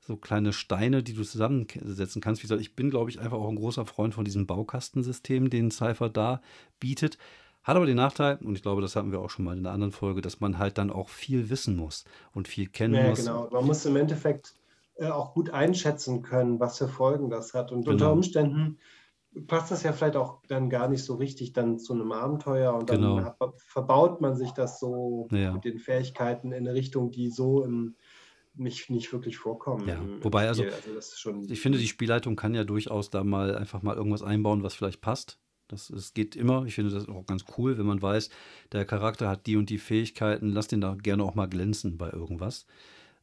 so 0.00 0.16
kleine 0.16 0.52
Steine, 0.52 1.02
die 1.02 1.12
du 1.14 1.24
zusammensetzen 1.24 2.22
kannst. 2.22 2.42
Wie 2.42 2.46
gesagt, 2.46 2.60
ich 2.60 2.74
bin, 2.76 2.90
glaube 2.90 3.10
ich, 3.10 3.20
einfach 3.20 3.38
auch 3.38 3.48
ein 3.48 3.56
großer 3.56 3.86
Freund 3.86 4.14
von 4.14 4.24
diesem 4.24 4.46
Baukastensystem, 4.46 5.50
den 5.50 5.70
Cypher 5.70 6.08
da 6.08 6.40
bietet. 6.78 7.18
Hat 7.62 7.76
aber 7.76 7.86
den 7.86 7.96
Nachteil, 7.96 8.38
und 8.42 8.56
ich 8.56 8.62
glaube, 8.62 8.82
das 8.82 8.96
hatten 8.96 9.12
wir 9.12 9.20
auch 9.20 9.30
schon 9.30 9.44
mal 9.44 9.52
in 9.56 9.60
einer 9.64 9.72
anderen 9.72 9.92
Folge, 9.92 10.20
dass 10.20 10.40
man 10.40 10.58
halt 10.58 10.78
dann 10.78 10.90
auch 10.90 11.08
viel 11.08 11.48
wissen 11.48 11.76
muss 11.76 12.04
und 12.32 12.48
viel 12.48 12.68
kennen 12.68 12.94
ja, 12.94 13.08
muss. 13.10 13.20
genau. 13.20 13.48
Man 13.50 13.64
muss 13.66 13.84
im 13.86 13.96
Endeffekt 13.96 14.54
äh, 14.96 15.06
auch 15.06 15.32
gut 15.34 15.50
einschätzen 15.50 16.22
können, 16.22 16.58
was 16.58 16.78
für 16.78 16.88
Folgen 16.88 17.30
das 17.30 17.54
hat. 17.54 17.70
Und 17.70 17.82
Genau. 17.82 17.92
unter 17.92 18.12
Umständen 18.12 18.78
passt 19.46 19.70
das 19.70 19.82
ja 19.84 19.92
vielleicht 19.92 20.16
auch 20.16 20.42
dann 20.48 20.68
gar 20.68 20.88
nicht 20.88 21.04
so 21.04 21.14
richtig 21.14 21.52
dann 21.52 21.78
zu 21.78 21.94
einem 21.94 22.12
Abenteuer 22.12 22.74
und 22.74 22.90
dann 22.90 23.00
Genau. 23.00 23.22
hat, 23.22 23.36
verbaut 23.66 24.20
man 24.20 24.36
sich 24.36 24.50
das 24.50 24.80
so 24.80 25.28
Ja. 25.30 25.52
mit 25.52 25.64
den 25.64 25.78
Fähigkeiten 25.78 26.52
in 26.52 26.66
eine 26.66 26.74
Richtung, 26.74 27.10
die 27.12 27.30
so 27.30 27.64
im, 27.64 27.94
nicht, 28.54 28.90
nicht 28.90 29.12
wirklich 29.12 29.38
vorkommen. 29.38 29.88
Ja, 29.88 29.94
im- 29.94 30.16
im 30.16 30.24
wobei, 30.24 30.48
also, 30.48 30.64
also 30.64 31.32
Ich 31.48 31.60
finde, 31.60 31.78
die 31.78 31.88
Spielleitung 31.88 32.36
kann 32.36 32.54
ja 32.54 32.64
durchaus 32.64 33.08
da 33.08 33.24
mal 33.24 33.56
einfach 33.56 33.82
mal 33.82 33.96
irgendwas 33.96 34.22
einbauen, 34.22 34.62
was 34.62 34.74
vielleicht 34.74 35.00
passt. 35.00 35.38
Das, 35.68 35.88
das 35.88 36.12
geht 36.14 36.36
immer. 36.36 36.64
Ich 36.66 36.74
finde 36.74 36.90
das 36.90 37.08
auch 37.08 37.24
ganz 37.26 37.44
cool, 37.56 37.78
wenn 37.78 37.86
man 37.86 38.02
weiß, 38.02 38.28
der 38.72 38.84
Charakter 38.84 39.28
hat 39.28 39.46
die 39.46 39.56
und 39.56 39.70
die 39.70 39.78
Fähigkeiten. 39.78 40.50
Lass 40.50 40.68
den 40.68 40.80
da 40.80 40.94
gerne 40.94 41.24
auch 41.24 41.34
mal 41.34 41.46
glänzen 41.48 41.96
bei 41.96 42.10
irgendwas. 42.10 42.66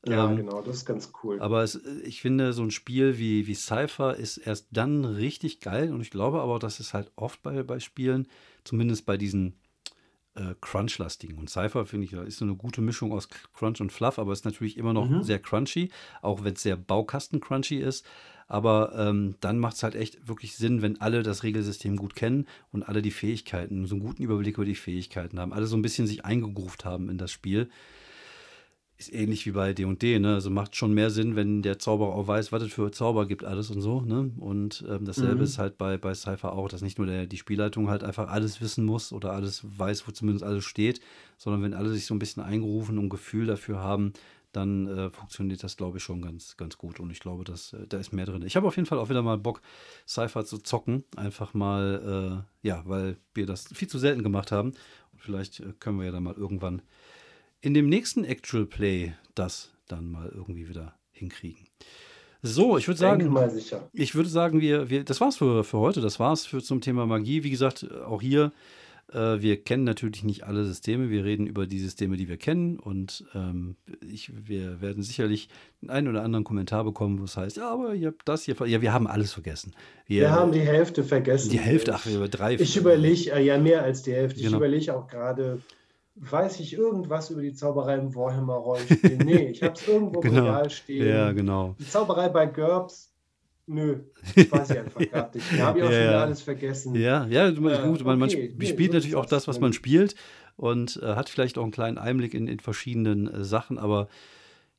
Ja, 0.06 0.28
Ähm, 0.28 0.38
genau, 0.38 0.62
das 0.62 0.78
ist 0.78 0.86
ganz 0.86 1.12
cool. 1.24 1.40
aber 1.42 1.62
es, 1.64 1.76
ich 2.04 2.22
finde, 2.22 2.54
so 2.54 2.64
ein 2.64 2.72
Spiel 2.72 3.18
wie, 3.18 3.48
wie 3.48 3.54
Cypher 3.56 4.16
ist 4.16 4.38
erst 4.38 4.68
dann 4.72 5.06
richtig 5.06 5.60
geil. 5.60 5.92
Und 5.94 6.02
ich 6.02 6.10
glaube 6.10 6.42
aber, 6.42 6.58
dass 6.58 6.80
es 6.80 6.94
halt 6.94 7.12
oft 7.16 7.44
bei, 7.44 7.64
bei 7.64 7.80
Spielen, 7.80 8.28
zumindest 8.64 9.06
bei 9.06 9.18
diesen 9.18 9.60
äh, 10.36 10.56
Crunch-lastigen. 10.62 11.38
Und 11.38 11.50
Cypher, 11.50 11.86
finde 11.86 12.06
ich, 12.06 12.14
ist 12.14 12.38
so 12.38 12.46
eine 12.46 12.56
gute 12.56 12.82
Mischung 12.82 13.12
aus 13.12 13.28
Crunch 13.54 13.82
und 13.82 13.92
Fluff, 13.92 14.20
aber 14.20 14.32
ist 14.32 14.46
natürlich 14.46 14.78
immer 14.78 14.94
noch 14.94 15.10
Mhm. 15.10 15.24
sehr 15.24 15.40
crunchy, 15.40 15.90
auch 16.22 16.44
wenn 16.44 16.54
es 16.54 16.64
sehr 16.64 16.78
Baukasten-crunchy 16.78 17.80
ist. 17.80 18.06
Aber 18.50 18.94
ähm, 18.98 19.36
dann 19.40 19.60
macht 19.60 19.76
es 19.76 19.84
halt 19.84 19.96
echt 19.96 20.28
wirklich 20.28 20.58
Sinn, 20.58 20.82
wenn 20.82 21.00
alle 21.00 21.24
das 21.24 21.44
Regelsystem 21.44 21.96
gut 21.96 22.16
kennen 22.16 22.48
und 22.72 22.84
alle 22.84 23.02
die 23.02 23.12
Fähigkeiten, 23.12 23.86
so 23.86 23.96
einen 23.96 24.04
guten 24.04 24.24
Überblick 24.24 24.56
über 24.58 24.66
die 24.66 24.76
Fähigkeiten 24.76 25.40
haben, 25.40 25.54
alle 25.54 25.68
so 25.68 25.78
ein 25.78 25.84
bisschen 25.84 26.08
sich 26.08 26.26
eingegruft 26.26 26.84
haben 26.84 27.10
in 27.10 27.18
das 27.20 27.32
Spiel. 27.32 27.70
Ist 28.98 29.14
ähnlich 29.14 29.46
wie 29.46 29.52
bei 29.52 29.72
D&D, 29.72 30.20
ne? 30.20 30.34
Also 30.34 30.50
macht 30.50 30.76
schon 30.76 30.94
mehr 30.94 31.10
Sinn, 31.10 31.38
wenn 31.38 31.62
der 31.62 31.80
Zauberer 31.80 32.14
auch 32.16 32.28
weiß, 32.28 32.52
was 32.52 32.64
es 32.64 32.74
für 32.74 32.92
Zauber 32.92 33.28
gibt, 33.28 33.46
alles 33.46 33.70
und 33.70 33.80
so, 33.82 34.02
ne? 34.02 34.32
Und 34.40 34.84
ähm, 34.90 35.06
dasselbe 35.06 35.38
Mhm. 35.38 35.44
ist 35.44 35.58
halt 35.58 35.78
bei, 35.78 35.98
bei 35.98 36.14
Cypher 36.14 36.52
auch, 36.52 36.68
dass 36.68 36.82
nicht 36.82 36.98
nur 36.98 37.08
der, 37.08 37.26
die 37.26 37.38
Spielleitung 37.38 37.88
halt 37.90 38.04
einfach 38.04 38.28
alles 38.28 38.60
wissen 38.60 38.84
muss 38.84 39.14
oder 39.14 39.32
alles 39.32 39.62
weiß, 39.64 40.06
wo 40.06 40.12
zumindest 40.12 40.44
alles 40.44 40.66
steht, 40.66 41.00
sondern 41.38 41.64
wenn 41.64 41.74
alle 41.74 41.90
sich 41.90 42.06
so 42.06 42.14
ein 42.14 42.20
bisschen 42.20 42.44
eingerufen 42.44 42.98
und 42.98 43.06
ein 43.06 43.10
Gefühl 43.10 43.46
dafür 43.46 43.80
haben, 43.80 44.12
dann 44.52 44.88
äh, 44.88 45.10
funktioniert 45.12 45.64
das, 45.64 45.78
glaube 45.78 45.98
ich, 45.98 46.04
schon 46.04 46.22
ganz, 46.22 46.58
ganz 46.58 46.78
gut. 46.78 47.00
Und 47.00 47.12
ich 47.12 47.20
glaube, 47.20 47.44
dass, 47.44 47.74
äh, 47.74 47.86
da 47.88 47.98
ist 48.00 48.14
mehr 48.14 48.26
drin. 48.26 48.44
Ich 48.44 48.56
habe 48.56 48.68
auf 48.68 48.76
jeden 48.76 48.88
Fall 48.88 48.98
auch 48.98 49.10
wieder 49.10 49.22
mal 49.22 49.38
Bock, 49.38 49.62
Cypher 50.08 50.46
zu 50.46 50.58
zocken. 50.58 51.04
Einfach 51.16 51.54
mal, 51.54 52.44
äh, 52.64 52.68
ja, 52.68 52.84
weil 52.86 53.18
wir 53.34 53.46
das 53.46 53.68
viel 53.74 53.88
zu 53.88 54.00
selten 54.00 54.24
gemacht 54.24 54.52
haben. 54.52 54.70
Und 55.12 55.22
vielleicht 55.22 55.60
äh, 55.60 55.74
können 55.80 56.00
wir 56.00 56.06
ja 56.06 56.12
dann 56.12 56.24
mal 56.24 56.34
irgendwann 56.34 56.82
in 57.62 57.74
dem 57.74 57.90
nächsten 57.90 58.24
Actual 58.24 58.66
Play 58.66 59.14
das 59.36 59.72
dann 59.88 60.10
mal 60.10 60.30
irgendwie 60.30 60.70
wieder 60.70 60.96
hinkriegen. 61.12 61.68
So, 62.42 62.78
ich 62.78 62.88
würde 62.88 63.00
sagen, 63.00 63.20
ich 63.92 64.16
würde 64.16 64.30
sagen, 64.30 64.62
wir, 64.62 64.90
wir, 64.90 65.04
das 65.04 65.20
war's 65.20 65.36
für, 65.36 65.64
für 65.66 65.78
heute. 65.80 66.00
Das 66.00 66.20
war's 66.20 66.46
für 66.46 66.64
zum 66.64 66.80
Thema 66.80 67.06
Magie. 67.06 67.44
Wie 67.44 67.50
gesagt, 67.50 67.92
auch 68.06 68.22
hier, 68.22 68.46
äh, 68.46 68.79
wir 69.14 69.64
kennen 69.64 69.84
natürlich 69.86 70.24
nicht 70.24 70.44
alle 70.44 70.66
Systeme. 70.66 71.10
Wir 71.10 71.24
reden 71.24 71.48
über 71.48 71.66
die 71.68 71.80
Systeme, 71.80 72.16
die 72.18 72.28
wir 72.30 72.38
kennen. 72.38 72.78
Und 72.80 73.26
ähm, 73.34 73.76
ich, 74.08 74.32
wir 74.48 74.82
werden 74.82 75.02
sicherlich 75.04 75.50
einen 75.88 76.08
oder 76.08 76.24
anderen 76.24 76.44
Kommentar 76.44 76.84
bekommen, 76.84 77.20
wo 77.20 77.24
es 77.24 77.36
heißt, 77.36 77.58
ja, 77.58 77.70
aber 77.72 77.96
ihr 77.96 78.10
habt 78.10 78.28
das 78.30 78.44
hier. 78.44 78.56
ver-" 78.56 78.68
Ja, 78.68 78.82
wir 78.82 78.94
haben 78.94 79.08
alles 79.08 79.34
vergessen. 79.34 79.74
Wir 80.06 80.32
haben 80.32 80.52
die 80.52 80.60
Hälfte 80.60 81.04
vergessen. 81.04 81.50
die 81.50 81.60
Hälfte, 81.60 81.96
ach, 81.96 82.06
über 82.06 82.28
drei. 82.28 82.54
Ich 82.56 82.78
überlege, 82.78 83.32
äh, 83.32 83.44
ja, 83.44 83.58
mehr 83.58 83.84
als 83.84 84.04
die 84.04 84.14
Hälfte. 84.14 84.40
Ich 84.40 84.46
Genau. 84.46 84.58
überlege 84.58 84.96
auch 84.96 85.08
gerade, 85.08 85.60
weiß 86.16 86.60
ich 86.60 86.74
irgendwas 86.74 87.30
über 87.32 87.42
die 87.42 87.54
Zauberei 87.54 87.96
im 87.98 88.14
Warhammer-Rollenspiel? 88.14 89.18
nee, 89.24 89.48
ich 89.50 89.64
habe 89.64 89.74
es 89.74 89.88
irgendwo 89.88 90.22
im 90.22 90.30
Genau. 90.30 90.42
Regal 90.46 90.70
stehen. 90.70 91.08
Ja, 91.08 91.32
genau. 91.32 91.76
Die 91.80 91.88
Zauberei 91.88 92.30
bei 92.30 92.46
GURPS? 92.46 93.12
Nö, 93.72 93.98
weiß 94.50 94.72
ich 94.72 94.80
einfach 94.80 95.00
gerade 95.00 95.38
nicht. 95.38 95.48
Da 95.58 95.64
habe 95.68 95.78
ich 95.80 95.86
auch 95.86 95.92
Ja, 95.92 95.98
schon 95.98 96.12
ja. 96.12 96.22
alles 96.24 96.42
vergessen. 96.42 96.96
Ja, 96.96 97.28
ja, 97.28 97.48
Äh, 97.50 97.54
gut, 97.54 98.04
man, 98.04 98.18
man 98.18 98.30
okay, 98.30 98.54
nee, 98.58 98.66
spielt 98.66 98.92
so 98.92 98.98
natürlich 98.98 99.16
auch 99.16 99.26
das. 99.28 99.44
das, 99.44 99.48
was 99.48 99.60
man 99.60 99.74
spielt 99.74 100.16
und 100.58 101.00
äh, 101.04 101.16
hat 101.16 101.30
vielleicht 101.30 101.58
auch 101.60 101.64
einen 101.64 101.72
kleinen 101.72 101.98
Einblick 102.00 102.34
in, 102.34 102.48
in 102.48 102.60
verschiedenen 102.60 103.28
äh, 103.32 103.44
Sachen, 103.44 103.78
aber 103.78 104.08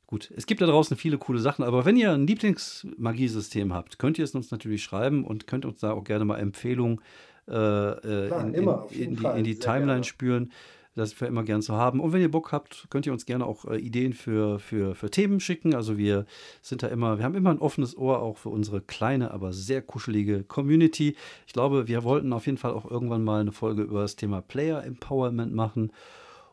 gut, 0.07 0.29
es 0.35 0.45
gibt 0.45 0.61
da 0.61 0.65
draußen 0.65 0.97
viele 0.97 1.17
coole 1.17 1.39
Sachen, 1.39 1.63
aber 1.63 1.85
wenn 1.85 1.95
ihr 1.95 2.11
ein 2.11 2.27
Lieblingsmagiesystem 2.27 3.73
habt, 3.73 3.97
könnt 3.97 4.17
ihr 4.19 4.25
es 4.25 4.35
uns 4.35 4.51
natürlich 4.51 4.83
schreiben 4.83 5.23
und 5.23 5.47
könnt 5.47 5.65
uns 5.65 5.79
da 5.79 5.91
auch 5.93 6.03
gerne 6.03 6.25
mal 6.25 6.37
Empfehlungen 6.37 6.99
äh, 7.47 7.53
äh, 7.53 8.27
Klar, 8.27 8.45
in, 8.47 8.53
in, 8.53 8.69
in, 8.91 9.15
die, 9.15 9.25
in 9.37 9.43
die 9.45 9.55
Timeline 9.55 9.85
gerne. 9.87 10.03
spüren. 10.03 10.51
Das 10.93 11.19
wäre 11.21 11.29
immer 11.29 11.43
gern 11.43 11.61
zu 11.61 11.75
haben. 11.75 12.01
Und 12.01 12.11
wenn 12.11 12.21
ihr 12.21 12.31
Bock 12.31 12.51
habt, 12.51 12.87
könnt 12.89 13.05
ihr 13.05 13.13
uns 13.13 13.25
gerne 13.25 13.45
auch 13.45 13.63
äh, 13.65 13.77
Ideen 13.77 14.11
für, 14.11 14.59
für, 14.59 14.93
für 14.93 15.09
Themen 15.09 15.39
schicken. 15.39 15.73
Also 15.73 15.97
wir 15.97 16.25
sind 16.61 16.83
da 16.83 16.87
immer, 16.87 17.17
wir 17.17 17.23
haben 17.23 17.35
immer 17.35 17.51
ein 17.51 17.59
offenes 17.59 17.97
Ohr 17.97 18.21
auch 18.21 18.37
für 18.37 18.49
unsere 18.49 18.81
kleine, 18.81 19.31
aber 19.31 19.53
sehr 19.53 19.81
kuschelige 19.81 20.43
Community. 20.43 21.15
Ich 21.47 21.53
glaube, 21.53 21.87
wir 21.87 22.03
wollten 22.03 22.33
auf 22.33 22.45
jeden 22.45 22.57
Fall 22.57 22.73
auch 22.73 22.89
irgendwann 22.89 23.23
mal 23.23 23.39
eine 23.39 23.53
Folge 23.53 23.83
über 23.83 24.01
das 24.01 24.17
Thema 24.17 24.41
Player 24.41 24.83
Empowerment 24.83 25.53
machen. 25.53 25.93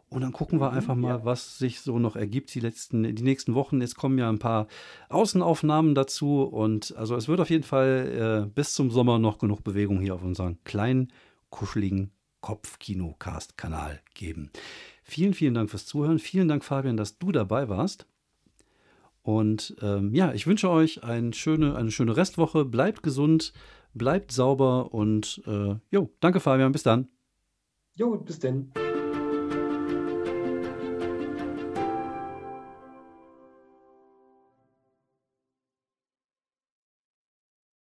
Und 0.08 0.22
dann 0.22 0.32
gucken 0.32 0.60
wir 0.60 0.72
einfach 0.72 0.94
mal, 0.94 1.18
ja. 1.18 1.24
was 1.24 1.58
sich 1.58 1.80
so 1.80 1.98
noch 1.98 2.16
ergibt 2.16 2.54
die 2.54 2.60
letzten, 2.60 3.02
die 3.14 3.22
nächsten 3.22 3.54
Wochen. 3.54 3.80
Jetzt 3.80 3.96
kommen 3.96 4.18
ja 4.18 4.28
ein 4.30 4.38
paar 4.38 4.68
Außenaufnahmen 5.10 5.94
dazu 5.94 6.44
und 6.44 6.96
also 6.96 7.16
es 7.16 7.28
wird 7.28 7.40
auf 7.40 7.50
jeden 7.50 7.64
Fall 7.64 8.46
äh, 8.46 8.50
bis 8.50 8.72
zum 8.72 8.90
Sommer 8.90 9.18
noch 9.18 9.38
genug 9.38 9.64
Bewegung 9.64 10.00
hier 10.00 10.14
auf 10.14 10.22
unserem 10.22 10.62
kleinen, 10.64 11.12
kuscheligen 11.50 12.12
Kopfkino-Cast-Kanal 12.40 14.00
geben. 14.14 14.50
Vielen, 15.02 15.34
vielen 15.34 15.54
Dank 15.54 15.70
fürs 15.70 15.86
Zuhören. 15.86 16.18
Vielen 16.18 16.48
Dank, 16.48 16.64
Fabian, 16.64 16.96
dass 16.96 17.18
du 17.18 17.32
dabei 17.32 17.68
warst. 17.68 18.06
Und 19.22 19.76
ähm, 19.82 20.14
ja, 20.14 20.32
ich 20.32 20.46
wünsche 20.46 20.70
euch 20.70 21.04
eine 21.04 21.32
schöne, 21.34 21.76
eine 21.76 21.90
schöne 21.90 22.16
Restwoche. 22.16 22.64
Bleibt 22.64 23.02
gesund, 23.02 23.52
bleibt 23.92 24.32
sauber 24.32 24.94
und 24.94 25.42
äh, 25.46 25.76
jo, 25.90 26.10
danke, 26.20 26.40
Fabian. 26.40 26.72
Bis 26.72 26.82
dann. 26.82 27.08
Jo, 27.94 28.16
bis 28.16 28.38
denn. 28.38 28.72